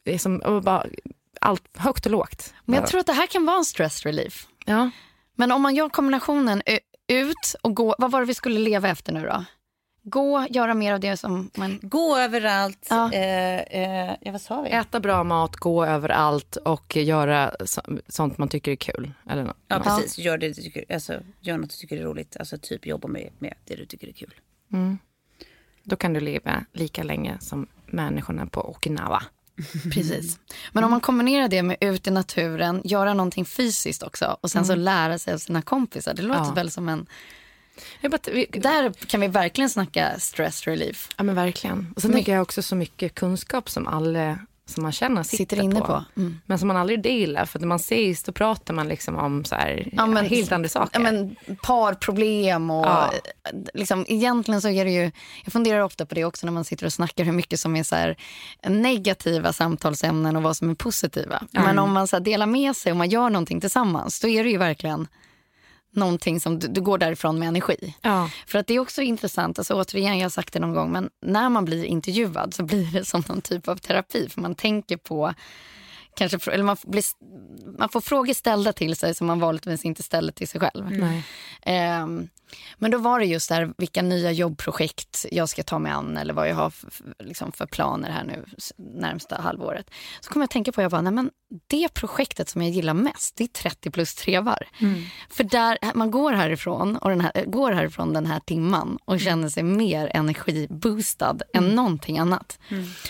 Liksom, 0.05 0.37
och 0.37 0.63
bara, 0.63 0.85
allt 1.41 1.63
högt 1.77 2.05
och 2.05 2.11
lågt. 2.11 2.53
Men 2.65 2.75
jag 2.75 2.87
tror 2.87 2.99
att 2.99 3.05
det 3.07 3.13
här 3.13 3.27
kan 3.27 3.45
vara 3.45 3.57
en 3.57 3.65
stress 3.65 4.03
relief. 4.05 4.47
Ja. 4.65 4.89
Men 5.35 5.51
om 5.51 5.61
man 5.61 5.75
gör 5.75 5.89
kombinationen 5.89 6.61
ut 7.09 7.55
och 7.61 7.75
gå, 7.75 7.95
vad 7.97 8.11
var 8.11 8.19
det 8.19 8.25
vi 8.25 8.33
skulle 8.33 8.59
leva 8.59 8.89
efter 8.89 9.13
nu 9.13 9.21
då? 9.25 9.45
Gå, 10.03 10.45
göra 10.49 10.73
mer 10.73 10.93
av 10.93 10.99
det 10.99 11.17
som 11.17 11.49
man... 11.57 11.79
Gå 11.81 12.17
överallt. 12.17 12.87
Ja. 12.89 13.13
Eh, 13.13 13.59
eh, 13.59 14.15
ja, 14.21 14.31
vad 14.31 14.41
sa 14.41 14.61
vi? 14.61 14.69
Äta 14.69 14.99
bra 14.99 15.23
mat, 15.23 15.55
gå 15.55 15.85
överallt 15.85 16.55
och 16.55 16.95
göra 16.95 17.51
så, 17.65 17.81
sånt 18.07 18.37
man 18.37 18.47
tycker 18.47 18.71
är 18.71 18.75
kul. 18.75 19.11
Eller 19.29 19.43
nå- 19.43 19.53
Ja, 19.67 19.75
något. 19.77 19.85
precis. 19.87 20.17
Gör, 20.19 20.37
det 20.37 20.47
du 20.47 20.53
tycker, 20.53 20.85
alltså, 20.93 21.19
gör 21.39 21.57
något 21.57 21.69
du 21.69 21.75
tycker 21.75 21.97
är 21.97 22.03
roligt. 22.03 22.37
Alltså 22.39 22.57
typ 22.57 22.85
jobba 22.85 23.07
med, 23.07 23.29
med 23.39 23.53
det 23.65 23.75
du 23.75 23.85
tycker 23.85 24.07
är 24.07 24.11
kul. 24.11 24.33
Då 25.83 25.95
kan 25.95 26.13
du 26.13 26.19
leva 26.19 26.65
lika 26.73 27.03
länge 27.03 27.37
som 27.39 27.67
människorna 27.85 28.45
på 28.45 28.69
Okinawa. 28.69 29.23
Precis. 29.93 30.39
Men 30.71 30.83
om 30.83 30.91
man 30.91 31.01
kombinerar 31.01 31.47
det 31.47 31.63
med 31.63 31.77
ut 31.81 32.07
i 32.07 32.11
naturen, 32.11 32.81
göra 32.83 33.13
någonting 33.13 33.45
fysiskt 33.45 34.03
också 34.03 34.37
och 34.41 34.51
sen 34.51 34.65
så 34.65 34.75
lära 34.75 35.17
sig 35.19 35.33
av 35.33 35.37
sina 35.37 35.61
kompisar. 35.61 36.13
Det 36.13 36.21
låter 36.21 36.41
Ja. 36.41 36.51
väl 36.53 36.71
som 36.71 36.89
en... 36.89 37.05
Bara, 38.01 38.19
vi, 38.31 38.45
Där 38.51 38.93
kan 38.93 39.21
vi 39.21 39.27
verkligen 39.27 39.69
snacka 39.69 40.19
stress 40.19 40.67
relief. 40.67 41.09
ja, 41.17 41.23
men 41.23 41.35
verkligen. 41.35 41.93
Och 41.95 42.01
sen 42.01 42.11
Men- 42.11 42.17
tänker 42.17 42.33
jag 42.33 42.41
också 42.41 42.61
så 42.61 42.75
mycket 42.75 43.15
kunskap 43.15 43.69
som 43.69 43.87
alla 43.87 44.39
som 44.69 44.83
man 44.83 44.91
känner 44.91 45.23
sitter, 45.23 45.37
Sitter 45.37 45.61
inne 45.63 45.81
på. 45.81 46.03
Mm. 46.17 46.39
Men 46.45 46.59
som 46.59 46.67
man 46.67 46.77
aldrig 46.77 47.03
delar. 47.03 47.45
För 47.45 47.59
när 47.59 47.67
man 47.67 47.75
ses 47.75 48.23
då 48.23 48.31
pratar 48.31 48.73
man 48.73 48.87
liksom 48.87 49.15
om 49.15 49.45
så 49.45 49.55
här, 49.55 49.89
Ja, 49.93 50.05
men- 50.05 50.25
helt 50.25 50.51
andra 50.51 50.69
saker. 50.69 50.89
Ja, 50.93 50.99
men 50.99 51.35
parproblem 51.63 52.69
och 52.69 52.85
Ja. 52.85 53.13
liksom, 53.73 54.05
egentligen 54.07 54.61
så 54.61 54.69
är 54.69 54.85
det 54.85 54.91
ju, 54.91 55.11
jag 55.43 55.53
funderar 55.53 55.79
ofta 55.81 56.05
på 56.05 56.15
det 56.15 56.25
också 56.25 56.45
när 56.45 56.53
man 56.53 56.63
sitter 56.65 56.85
och 56.85 56.93
snackar 56.93 57.23
hur 57.23 57.31
mycket 57.31 57.59
som 57.59 57.75
är 57.75 57.83
så 57.83 57.95
här, 57.95 58.15
negativa 58.67 59.53
samtalsämnen 59.53 60.35
och 60.35 60.43
vad 60.43 60.57
som 60.57 60.69
är 60.69 60.75
positiva. 60.75 61.43
Men 61.51 61.79
om 61.79 61.93
man 61.93 62.07
så 62.07 62.15
här, 62.15 62.21
delar 62.23 62.45
med 62.45 62.75
sig 62.75 62.91
och 62.91 62.97
man 62.97 63.09
gör 63.09 63.29
någonting 63.29 63.61
tillsammans 63.61 64.19
då 64.19 64.27
är 64.27 64.43
det 64.43 64.49
ju 64.49 64.57
verkligen 64.57 65.07
någonting 65.91 66.39
som 66.39 66.59
du, 66.59 66.67
du 66.67 66.81
går 66.81 66.97
därifrån 66.97 67.39
med 67.39 67.47
energi. 67.47 67.95
ja. 68.01 68.29
För 68.47 68.59
att 68.59 68.67
det 68.67 68.73
är 68.73 68.79
också 68.79 69.01
intressant, 69.01 69.59
alltså 69.59 69.73
återigen 69.73 70.17
jag 70.17 70.25
har 70.25 70.29
sagt 70.29 70.53
det 70.53 70.59
någon 70.59 70.73
gång, 70.73 70.91
men 70.91 71.09
när 71.21 71.49
man 71.49 71.65
blir 71.65 71.83
intervjuad 71.83 72.53
så 72.53 72.63
blir 72.63 72.93
det 72.93 73.05
som 73.05 73.23
någon 73.27 73.41
typ 73.41 73.67
av 73.67 73.75
terapi. 73.75 74.29
För 74.29 74.41
man 74.41 74.55
tänker 74.55 74.97
på, 74.97 75.33
kanske, 76.15 76.51
eller 76.51 76.63
man, 76.63 76.77
får 76.77 76.89
bli, 76.89 77.01
man 77.77 77.89
får 77.89 78.01
frågor 78.01 78.33
ställda 78.33 78.73
till 78.73 78.95
sig 78.95 79.15
som 79.15 79.27
man 79.27 79.39
vanligtvis 79.39 79.85
inte 79.85 80.03
ställer 80.03 80.31
till 80.31 80.47
sig 80.47 80.61
själv. 80.61 80.91
Nej. 80.91 81.23
Ehm, 81.61 82.27
men 82.77 82.91
då 82.91 82.97
var 82.97 83.19
det 83.19 83.25
just 83.25 83.49
där 83.49 83.73
vilka 83.77 84.01
nya 84.01 84.31
jobbprojekt 84.31 85.25
jag 85.31 85.49
ska 85.49 85.63
ta 85.63 85.79
mig 85.79 85.91
an 85.91 86.17
eller 86.17 86.33
vad 86.33 86.49
jag 86.49 86.55
har 86.55 86.69
för, 86.69 86.89
liksom 87.19 87.51
för 87.51 87.65
planer 87.65 88.09
här 88.09 88.23
nu 88.23 88.45
närmsta 88.77 89.41
halvåret. 89.41 89.91
Så 90.21 90.31
kom 90.31 90.41
jag 90.41 90.45
att 90.45 90.51
tänka 90.51 90.71
på, 90.71 90.81
jag 90.81 90.91
bara, 90.91 91.01
nej 91.01 91.13
men 91.13 91.29
det 91.67 91.93
projektet 91.93 92.49
som 92.49 92.61
jag 92.61 92.71
gillar 92.71 92.93
mest, 92.93 93.35
det 93.35 93.43
är 93.43 93.47
30 93.47 93.91
plus 93.91 94.15
trevar. 94.15 94.67
För 95.29 95.43
där, 95.43 95.77
man 95.93 96.11
går 96.11 96.31
härifrån, 96.31 96.97
och 96.97 97.09
den 97.09 97.21
här, 97.21 97.45
går 97.45 97.71
härifrån 97.71 98.13
den 98.13 98.25
här 98.25 98.39
timman 98.39 98.97
och 99.05 99.19
känner 99.19 99.49
sig 99.49 99.63
mer 99.63 100.11
energiboostad 100.13 101.41
än 101.53 101.69
någonting 101.69 102.19
annat. 102.19 102.59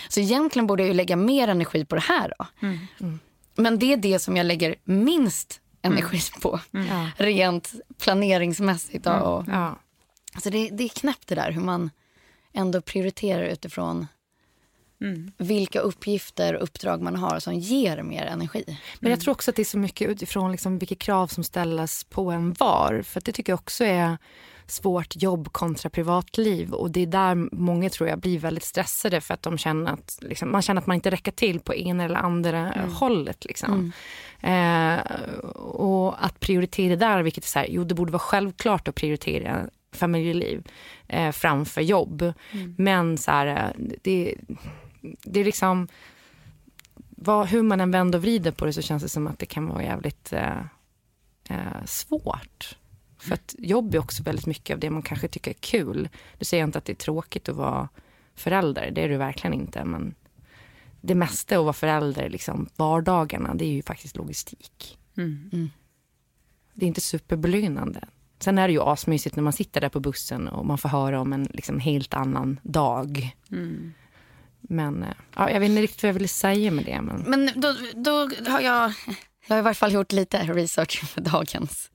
Så 0.08 0.20
egentligen 0.20 0.66
borde 0.66 0.82
jag 0.82 0.88
ju 0.88 0.94
lägga 0.94 1.16
mer 1.16 1.48
energi 1.48 1.84
på 1.84 1.94
det 1.94 2.00
här 2.02 2.32
då. 2.38 2.46
Men 3.54 3.78
det 3.78 3.92
är 3.92 3.96
det 3.96 4.18
som 4.18 4.36
jag 4.36 4.46
lägger 4.46 4.74
minst 4.84 5.60
energi 5.82 6.20
på. 6.42 6.60
Ja. 6.70 7.08
Rent 7.16 7.72
planeringsmässigt. 7.98 9.04
då, 9.04 9.12
Och, 9.12 9.44
Ja. 9.48 9.78
alltså 10.34 10.50
det, 10.50 10.68
det 10.72 10.84
är 10.84 10.88
knäppt 10.88 11.26
det 11.28 11.34
där 11.34 11.50
hur 11.52 11.62
man 11.62 11.90
ändå 12.52 12.80
prioriterar 12.80 13.42
utifrån 13.42 14.06
vilka 15.38 15.80
uppgifter 15.80 16.54
och 16.56 16.62
uppdrag 16.62 17.02
man 17.02 17.16
har 17.16 17.38
som 17.40 17.54
ger 17.54 18.02
mer 18.02 18.26
energi. 18.26 18.78
Men 19.00 19.10
jag 19.10 19.20
tror 19.20 19.32
också 19.32 19.50
att 19.50 19.56
det 19.56 19.62
är 19.62 19.64
så 19.64 19.78
mycket 19.78 20.08
utifrån 20.08 20.52
liksom 20.52 20.78
vilka 20.78 20.94
krav 20.94 21.26
som 21.26 21.44
ställs 21.44 22.04
på 22.04 22.30
en 22.30 22.52
var. 22.52 23.02
För 23.02 23.18
att 23.20 23.24
det 23.24 23.32
tycker 23.32 23.52
jag 23.52 23.60
också 23.60 23.84
är 23.84 24.18
svårt 24.66 25.22
jobb 25.22 25.52
kontra 25.52 25.90
privatliv. 25.90 26.72
Och 26.72 26.90
det 26.90 27.00
är 27.00 27.06
där 27.06 27.54
många 27.56 27.90
tror 27.90 28.08
jag 28.08 28.18
blir 28.20 28.38
väldigt 28.38 28.64
stressade 28.64 29.20
för 29.20 29.34
att 29.34 29.42
de 29.42 29.58
känner 29.58 29.92
att, 29.92 30.18
liksom, 30.20 30.52
man 30.52 30.62
känner 30.62 30.80
att 30.80 30.86
man 30.86 30.94
inte 30.94 31.10
räcker 31.10 31.32
till 31.32 31.60
på 31.60 31.74
ena 31.74 32.04
eller 32.04 32.16
andra 32.16 32.74
hållet. 32.92 33.44
Liksom. 33.44 33.92
Eh, 34.42 35.00
och 35.54 36.24
att 36.24 36.40
prioritera 36.40 36.96
där, 36.96 37.22
vilket 37.22 37.44
är 37.44 37.48
så 37.48 37.58
här, 37.58 37.66
jo 37.70 37.84
det 37.84 37.94
borde 37.94 38.12
vara 38.12 38.20
självklart 38.20 38.88
att 38.88 38.94
prioritera 38.94 39.66
familjeliv 39.92 40.68
eh, 41.08 41.32
framför 41.32 41.80
jobb. 41.80 42.32
Men 42.76 43.18
så 43.18 43.30
här, 43.30 43.46
eh, 43.46 43.86
det, 44.02 44.34
det 45.00 45.40
är 45.40 45.44
liksom 45.44 45.88
vad, 47.22 47.46
hur 47.46 47.62
man 47.62 47.80
än 47.80 47.90
vänder 47.90 48.18
och 48.18 48.22
vrider 48.22 48.50
på 48.50 48.64
det 48.66 48.72
så 48.72 48.82
känns 48.82 49.02
det 49.02 49.08
som 49.08 49.26
att 49.26 49.38
det 49.38 49.46
kan 49.46 49.66
vara 49.66 49.82
jävligt 49.82 50.32
eh, 50.32 50.60
eh, 51.48 51.84
svårt. 51.84 52.76
För 53.18 53.34
att 53.34 53.54
jobb 53.58 53.94
är 53.94 53.98
också 53.98 54.22
väldigt 54.22 54.46
mycket 54.46 54.74
av 54.74 54.80
det 54.80 54.90
man 54.90 55.02
kanske 55.02 55.28
tycker 55.28 55.50
är 55.50 55.54
kul. 55.60 56.08
Du 56.38 56.44
säger 56.44 56.64
inte 56.64 56.78
att 56.78 56.84
det 56.84 56.92
är 56.92 56.94
tråkigt 56.94 57.48
att 57.48 57.56
vara 57.56 57.88
förälder, 58.34 58.90
det 58.90 59.04
är 59.04 59.08
du 59.08 59.16
verkligen 59.16 59.54
inte. 59.54 59.84
Men 59.84 60.14
det 61.00 61.14
mesta 61.14 61.58
att 61.58 61.62
vara 61.62 61.72
förälder, 61.72 62.28
liksom, 62.28 62.68
vardagarna, 62.76 63.54
det 63.54 63.64
är 63.64 63.72
ju 63.72 63.82
faktiskt 63.82 64.16
logistik. 64.16 64.98
Det 66.74 66.86
är 66.86 66.88
inte 66.88 67.00
superbelönande. 67.00 68.08
Sen 68.38 68.58
är 68.58 68.68
det 68.68 68.72
ju 68.72 68.80
asmysigt 68.82 69.36
när 69.36 69.42
man 69.42 69.52
sitter 69.52 69.80
där 69.80 69.88
på 69.88 70.00
bussen 70.00 70.48
och 70.48 70.66
man 70.66 70.78
får 70.78 70.88
höra 70.88 71.20
om 71.20 71.32
en 71.32 71.44
liksom, 71.44 71.80
helt 71.80 72.14
annan 72.14 72.60
dag. 72.62 73.36
Men 74.60 75.02
eh, 75.02 75.08
ja, 75.36 75.50
jag 75.50 75.60
vet 75.60 75.68
inte 75.68 75.82
riktigt 75.82 76.02
vad 76.02 76.08
jag 76.08 76.14
ville 76.14 76.28
säga 76.28 76.70
med 76.70 76.84
det. 76.84 77.02
Men... 77.02 77.20
Men 77.20 77.60
då, 77.60 77.74
då 77.94 78.10
har 78.50 78.60
jag, 78.60 78.92
jag 79.46 79.54
har 79.54 79.58
i 79.58 79.62
varje 79.62 79.74
fall 79.74 79.92
gjort 79.92 80.12
lite 80.12 80.42
research 80.42 81.04
för 81.04 81.20
dagens 81.20 81.90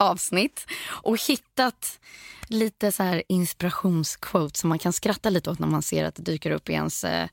avsnitt 0.00 0.66
och 0.86 1.20
hittat 1.28 2.00
lite 2.48 2.92
så 2.92 3.02
här 3.02 3.22
inspirationsquotes 3.28 4.60
som 4.60 4.68
man 4.68 4.78
kan 4.78 4.92
skratta 4.92 5.30
lite 5.30 5.50
åt 5.50 5.58
när 5.58 5.66
man 5.66 5.82
ser 5.82 6.04
att 6.04 6.14
det 6.14 6.22
dyker 6.22 6.50
upp 6.50 6.68
i 6.68 6.72
ens 6.72 7.04
eh, 7.04 7.28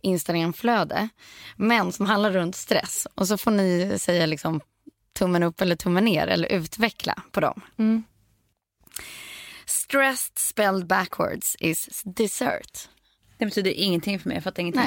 Instagramflöde. 0.00 1.08
Men 1.56 1.92
som 1.92 2.06
handlar 2.06 2.30
runt 2.30 2.56
stress. 2.56 3.06
Och 3.14 3.28
så 3.28 3.38
får 3.38 3.50
ni 3.50 3.94
säga 3.98 4.26
liksom 4.26 4.60
tummen 5.18 5.42
upp 5.42 5.60
eller 5.60 5.76
tummen 5.76 6.04
ner 6.04 6.26
eller 6.26 6.48
utveckla 6.52 7.22
på 7.32 7.40
dem. 7.40 7.60
Mm. 7.78 8.02
Stressed 9.66 10.38
spelled 10.38 10.86
backwards 10.86 11.56
is 11.58 12.02
dessert. 12.04 12.88
Det 13.38 13.44
betyder 13.44 13.70
ingenting 13.70 14.18
för 14.20 14.28
mig. 14.28 14.36
Jag 14.36 14.44
fattar 14.44 14.60
ingenting. 14.62 14.84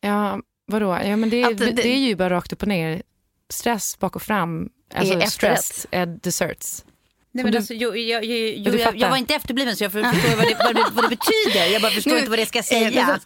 Nej. 0.00 0.10
Ja, 0.12 0.40
vadå? 0.66 0.86
Ja, 1.04 1.16
men 1.16 1.30
det, 1.30 1.42
det- 1.44 1.54
det, 1.54 1.72
det 1.72 1.88
är 1.88 1.98
ju 1.98 2.16
bara 2.16 2.30
rakt 2.30 2.52
upp 2.52 2.62
och 2.62 2.68
ner. 2.68 3.02
Stress 3.48 3.98
bak 3.98 4.16
och 4.16 4.22
fram. 4.22 4.68
Alltså 4.94 5.20
stress 5.30 5.86
är 5.90 6.06
desserts. 6.06 6.84
Nej, 7.32 7.44
men 7.44 7.52
du- 7.52 7.58
alltså, 7.58 7.74
jo, 7.74 7.96
jag, 7.96 8.22
du 8.22 8.28
jo, 8.56 8.74
jag, 8.78 8.96
jag 8.96 9.10
var 9.10 9.16
inte 9.16 9.34
efterbliven 9.34 9.76
så 9.76 9.84
jag 9.84 9.92
för- 9.92 10.02
förstår 10.02 10.36
vad 10.36 10.46
det, 10.46 10.56
vad, 10.64 10.74
det, 10.74 10.84
vad 10.92 11.04
det 11.10 11.16
betyder. 11.16 11.66
Jag 11.72 11.82
bara 11.82 11.90
förstår 11.92 12.10
Nu- 12.10 12.18
inte 12.18 12.30
vad 12.30 12.38
det 12.38 12.46
ska 12.46 12.58
Eh, 12.58 12.62
säga. 12.64 13.18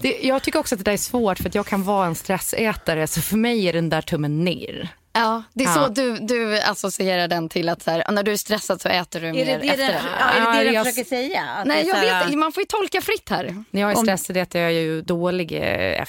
Det, 0.00 0.18
jag 0.22 0.42
tycker 0.42 0.58
också 0.58 0.74
att 0.74 0.78
det 0.78 0.84
där 0.84 0.92
är 0.92 0.96
svårt 0.96 1.38
för 1.38 1.48
att 1.48 1.54
jag 1.54 1.66
kan 1.66 1.82
vara 1.82 2.06
en 2.06 2.14
stressätare 2.14 3.06
så 3.06 3.20
för 3.22 3.36
mig 3.36 3.68
är 3.68 3.72
den 3.72 3.88
där 3.88 4.02
tummen 4.02 4.44
ner. 4.44 4.88
Ja, 5.12 5.42
det 5.52 5.64
är 5.64 5.68
Ja. 5.68 5.74
så 5.74 5.88
du, 5.88 6.16
du 6.18 6.60
associerar 6.60 7.28
den 7.28 7.48
till 7.48 7.68
att 7.68 7.82
så 7.82 7.90
här, 7.90 8.04
när 8.12 8.22
du 8.22 8.32
är 8.32 8.36
stressad 8.36 8.80
så 8.80 8.88
äter 8.88 9.20
du 9.20 9.32
mer 9.32 9.40
Är 9.40 9.46
det 9.46 9.58
det, 9.58 9.68
efter 9.68 9.76
den, 9.86 9.94
ja, 10.20 10.26
är 10.26 10.40
det, 10.40 10.50
det 10.50 10.58
Ja, 10.58 10.64
den 10.64 10.74
jag- 10.74 10.86
försöker 10.86 11.08
säga? 11.08 11.42
Att 11.42 11.66
Nej, 11.66 11.86
jag 11.86 12.00
vet. 12.26 12.38
Man 12.38 12.52
får 12.52 12.60
ju 12.60 12.66
tolka 12.66 13.00
fritt 13.00 13.28
här. 13.28 13.64
När 13.70 13.80
jag 13.80 13.90
är 13.90 13.96
Om- 13.96 14.02
stressad 14.04 14.36
äter 14.36 14.60
jag 14.60 14.72
ju 14.72 15.02
dålig, 15.02 15.52
eh, 15.52 16.04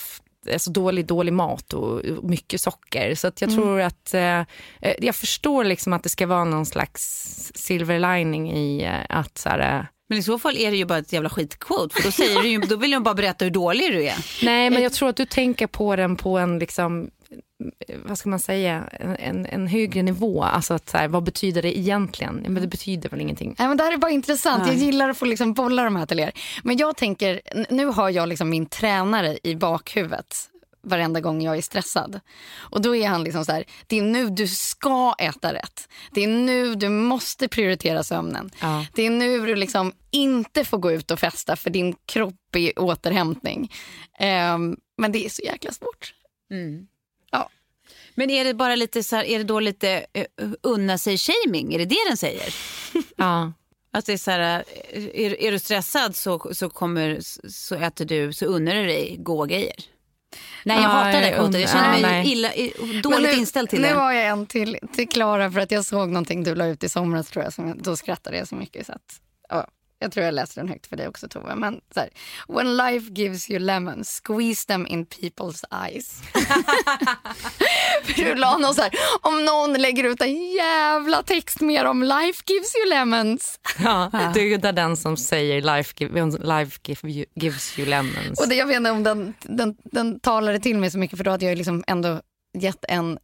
alltså 0.53 0.71
dålig, 0.71 1.05
dålig 1.05 1.33
mat 1.33 1.73
och 1.73 1.87
och 1.87 2.23
mycket 2.23 2.61
socker. 2.61 3.15
Så 3.15 3.31
jag 3.39 3.49
tror 3.49 3.81
att, 3.81 4.13
eh, 4.13 4.39
eh, 4.39 4.45
jag 4.99 5.15
förstår 5.15 5.63
liksom 5.63 5.93
att 5.93 6.03
det 6.03 6.09
ska 6.09 6.27
vara 6.27 6.43
någon 6.43 6.65
slags 6.65 7.01
silver 7.55 7.99
lining 7.99 8.51
i 8.51 8.83
eh, 8.83 9.17
att 9.17 9.37
så 9.37 9.49
här, 9.49 9.79
eh, 9.79 9.85
Men 10.09 10.17
i 10.17 10.23
så 10.23 10.39
fall 10.39 10.57
är 10.57 10.71
det 10.71 10.77
ju 10.77 10.85
bara 10.85 10.99
ett 10.99 11.13
jävla 11.13 11.29
skitquote 11.29 11.95
för 11.95 12.03
då, 12.03 12.11
säger 12.11 12.41
du 12.41 12.47
ju, 12.47 12.59
då 12.59 12.75
vill 12.75 12.91
jag 12.91 13.03
bara 13.03 13.15
berätta 13.15 13.45
hur 13.45 13.51
dålig 13.51 13.91
du 13.91 14.05
är. 14.05 14.15
Nej, 14.43 14.69
men 14.69 14.83
jag 14.83 14.93
tror 14.93 15.09
att 15.09 15.17
du 15.17 15.25
tänker 15.25 15.67
på 15.67 15.95
den 15.95 16.15
på 16.15 16.37
en, 16.37 16.59
liksom, 16.59 17.09
vad 18.05 18.17
ska 18.17 18.29
man 18.29 18.39
säga, 18.39 18.83
en, 19.19 19.45
en, 19.45 19.67
högre 19.67 20.03
nivå. 20.03 20.43
Alltså 20.43 20.73
att 20.73 20.89
så 20.89 20.97
här, 20.97 21.07
vad 21.07 21.23
betyder 21.23 21.61
det 21.61 21.77
egentligen? 21.77 22.35
Men 22.35 22.61
det 22.61 22.67
betyder 22.67 23.09
väl 23.09 23.21
ingenting. 23.21 23.55
Nej, 23.59 23.67
men 23.67 23.77
det 23.77 23.83
här 23.83 23.93
är 23.93 23.97
bara 23.97 24.11
intressant. 24.11 24.67
Jag 24.67 24.75
gillar 24.75 25.09
att 25.09 25.17
få 25.17 25.25
liksom 25.25 25.53
bolla 25.53 25.83
de 25.83 25.95
här 25.95 26.05
till 26.05 26.19
er. 26.19 26.31
Men 26.63 26.77
jag 26.77 26.97
tänker, 26.97 27.41
nu 27.69 27.85
har 27.85 28.09
jag 28.09 28.29
liksom 28.29 28.49
min 28.49 28.65
tränare 28.65 29.37
i 29.43 29.55
bakhuvudet 29.55 30.49
varenda 30.83 31.21
gång 31.21 31.41
jag 31.41 31.57
är 31.57 31.61
stressad. 31.61 32.19
Och 32.57 32.81
då 32.81 32.95
är 32.95 33.07
han 33.07 33.23
liksom 33.23 33.45
så 33.45 33.51
här, 33.51 33.63
det 33.87 33.97
är 33.97 34.01
nu 34.01 34.29
du 34.29 34.47
ska 34.47 35.15
äta 35.19 35.53
rätt. 35.53 35.89
Det 36.11 36.23
är 36.23 36.27
nu 36.27 36.75
du 36.75 36.89
måste 36.89 37.47
prioritera 37.47 38.03
sömnen. 38.03 38.49
Ja. 38.61 38.85
Det 38.93 39.05
är 39.05 39.09
nu 39.09 39.45
du 39.45 39.55
liksom 39.55 39.93
inte 40.11 40.65
får 40.65 40.77
gå 40.77 40.91
ut 40.91 41.11
och 41.11 41.19
festa 41.19 41.55
för 41.55 41.69
din 41.69 41.95
kropp 42.05 42.55
är 42.55 42.59
i 42.59 42.73
återhämtning. 42.73 43.71
Ehm, 44.19 44.77
men 44.97 45.11
det 45.11 45.25
är 45.25 45.29
så 45.29 45.41
jäkla 45.41 45.71
svårt. 45.71 46.13
Ja. 46.47 46.87
Men 48.17 48.29
är 48.29 48.45
det 48.45 48.53
bara 48.53 48.75
lite 48.75 49.03
så 49.03 49.15
här, 49.15 49.23
är 49.23 49.37
det 49.37 49.43
då 49.43 49.59
lite 49.59 50.05
uh, 50.41 50.51
unna 50.63 50.97
sig 50.97 51.17
shaming? 51.17 51.73
Är 51.73 51.79
det 51.79 51.85
det 51.85 51.97
den 52.07 52.17
säger? 52.17 52.55
Ja. 53.17 53.53
Att 53.91 54.05
det 54.05 54.13
är 54.13 54.17
så 54.17 54.31
här, 54.31 54.63
eh, 54.91 55.03
är, 55.03 55.41
är 55.41 55.51
du 55.51 55.59
stressad 55.59 56.15
så, 56.15 56.53
så, 56.53 56.69
kommer, 56.69 57.19
så 57.49 57.75
äter 57.75 58.05
du, 58.05 58.33
så 58.33 58.45
unnar 58.45 58.75
du 58.75 58.85
dig 58.85 59.15
goda 59.19 59.45
grejer. 59.45 59.75
Nej 60.63 60.75
jag 60.75 60.83
Ja, 60.83 60.89
hatar 60.89 61.21
det 61.21 61.31
quotet. 61.31 61.61
Jag 61.61 61.69
känner 61.69 61.91
mig 61.91 62.01
nej. 62.01 62.31
illa, 62.31 62.49
dåligt 63.03 63.31
nu, 63.31 63.39
inställd 63.39 63.69
till 63.69 63.81
nu 63.81 63.87
det. 63.87 63.93
har 63.93 64.11
jag 64.13 64.25
en 64.25 64.45
till, 64.45 64.77
till 64.93 65.09
Klara 65.09 65.51
för 65.51 65.59
att 65.59 65.71
jag 65.71 65.85
såg 65.85 66.09
någonting 66.09 66.43
du 66.43 66.55
la 66.55 66.65
ut 66.67 66.83
i 66.83 66.89
somras 66.89 67.29
tror 67.29 67.43
jag. 67.43 67.53
Som 67.53 67.67
jag 67.67 67.83
då 67.83 67.97
skrattade 67.97 68.37
jag 68.37 68.47
så 68.47 68.55
mycket 68.55 68.85
så 68.85 68.91
att, 68.91 69.21
ja, 69.49 69.67
jag 69.99 70.11
tror 70.11 70.25
jag 70.25 70.33
läste 70.33 70.59
den 70.59 70.69
högt 70.69 70.87
för 70.87 70.97
dig 70.97 71.07
också 71.07 71.27
Tove. 71.27 71.55
Men 71.55 71.81
så 71.93 71.99
här, 71.99 72.09
when 72.47 72.77
life 72.77 73.13
gives 73.13 73.49
you 73.49 73.59
lemons, 73.59 74.21
squeeze 74.25 74.67
them 74.67 74.87
in 74.87 75.05
people's 75.05 75.63
eyes. 75.85 76.21
för 78.03 78.13
du 78.13 78.35
la 78.35 78.57
någon 78.57 78.75
så 78.75 78.81
här, 78.81 78.91
om 79.21 79.45
någon 79.45 79.73
lägger 79.73 80.03
ut 80.03 80.21
en 80.21 80.51
jävla 80.51 81.23
text 81.23 81.61
mer 81.61 81.85
om 81.85 82.03
life 82.03 82.43
gives 82.47 82.75
you 82.75 82.89
lemons. 82.89 83.59
Ja, 83.83 84.31
döda 84.33 84.71
den 84.71 84.97
som 84.97 85.17
säger 85.17 85.61
life, 85.61 85.93
give, 85.97 86.37
life 86.39 86.79
give 86.83 87.09
you, 87.09 87.25
gives 87.35 87.79
you 87.79 87.89
lemons. 87.89 88.39
Och 88.39 88.49
det, 88.49 88.55
jag 88.55 88.67
vet 88.67 88.77
inte 88.77 88.91
om 88.91 89.03
den, 89.03 89.33
den, 89.41 89.75
den 89.83 90.19
talade 90.19 90.59
till 90.59 90.77
mig 90.77 90.91
så 90.91 90.97
mycket 90.97 91.17
för 91.17 91.23
då 91.23 91.31
hade 91.31 91.45
jag 91.45 91.57
liksom 91.57 91.83
ändå 91.87 92.21
gett 92.57 92.85
en 92.87 93.19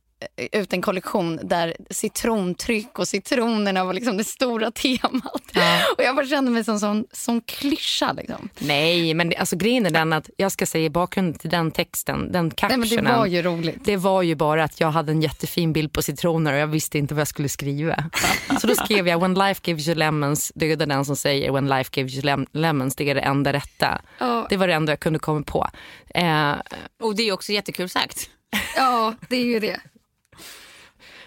ut 0.51 0.73
en 0.73 0.81
kollektion 0.81 1.39
där 1.43 1.75
citrontryck 1.89 2.99
och 2.99 3.07
citronerna 3.07 3.83
var 3.85 3.93
liksom 3.93 4.17
det 4.17 4.23
stora 4.23 4.71
temat. 4.71 5.41
Och 5.97 6.03
jag 6.03 6.15
bara 6.15 6.25
kände 6.27 6.51
mig 6.51 6.63
som 6.63 6.79
sån, 6.79 7.05
som 7.11 7.41
klyscha. 7.41 8.11
Liksom. 8.13 8.49
Nej, 8.59 9.13
men 9.13 9.29
det, 9.29 9.35
alltså, 9.37 9.55
grejen 9.55 9.85
är 9.85 9.89
den 9.89 10.13
att 10.13 10.29
jag 10.37 10.51
ska 10.51 10.65
säga 10.65 10.89
bakgrunden 10.89 11.39
till 11.39 11.49
den 11.49 11.71
texten, 11.71 12.31
den 12.31 12.45
Nej, 12.45 12.53
captionen. 12.55 12.89
men 12.95 13.03
det 13.05 13.17
var 13.17 13.25
ju 13.25 13.41
roligt. 13.41 13.85
Det 13.85 13.97
var 13.97 14.21
ju 14.21 14.35
bara 14.35 14.63
att 14.63 14.79
jag 14.79 14.91
hade 14.91 15.11
en 15.11 15.21
jättefin 15.21 15.73
bild 15.73 15.93
på 15.93 16.01
citroner 16.01 16.53
och 16.53 16.59
jag 16.59 16.67
visste 16.67 16.97
inte 16.97 17.13
vad 17.13 17.21
jag 17.21 17.27
skulle 17.27 17.49
skriva. 17.49 18.09
Så 18.61 18.67
då 18.67 18.75
skrev 18.75 19.07
jag 19.07 19.21
when 19.21 19.33
life 19.33 19.61
gives 19.63 19.87
you 19.87 19.95
lemons, 19.95 20.51
döda 20.55 20.85
den 20.85 21.05
som 21.05 21.15
säger 21.15 21.51
when 21.51 21.67
life 21.67 21.89
gives 21.99 22.13
you 22.15 22.23
lem- 22.23 22.47
lemons, 22.53 22.95
det 22.95 23.09
är 23.09 23.15
det 23.15 23.21
enda 23.21 23.53
rätta. 23.53 24.01
Ja. 24.19 24.47
Det 24.49 24.57
var 24.57 24.67
det 24.67 24.73
enda 24.73 24.91
jag 24.91 24.99
kunde 24.99 25.19
komma 25.19 25.43
på. 25.43 25.67
Eh, 26.15 26.53
Och 27.01 27.15
det 27.15 27.23
är 27.23 27.31
också 27.31 27.51
jättekul 27.51 27.89
sagt. 27.89 28.29
Ja, 28.75 29.13
det 29.29 29.35
är 29.35 29.45
ju 29.45 29.59
det. 29.59 29.79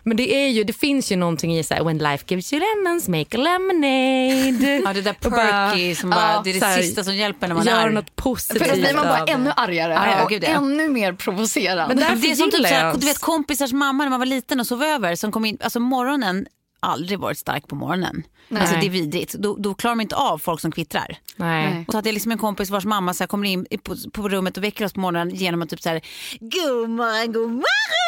Men 0.07 0.17
det 0.17 0.35
är 0.35 0.49
ju, 0.49 0.65
det 0.65 0.73
finns 0.73 1.13
ju 1.13 1.17
någonting 1.17 1.59
i 1.59 1.65
så 1.65 1.75
här, 1.75 1.85
when 1.85 1.99
life 1.99 2.25
gives 2.29 2.53
you 2.53 2.63
lemons, 2.63 3.09
make 3.09 3.39
a 3.39 3.41
lemonade. 3.41 4.81
Ja, 4.85 4.93
det 4.93 5.01
där 5.03 5.17
Och 5.25 5.31
perky 5.31 5.95
som 5.95 6.11
bara, 6.11 6.21
ja, 6.21 6.41
det 6.45 6.51
är 6.51 6.61
det 6.61 6.67
här, 6.67 6.83
sista 6.83 7.05
som 7.05 7.17
hjälper 7.17 7.49
när 7.49 7.55
man 7.55 7.67
Gör 7.67 7.87
är 7.87 7.91
något 7.91 8.17
positivt. 8.17 8.63
För 8.63 8.75
då 8.75 8.81
blir 8.81 8.95
man 8.95 9.05
bara 9.05 9.25
ännu 9.25 9.53
argare 9.57 9.93
Ja, 9.93 10.25
och 10.25 10.33
ja. 10.33 10.39
ännu 10.39 10.89
mer 10.89 11.13
provocerad. 11.13 11.89
Men 11.89 11.97
därför 11.97 12.17
det 12.17 12.31
är 12.31 12.35
som 12.35 12.51
typ 12.51 12.67
såhär, 12.67 12.95
du 12.95 13.07
vet 13.07 13.19
kompisars 13.19 13.73
mamma 13.73 14.05
när 14.05 14.11
man 14.11 14.19
var 14.19 14.27
liten 14.27 14.61
och 14.61 14.67
sov 14.67 14.83
över 14.83 15.15
som 15.15 15.33
kom 15.33 15.45
in, 15.45 15.59
alltså 15.61 15.81
morgonen 15.81 16.47
aldrig 16.81 17.19
varit 17.19 17.39
stark 17.39 17.69
på 17.69 17.75
morgonen. 17.75 18.23
Alltså 18.51 18.77
det 18.81 18.87
är 18.87 18.91
vidrigt. 18.91 19.33
Då, 19.33 19.57
då 19.57 19.75
klarar 19.75 19.95
man 19.95 20.03
inte 20.03 20.17
av 20.17 20.39
folk 20.39 20.61
som 20.61 20.73
kvittrar. 20.73 21.17
Nej. 21.37 21.75
Nej. 21.75 21.85
Och 21.89 21.93
så 21.93 21.99
hade 21.99 22.09
jag 22.09 22.15
liksom 22.15 22.33
en 22.33 22.39
kompis 22.39 22.71
vars 22.71 22.85
mamma 22.85 23.15
så 23.15 23.23
här 23.23 23.29
kommer 23.29 23.49
in 23.49 23.67
på, 23.83 23.97
på 24.13 24.29
rummet 24.29 24.57
och 24.57 24.65
väcker 24.65 24.85
oss 24.85 24.93
på 24.93 25.01
morgonen 25.01 25.31
genom 25.35 25.63
att 25.63 25.69
typ 25.69 25.83
så 25.83 25.89
här, 25.89 26.01
god 26.41 26.91
morgon, 26.91 27.33
god 27.33 27.51
morgon. 27.51 28.06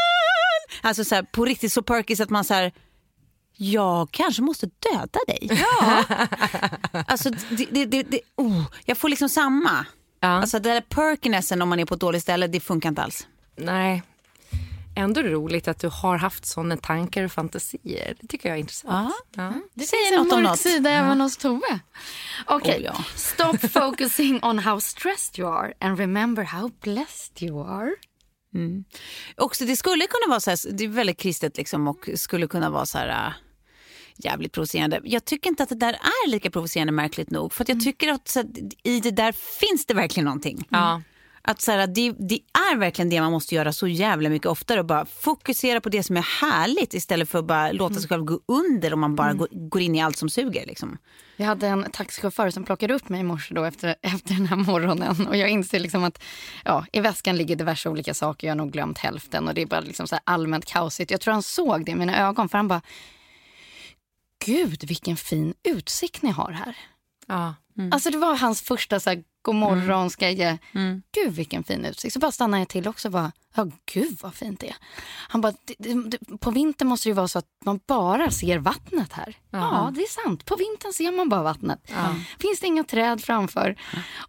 Alltså 0.80 1.04
så 1.04 1.14
här, 1.14 1.22
på 1.22 1.44
riktigt 1.44 1.72
så 1.72 1.82
perky 1.82 2.16
så 2.16 2.22
att 2.22 2.30
man 2.30 2.44
så 2.44 2.54
här, 2.54 2.72
jag 3.56 4.10
kanske 4.10 4.42
måste 4.42 4.66
döda 4.66 5.20
dig. 5.26 5.48
Ja. 5.50 6.04
alltså 7.06 7.30
det, 7.30 7.66
det, 7.70 7.84
det, 7.84 8.02
det, 8.02 8.20
oh, 8.36 8.62
jag 8.84 8.98
får 8.98 9.08
liksom 9.08 9.28
samma. 9.28 9.86
Ja. 10.20 10.28
Alltså 10.28 10.58
det 10.58 10.70
där 10.72 10.80
perkinessen 10.80 11.62
om 11.62 11.68
man 11.68 11.80
är 11.80 11.84
på 11.84 11.94
ett 11.94 12.00
dåligt 12.00 12.22
ställe, 12.22 12.46
det 12.46 12.60
funkar 12.60 12.88
inte 12.88 13.02
alls. 13.02 13.26
Nej. 13.56 14.02
Ändå 14.96 15.22
roligt 15.22 15.68
att 15.68 15.78
du 15.80 15.88
har 15.88 16.16
haft 16.18 16.46
sådana 16.46 16.76
tankar 16.76 17.24
och 17.24 17.32
fantasier. 17.32 18.14
Det 18.20 18.26
tycker 18.26 18.48
jag 18.48 18.56
är 18.56 18.60
intressant. 18.60 19.14
Ja. 19.36 19.52
Det 19.74 19.80
finns 19.80 19.90
säger 19.90 20.12
en 20.12 20.22
något 20.24 20.32
om 20.32 20.42
mörk 20.42 20.50
något. 20.50 20.60
sida 20.60 20.90
även 20.90 21.20
hos 21.20 21.36
Tove. 21.36 21.78
Okej, 22.46 22.76
Oh, 22.78 22.84
ja. 22.84 23.04
stop 23.16 23.68
focusing 23.68 24.40
on 24.42 24.58
how 24.58 24.80
stressed 24.80 25.38
you 25.38 25.48
are 25.52 25.72
and 25.80 25.98
remember 25.98 26.42
how 26.42 26.70
blessed 26.80 27.42
you 27.42 27.68
are. 27.68 27.90
Också, 29.36 29.64
det 29.64 29.76
skulle 29.76 30.06
kunna 30.06 30.30
vara 30.30 30.40
så 30.40 30.50
här, 30.50 30.72
det 30.72 30.84
är 30.84 30.88
väldigt 30.88 31.18
kristet 31.18 31.56
liksom 31.56 31.88
och 31.88 32.08
skulle 32.14 32.46
kunna 32.46 32.70
vara 32.70 32.86
så 32.86 32.98
här 32.98 33.08
äh, 33.08 33.32
jävligt 34.16 34.52
provocerande. 34.52 35.00
Jag 35.04 35.24
tycker 35.24 35.50
inte 35.50 35.62
att 35.62 35.68
det 35.68 35.74
där 35.74 35.92
är 35.92 36.28
lika 36.28 36.50
provocerande 36.50 36.92
märkligt 36.92 37.30
nog. 37.30 37.52
För 37.52 37.64
att 37.64 37.68
jag 37.68 37.80
tycker 37.80 38.12
att 38.12 38.32
här, 38.34 38.46
i 38.82 39.00
det 39.00 39.10
där 39.10 39.32
finns 39.32 39.86
det 39.86 39.94
verkligen 39.94 40.24
någonting. 40.24 40.66
Ja. 40.70 41.02
Att 41.48 41.60
så 41.60 41.72
här, 41.72 41.86
det, 41.86 42.14
det 42.18 42.40
är 42.70 42.76
verkligen 42.76 43.08
det 43.08 43.20
man 43.20 43.32
måste 43.32 43.54
göra 43.54 43.72
så 43.72 43.86
jävla 43.86 44.28
mycket 44.28 44.46
oftare 44.46 44.80
och 44.80 44.86
bara 44.86 45.04
fokusera 45.04 45.80
på 45.80 45.88
det 45.88 46.02
som 46.02 46.16
är 46.16 46.40
härligt 46.40 46.94
istället 46.94 47.28
för 47.28 47.38
att 47.38 47.44
bara 47.44 47.72
låta 47.72 47.94
sig 47.94 48.08
själv 48.08 48.24
gå 48.24 48.40
under 48.46 48.92
om 48.92 49.00
man 49.00 49.14
bara 49.14 49.32
går, 49.32 49.48
går 49.50 49.82
in 49.82 49.94
i 49.94 50.02
allt 50.02 50.16
som 50.16 50.30
suger. 50.30 50.66
Liksom. 50.66 50.98
Jag 51.36 51.46
hade 51.46 51.66
en 51.66 51.90
taxichaufför 51.92 52.50
som 52.50 52.64
plockade 52.64 52.94
upp 52.94 53.08
mig 53.08 53.20
i 53.20 53.22
morse 53.22 53.54
då 53.54 53.64
efter, 53.64 53.96
efter 54.02 54.34
den 54.34 54.46
här 54.46 54.56
morgonen. 54.56 55.26
Och 55.26 55.36
jag 55.36 55.48
inser 55.50 55.78
liksom 55.78 56.04
att 56.04 56.22
ja, 56.64 56.86
i 56.92 57.00
väskan 57.00 57.36
ligger 57.36 57.56
diverse 57.56 57.88
olika 57.88 58.14
saker. 58.14 58.46
Jag 58.46 58.54
har 58.54 58.58
nog 58.58 58.72
glömt 58.72 58.98
hälften 58.98 59.48
och 59.48 59.54
det 59.54 59.62
är 59.62 59.66
bara 59.66 59.80
liksom 59.80 60.06
så 60.06 60.14
här 60.14 60.22
allmänt 60.26 60.64
kaosigt. 60.64 61.10
Jag 61.10 61.20
tror 61.20 61.32
han 61.32 61.42
såg 61.42 61.84
det 61.84 61.92
i 61.92 61.94
mina 61.94 62.28
ögon 62.28 62.48
för 62.48 62.58
han 62.58 62.68
bara 62.68 62.82
Gud 64.44 64.84
vilken 64.84 65.16
fin 65.16 65.54
utsikt 65.64 66.22
ni 66.22 66.30
har 66.30 66.50
här. 66.50 66.76
Ja. 67.26 67.54
Alltså 67.92 68.10
det 68.10 68.18
var 68.18 68.36
hans 68.36 68.62
första 68.62 69.00
så 69.00 69.10
här, 69.10 69.22
god 69.42 69.54
morgon 69.54 70.10
ska 70.10 70.24
jag 70.24 70.34
ge. 70.34 70.58
Mm. 70.74 71.02
Gud 71.14 71.32
vilken 71.32 71.64
fin 71.64 71.84
utsikt. 71.84 72.12
Så 72.12 72.18
bara 72.18 72.32
stannade 72.32 72.60
jag 72.60 72.68
till 72.68 72.88
också 72.88 73.08
och 73.08 73.12
bara, 73.12 73.32
ja 73.54 73.66
gud 73.92 74.18
vad 74.22 74.34
fint 74.34 74.60
det 74.60 74.68
är. 74.68 74.76
Han 75.28 75.40
bara, 75.40 75.52
på 76.40 76.50
vintern 76.50 76.88
måste 76.88 77.08
det 77.08 77.10
ju 77.10 77.14
vara 77.14 77.28
så 77.28 77.38
att 77.38 77.46
man 77.64 77.80
bara 77.86 78.30
ser 78.30 78.58
vattnet 78.58 79.12
här. 79.12 79.36
Ja, 79.50 79.92
det 79.94 80.00
är 80.00 80.24
sant. 80.24 80.44
På 80.44 80.56
vintern 80.56 80.92
ser 80.92 81.12
man 81.12 81.28
bara 81.28 81.42
vattnet. 81.42 81.90
Finns 82.40 82.60
det 82.60 82.66
inga 82.66 82.84
träd 82.84 83.24
framför. 83.24 83.76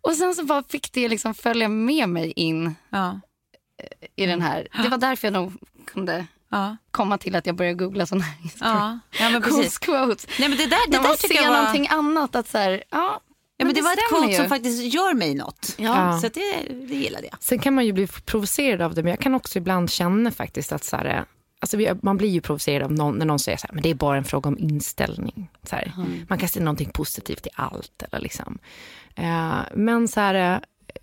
Och 0.01 0.13
sen 0.15 0.35
så 0.35 0.43
bara 0.45 0.63
fick 0.63 0.91
det 0.93 1.07
liksom 1.09 1.33
följa 1.33 1.69
med 1.69 2.09
mig 2.09 2.31
in 2.35 2.75
Ja. 2.89 3.19
i 4.15 4.25
den 4.25 4.41
här. 4.41 4.67
Det 4.83 4.89
var 4.89 4.97
därför 4.97 5.27
jag 5.27 5.33
nog 5.33 5.53
kunde 5.85 6.25
Ja. 6.51 6.77
komma 6.91 7.17
till 7.17 7.35
att 7.35 7.45
jag 7.45 7.55
började 7.55 7.75
googla 7.75 8.05
sådana 8.05 8.23
här 8.25 8.35
Ja. 8.59 8.99
ja, 9.19 9.29
men 9.29 9.41
precis. 9.41 9.77
quotes. 9.77 10.27
Nej, 10.39 10.49
men 10.49 10.57
det 10.57 10.65
där, 10.65 10.87
det 10.91 10.97
När 10.97 11.03
man 11.03 11.11
där 11.21 11.27
ser 11.27 11.35
jag 11.35 11.51
var... 11.51 11.57
någonting 11.57 11.87
annat 11.87 12.35
att 12.35 12.47
så 12.49 12.57
här, 12.57 12.83
ja, 12.89 13.21
Ja, 13.59 13.65
men 13.65 13.75
det 13.75 13.81
var 13.81 13.91
ett 13.93 14.09
quote 14.09 14.27
ju. 14.31 14.35
som 14.35 14.49
faktiskt 14.49 14.93
gör 14.93 15.13
mig 15.13 15.35
något. 15.35 15.75
Ja. 15.77 16.19
Så 16.19 16.27
att 16.27 16.33
det, 16.33 16.61
det 16.69 16.95
gillade 16.95 17.27
jag. 17.31 17.37
Sen 17.39 17.59
kan 17.59 17.73
man 17.73 17.85
ju 17.85 17.93
bli 17.93 18.07
provocerad 18.07 18.81
av 18.81 18.93
det, 18.95 19.03
men 19.03 19.09
jag 19.09 19.19
kan 19.19 19.35
också 19.35 19.57
ibland 19.57 19.91
känna 19.91 20.31
faktiskt 20.31 20.71
att 20.71 20.83
så 20.83 20.95
här, 20.95 21.25
alltså 21.59 21.77
man 22.01 22.17
blir 22.17 22.29
ju 22.29 22.41
provocerad 22.41 22.83
av 22.83 22.91
någon, 22.91 23.15
när 23.15 23.25
någon 23.25 23.39
säger 23.39 23.57
så 23.57 23.67
här, 23.67 23.73
men 23.73 23.83
det 23.83 23.89
är 23.89 23.93
bara 23.93 24.17
en 24.17 24.23
fråga 24.23 24.47
om 24.47 24.57
inställning. 24.57 25.49
Så 25.63 25.75
här, 25.75 25.93
Man 26.27 26.37
kan 26.37 26.49
se 26.49 26.59
någonting 26.59 26.89
positivt 26.89 27.47
i 27.47 27.49
allt. 27.53 28.03
Eller 28.11 28.19
liksom. 28.19 28.59
eh, 29.15 29.57
men 29.73 30.07
så 30.07 30.19
här, 30.19 30.61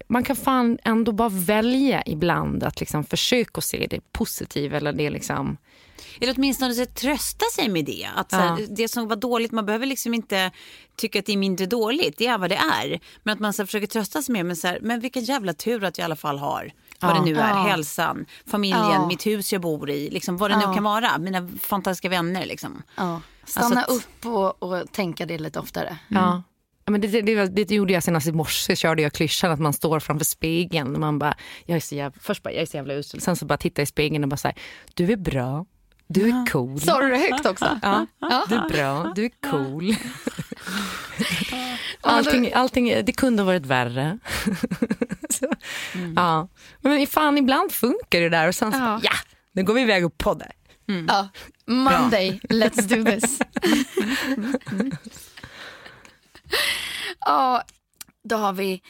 man 0.09 0.24
kan 0.24 0.36
fan 0.36 0.78
ändå 0.84 1.12
bara 1.12 1.28
välja 1.28 2.03
ibland 2.07 2.62
att 2.64 2.80
liksom 2.80 3.05
försöka 3.05 3.61
se 3.61 3.86
det 3.90 4.01
positiva 4.12 4.76
eller 4.76 4.92
det 4.92 5.11
liksom 5.11 5.57
eller 6.20 6.34
åtminstone 6.36 6.74
så 6.74 6.86
trösta 6.86 7.44
sig 7.55 7.68
med 7.68 7.84
det. 7.84 8.09
Att 8.16 8.30
så 8.30 8.36
här, 8.36 8.47
Ja. 8.61 8.66
Det 8.70 8.88
som 8.88 9.09
var 9.09 9.16
dåligt, 9.16 9.53
man 9.53 9.66
behöver 9.66 9.86
liksom 9.86 10.14
inte 10.14 10.51
tycka 10.97 11.18
att 11.18 11.26
det 11.26 11.32
är 11.32 11.36
mindre 11.36 11.66
dåligt. 11.66 12.18
Det 12.18 12.26
är 12.26 12.38
vad 12.38 12.51
det 12.51 12.57
är. 12.57 13.01
Men 13.22 13.32
att 13.34 13.40
man 13.40 13.53
så 13.53 13.62
här, 13.62 13.66
försöker 13.66 13.86
trösta 13.86 14.22
sig 14.22 14.32
med 14.32 14.47
men, 14.47 14.57
så 14.57 14.66
här, 14.66 14.78
men 14.82 15.01
vilken 15.01 15.24
jävla 15.24 15.53
tur 15.53 15.84
att 15.84 15.99
jag 15.99 16.05
i 16.05 16.07
alla 16.07 16.16
fall 16.16 16.38
har 16.38 16.72
vad 17.01 17.11
Ja. 17.11 17.14
det 17.14 17.24
nu 17.24 17.36
är. 17.36 17.49
Ja. 17.51 17.55
Hälsan, 17.62 18.26
familjen, 18.47 18.80
Ja. 18.92 19.07
mitt 19.07 19.26
hus 19.26 19.53
jag 19.53 19.62
bor 19.62 19.90
i. 19.90 20.11
Liksom, 20.11 20.36
vad 20.36 20.51
det 20.51 20.59
Ja. 20.62 20.68
nu 20.68 20.74
kan 20.74 20.84
vara. 20.84 21.18
Mina 21.18 21.49
fantastiska 21.61 22.09
vänner. 22.09 22.47
Liksom. 22.47 22.82
Ja. 22.97 23.20
Stanna 23.44 23.66
Alltså 23.66 23.80
att- 23.80 23.97
upp 23.97 24.26
och, 24.26 24.62
och 24.62 24.92
tänka 24.92 25.26
det 25.26 25.38
lite 25.38 25.59
oftare. 25.61 25.99
Ja. 26.09 26.42
Men 26.91 27.01
det, 27.01 27.09
det, 27.09 27.47
det, 27.47 27.64
det 27.64 27.74
gjorde 27.74 27.93
jag 27.93 28.03
senast 28.03 28.26
i 28.26 28.32
morse, 28.32 28.76
körde 28.76 29.03
jag 29.03 29.12
klyschan 29.12 29.51
att 29.51 29.61
man 29.61 29.72
står 29.72 30.01
framför 30.01 30.24
spegeln 30.24 30.95
och 30.95 31.01
man 31.01 31.18
bara, 31.18 31.34
jag 31.64 31.76
är 31.76 31.80
så 31.80 31.95
jävla, 31.95 32.18
först 32.20 32.43
bara, 32.43 32.53
jag 32.53 32.62
är 32.62 32.66
så 32.66 32.76
jävla 32.76 32.95
usel, 32.95 33.20
sen 33.20 33.37
så 33.37 33.47
bara 33.47 33.59
tittar 33.59 33.80
jag 33.80 33.84
i 33.84 33.87
spegeln 33.87 34.24
och 34.24 34.30
bara 34.30 34.37
så 34.37 34.49
här, 34.49 34.57
du 34.95 35.12
är 35.12 35.16
bra, 35.16 35.66
du 36.09 36.28
är 36.28 36.47
cool. 36.53 36.80
Sa 36.80 37.01
du 37.01 37.09
det 37.11 37.18
högt 37.18 37.47
också? 37.47 37.78
Ja, 37.82 38.07
du 38.49 38.55
är 38.55 38.68
bra, 38.68 39.12
du 39.16 39.24
är 39.24 39.51
cool. 39.51 39.95
Allting, 42.01 42.53
allting, 42.53 43.03
det 43.05 43.12
kunde 43.12 43.43
ha 43.43 43.47
varit 43.47 43.66
värre. 43.66 44.18
så, 45.30 45.47
ja. 46.16 46.49
Men 46.80 47.07
fan, 47.07 47.39
ibland 47.39 47.72
funkar 47.72 48.20
det 48.20 48.28
där 48.28 48.49
och 48.49 48.55
sen 48.55 48.72
så, 48.72 48.78
Ja. 48.78 49.01
ja, 49.03 49.12
nu 49.53 49.64
går 49.64 49.74
vi 49.74 49.80
iväg 49.80 50.07
och 50.07 50.18
poddar. 50.18 50.53
Ja. 51.09 51.28
Monday, 51.66 52.41
let's 52.49 52.82
do 52.82 53.05
this. 53.11 53.39
Ja, 57.27 57.62
då 58.29 58.37
har 58.37 58.53
vi 58.53 58.83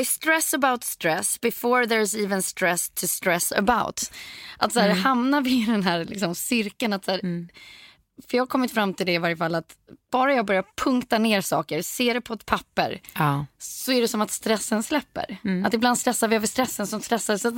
I 0.00 0.04
stress 0.04 0.54
about 0.54 0.84
stress 0.84 1.40
before 1.40 1.84
there's 1.84 2.24
even 2.24 2.42
stress 2.42 2.90
to 2.90 3.06
stress 3.06 3.52
about. 3.52 4.12
Att 4.58 4.72
så 4.72 4.80
här, 4.80 4.88
hamnar 4.90 5.40
vi 5.40 5.62
i 5.62 5.66
den 5.66 5.82
här 5.82 6.04
liksom, 6.04 6.34
cirkeln 6.34 6.92
att 6.92 7.04
så 7.04 7.10
här, 7.10 7.20
för 8.28 8.36
jag 8.36 8.42
har 8.42 8.46
kommit 8.46 8.72
fram 8.74 8.94
till 8.94 9.06
det 9.06 9.12
i 9.12 9.18
varje 9.18 9.36
fall 9.36 9.54
att 9.54 9.76
bara 10.12 10.34
jag 10.34 10.46
börjar 10.46 10.64
punkta 10.76 11.18
ner 11.18 11.40
saker, 11.40 11.82
se 11.82 12.12
det 12.12 12.20
på 12.20 12.34
ett 12.34 12.46
papper 12.46 13.00
Ja. 13.14 13.46
så 13.58 13.92
är 13.92 14.00
det 14.00 14.08
som 14.08 14.20
att 14.20 14.30
stressen 14.30 14.82
släpper. 14.82 15.36
Att 15.66 15.74
ibland 15.74 15.98
stressar 15.98 16.28
vi 16.28 16.36
över 16.36 16.46
stressen 16.46 16.86
som 16.86 17.00
stressar. 17.00 17.36
Så 17.36 17.48
att, 17.48 17.54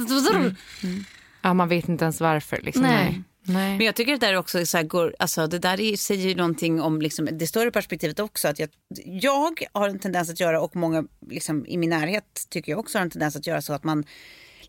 ja, 1.43 1.55
man 1.55 1.69
vet 1.69 1.89
inte 1.89 2.05
ens 2.05 2.21
varför. 2.21 2.61
Liksom. 2.63 2.83
Nej. 2.83 3.23
Nej. 3.47 3.77
Men 3.77 3.87
jag 3.87 3.95
tycker 3.95 4.15
att 4.15 4.21
det 4.21 4.27
där 4.27 4.37
också 4.37 4.67
så 4.67 4.83
går, 4.83 5.15
alltså 5.19 5.47
det 5.47 5.59
där 5.59 5.81
är, 5.81 5.97
säger 5.97 6.29
ju 6.29 6.35
någonting 6.35 6.81
om 6.81 7.03
liksom, 7.03 7.29
det 7.33 7.47
större 7.47 7.71
perspektivet 7.71 8.21
också. 8.21 8.49
Att 8.49 8.59
jag, 8.59 8.69
jag 9.05 9.61
har 9.73 9.89
en 9.89 9.99
tendens 9.99 10.31
att 10.31 10.41
göra 10.41 10.61
och 10.61 10.77
många 10.77 11.05
liksom, 11.31 11.67
i 11.67 11.77
min 11.77 11.91
närhet 11.91 12.47
tycker 12.49 12.73
jag 12.73 12.79
också 12.79 12.99
har 12.99 13.03
en 13.03 13.11
tendens 13.11 13.37
att 13.37 13.47
göra 13.47 13.63
så 13.63 13.73
att 13.73 13.85
man 13.85 14.05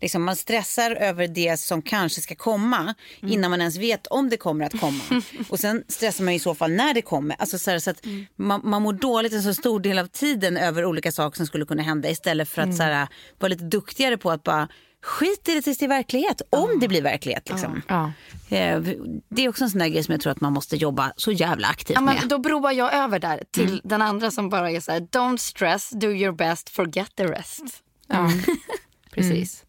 Liksom 0.00 0.24
man 0.24 0.36
stressar 0.36 0.90
över 0.90 1.28
det 1.28 1.60
som 1.60 1.82
kanske 1.82 2.20
ska 2.20 2.34
komma 2.34 2.94
innan 3.22 3.50
man 3.50 3.60
ens 3.60 3.76
vet 3.76 4.06
om 4.06 4.28
det 4.28 4.36
kommer 4.36 4.64
att 4.64 4.80
komma. 4.80 5.22
Och 5.48 5.60
sen 5.60 5.84
stressar 5.88 6.24
man 6.24 6.34
i 6.34 6.38
så 6.38 6.54
fall 6.54 6.72
när 6.72 6.94
det 6.94 7.02
kommer. 7.02 7.36
Alltså 7.38 7.58
så, 7.58 7.70
här, 7.70 7.78
så 7.78 7.90
att 7.90 8.06
man, 8.36 8.60
man 8.64 8.82
mår 8.82 8.92
dåligt 8.92 9.32
en 9.32 9.42
så 9.42 9.54
stor 9.54 9.80
del 9.80 9.98
av 9.98 10.06
tiden 10.06 10.56
över 10.56 10.84
olika 10.84 11.12
saker 11.12 11.36
som 11.36 11.46
skulle 11.46 11.66
kunna 11.66 11.82
hända 11.82 12.10
istället 12.10 12.48
för 12.48 12.62
att 12.62 12.76
så 12.76 12.82
här, 12.82 13.08
vara 13.38 13.48
lite 13.48 13.64
duktigare 13.64 14.16
på 14.16 14.30
att 14.30 14.42
bara 14.42 14.68
skit 15.06 15.48
i 15.48 15.54
det 15.54 15.62
tills 15.62 15.78
det 15.78 15.84
är 15.84 15.88
verklighet. 15.88 16.42
Om 16.50 16.78
det 16.80 16.88
blir 16.88 17.02
verklighet. 17.02 17.48
Liksom. 17.48 17.82
Ja. 17.88 18.12
Eh, 18.56 18.80
Det 19.28 19.44
är 19.44 19.48
också 19.48 19.64
en 19.64 19.70
sån 19.70 19.78
där 19.78 19.88
grej 19.88 20.04
som 20.04 20.12
jag 20.12 20.20
tror 20.20 20.32
att 20.32 20.40
man 20.40 20.52
måste 20.52 20.76
jobba 20.76 21.12
så 21.16 21.32
jävla 21.32 21.68
aktivt 21.68 21.94
Ja, 21.94 22.00
med. 22.00 22.22
då 22.28 22.38
broar 22.38 22.72
jag 22.72 22.94
över 22.94 23.18
där 23.18 23.42
till 23.50 23.80
den 23.84 24.02
andra 24.02 24.30
som 24.30 24.48
bara 24.48 24.70
är 24.70 24.80
så 24.80 24.92
här, 24.92 25.00
don't 25.00 25.36
stress, 25.36 25.90
do 25.90 26.06
your 26.10 26.32
best, 26.32 26.68
forget 26.70 27.16
the 27.16 27.24
rest. 27.26 27.62
Ja. 28.06 28.30
Precis. 29.10 29.64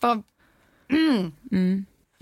Bara, 0.00 0.22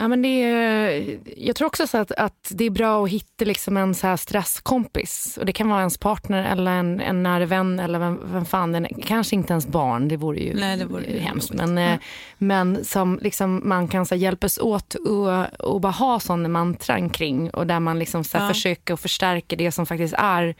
Ja, 0.00 0.08
men 0.08 0.22
det 0.22 0.42
är, 0.42 1.18
jag 1.36 1.56
tror 1.56 1.66
också 1.66 1.86
så 1.86 1.98
att, 1.98 2.12
att 2.12 2.52
det 2.54 2.64
är 2.64 2.70
bra 2.70 3.04
att 3.04 3.10
hitta 3.10 3.44
liksom 3.44 3.76
en 3.76 3.94
så 3.94 4.06
här 4.06 4.16
stresskompis. 4.16 5.36
Och 5.40 5.46
det 5.46 5.52
kan 5.52 5.68
vara 5.68 5.78
ens 5.80 5.98
partner 5.98 6.52
eller 6.52 6.70
en, 6.70 7.00
en 7.00 7.22
nära 7.22 7.46
vän 7.46 7.80
eller 7.80 7.98
vem, 7.98 8.20
vem 8.32 8.44
fan 8.44 8.72
den. 8.72 8.86
Kanske 9.04 9.36
inte 9.36 9.52
ens 9.52 9.66
barn, 9.66 10.08
det 10.08 10.16
vore 10.16 10.38
ju 10.38 10.54
Nej, 10.54 10.76
det 10.76 10.84
vore 10.84 11.04
ju 11.06 11.18
hemskt. 11.18 11.52
Men, 11.52 11.78
eh, 11.78 11.98
men 12.38 12.84
som 12.84 13.18
liksom 13.22 13.62
man 13.64 13.88
kan 13.88 14.06
så 14.06 14.14
här, 14.14 14.22
hjälpas 14.22 14.58
åt 14.58 14.94
och, 14.94 15.60
och 15.72 15.80
bara 15.80 15.92
ha 15.92 16.20
sån 16.20 16.52
mantran 16.52 17.10
kring. 17.10 17.50
Och 17.50 17.66
där 17.66 17.80
man 17.80 17.98
liksom 17.98 18.24
så 18.24 18.38
här, 18.38 18.44
Ja. 18.44 18.52
försöker 18.54 18.94
att 18.94 19.00
förstärka 19.00 19.56
det 19.56 19.72
som 19.72 19.86
faktiskt 19.86 20.14
är 20.18 20.54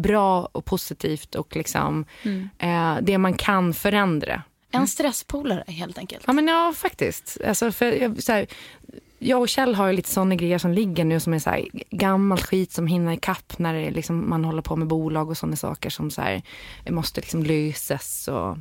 bra 0.00 0.48
och 0.52 0.64
positivt 0.64 1.34
och 1.34 1.56
liksom, 1.56 2.04
eh, 2.58 2.96
det 3.02 3.18
man 3.18 3.34
kan 3.34 3.74
förändra. 3.74 4.42
En 4.72 4.88
stresspolare 4.88 5.64
helt 5.66 5.98
enkelt. 5.98 6.24
Ja, 6.26 6.32
men 6.32 6.48
ja 6.48 6.72
faktiskt. 6.76 7.38
Alltså, 7.46 7.72
för, 7.72 7.92
jag, 7.92 8.22
så 8.22 8.32
här, 8.32 8.46
jag 9.18 9.40
och 9.40 9.48
Kjell 9.48 9.74
har 9.74 9.86
ju 9.86 9.92
lite 9.92 10.08
såna 10.08 10.34
grejer 10.34 10.58
som 10.58 10.72
ligger 10.72 11.04
nu 11.04 11.20
som 11.20 11.34
är 11.34 11.38
så 11.38 11.50
här, 11.50 11.68
gammal 11.90 12.38
skit 12.38 12.72
som 12.72 12.86
hinner 12.86 13.12
ikapp 13.12 13.58
när 13.58 13.74
det 13.74 13.90
liksom, 13.90 14.30
man 14.30 14.44
håller 14.44 14.62
på 14.62 14.76
med 14.76 14.88
bolag 14.88 15.30
och 15.30 15.38
sådana 15.38 15.56
saker 15.56 15.90
som 15.90 16.10
så 16.10 16.22
här, 16.22 16.42
måste 16.90 17.20
liksom 17.20 17.42
lösas. 17.42 18.28
Och, 18.28 18.56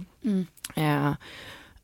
eh, 0.81 1.13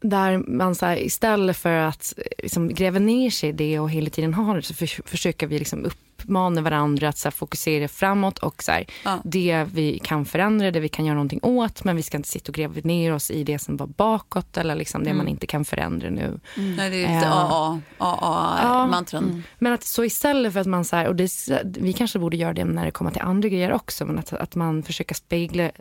där 0.01 0.37
man 0.37 0.75
så 0.75 0.85
här, 0.85 0.97
istället 0.97 1.57
för 1.57 1.71
att 1.71 2.13
eh, 2.17 2.23
liksom, 2.37 2.69
gräva 2.69 2.99
ner 2.99 3.29
sig 3.29 3.49
i 3.49 3.51
det 3.51 3.79
och 3.79 3.89
hela 3.91 4.09
tiden 4.09 4.33
ha 4.33 4.53
det 4.53 4.61
så 4.61 4.73
för, 4.73 5.07
försöker 5.07 5.47
vi 5.47 5.59
liksom 5.59 5.85
uppmana 5.85 6.61
varandra 6.61 7.09
att 7.09 7.17
så 7.17 7.27
här, 7.27 7.31
fokusera 7.31 7.87
framåt 7.87 8.37
och 8.37 8.63
så 8.63 8.71
här, 8.71 8.85
Ja. 9.05 9.19
det 9.23 9.65
vi 9.73 9.99
kan 10.03 10.25
förändra, 10.25 10.71
det 10.71 10.79
vi 10.79 10.89
kan 10.89 11.05
göra 11.05 11.15
någonting 11.15 11.39
åt 11.43 11.83
men 11.83 11.95
vi 11.95 12.03
ska 12.03 12.17
inte 12.17 12.29
sitta 12.29 12.49
och 12.51 12.55
gräva 12.55 12.73
ner 12.83 13.13
oss 13.13 13.31
i 13.31 13.43
det 13.43 13.59
som 13.59 13.77
var 13.77 13.87
bakåt 13.87 14.57
eller 14.57 14.75
liksom 14.75 15.03
det 15.03 15.13
man 15.13 15.27
inte 15.27 15.47
kan 15.47 15.65
förändra 15.65 16.09
nu. 16.09 16.39
Nej, 16.57 16.89
det 16.89 17.03
är 17.03 17.15
lite 17.15 17.29
AA, 17.29 17.81
Ja. 17.97 18.17
AA-mantran. 18.61 19.43
Men 19.59 19.73
att 19.73 19.83
så 19.83 20.03
istället 20.03 20.53
för 20.53 20.59
att 20.59 20.67
man 20.67 20.85
så 20.85 20.95
här, 20.95 21.07
och 21.07 21.15
det, 21.15 21.29
vi 21.63 21.93
kanske 21.93 22.19
borde 22.19 22.37
göra 22.37 22.53
det 22.53 22.65
när 22.65 22.85
det 22.85 22.91
kommer 22.91 23.11
till 23.11 23.21
andra 23.21 23.49
grejer 23.49 23.73
också, 23.73 24.05
men 24.05 24.19
att, 24.19 24.33
att 24.33 24.55
man 24.55 24.83
försöker 24.83 25.15
spegla 25.15 25.71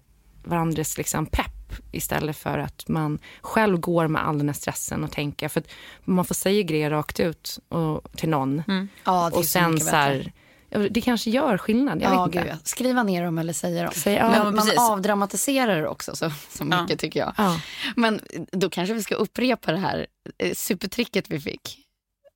varandras 0.45 0.99
liksom 0.99 1.27
pepp 1.27 1.53
istället 1.93 2.37
för 2.37 2.59
att 2.59 2.89
man 2.89 3.19
själv 3.41 3.79
går 3.81 4.09
med 4.09 4.27
all 4.27 4.39
den 4.39 4.49
här 4.49 4.55
stressen 4.55 5.05
och 5.05 5.13
tänker, 5.13 5.49
för 5.49 5.61
att 5.61 5.67
man 6.05 6.25
får 6.25 6.35
säga 6.35 6.63
grejer 6.63 6.91
rakt 6.91 7.21
ut 7.21 7.59
och, 7.69 8.13
till 8.17 8.29
någon 8.29 8.63
Ja, 9.05 9.13
det 9.13 9.37
är 9.37 9.39
och 9.39 9.45
så 9.45 9.51
sen 9.51 9.81
så 9.81 9.91
här, 9.97 10.33
ja, 10.71 10.79
det 10.79 11.01
kanske 11.01 11.31
gör 11.31 11.59
skillnad, 11.59 12.03
jag 12.03 12.13
Ja, 12.13 12.25
vet 12.25 12.33
gud, 12.33 12.43
inte. 12.43 12.53
ja. 12.55 12.59
Skriva 12.65 13.03
ner 13.03 13.25
dem 13.25 13.39
eller 13.39 13.53
säga 13.53 13.83
dem. 13.83 13.93
Säg, 13.95 14.15
ja, 14.15 14.45
man 14.45 14.55
precis. 14.57 14.79
avdramatiserar 14.79 15.81
det 15.83 15.89
också 15.89 16.17
så, 16.17 16.31
så 16.51 16.65
mycket 16.65 16.91
Ja. 16.91 16.97
tycker 16.97 17.21
jag. 17.21 17.33
Ja. 17.37 17.61
Men 17.97 18.21
då 18.53 18.71
kanske 18.71 18.95
vi 18.95 19.03
ska 19.03 19.15
upprepa 19.15 19.73
det 19.73 19.79
här 19.79 20.07
eh, 20.39 20.53
supertricket 20.55 21.25
vi 21.31 21.41
fick. 21.41 21.79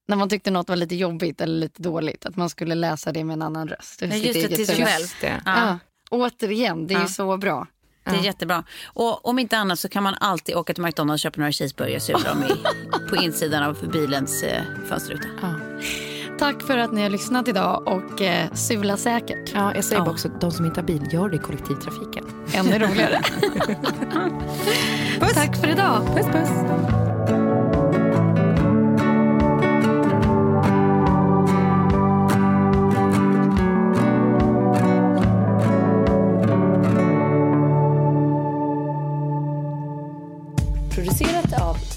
När 0.09 0.16
man 0.16 0.28
tyckte 0.28 0.51
något 0.51 0.68
var 0.68 0.76
lite 0.76 0.97
jobbigt 0.97 1.41
eller 1.41 1.55
lite 1.61 1.82
dåligt. 1.82 2.26
Att 2.26 2.36
man 2.36 2.51
skulle 2.51 2.74
läsa 2.74 3.12
det 3.12 3.24
med 3.24 3.34
en 3.34 3.43
annan 3.43 3.68
röst. 3.68 4.01
Nej, 4.07 4.26
just 4.26 4.49
det, 4.51 4.57
till 4.57 4.66
sig 4.66 4.84
själv. 4.84 5.07
Det. 5.20 5.43
Ja. 5.45 5.78
Återigen, 6.11 6.86
det 6.86 6.95
är 6.95 6.99
Ja. 6.99 7.03
ju 7.03 7.09
så 7.09 7.36
bra. 7.36 7.66
Det 8.05 8.11
är 8.11 8.20
jättebra. 8.24 8.64
Och 8.86 9.26
om 9.28 9.38
inte 9.38 9.59
annat 9.59 9.78
så 9.78 9.88
kan 9.88 10.03
man 10.03 10.14
alltid 10.20 10.55
åka 10.57 10.74
till 10.74 10.82
McDonalds 10.82 11.20
och 11.20 11.22
köpa 11.22 11.40
några 11.40 11.53
cheeseburgare 11.53 11.96
och 11.96 12.03
sula 12.03 12.18
dem 12.18 12.44
på 13.09 13.16
insidan 13.16 13.62
av 13.62 13.88
bilens 13.92 14.42
eh, 14.42 14.62
fönsterruta. 14.88 15.26
Tack 16.38 16.62
för 16.62 16.78
att 16.78 16.92
ni 16.92 17.03
har 17.03 17.11
lyssnat 17.11 17.48
idag 17.48 17.82
och 17.88 18.22
eh, 18.22 18.53
sula 18.53 18.96
säkert. 18.96 19.51
Ja, 19.55 19.74
jag 19.74 19.84
säger 19.84 20.01
Ja. 20.01 20.05
bara 20.05 20.11
också, 20.11 20.28
de 20.40 20.51
som 20.51 20.64
inte 20.66 20.80
har 20.80 20.86
bil, 20.86 21.09
gör 21.12 21.28
det 21.28 21.36
i 21.36 21.38
kollektivtrafiken. 21.38 22.24
Ännu 22.55 22.78
roligare. 22.78 23.20
Tack 25.34 25.57
för 25.57 25.68
idag. 25.68 26.07
Puss 26.16 26.26
puss! 26.26 26.51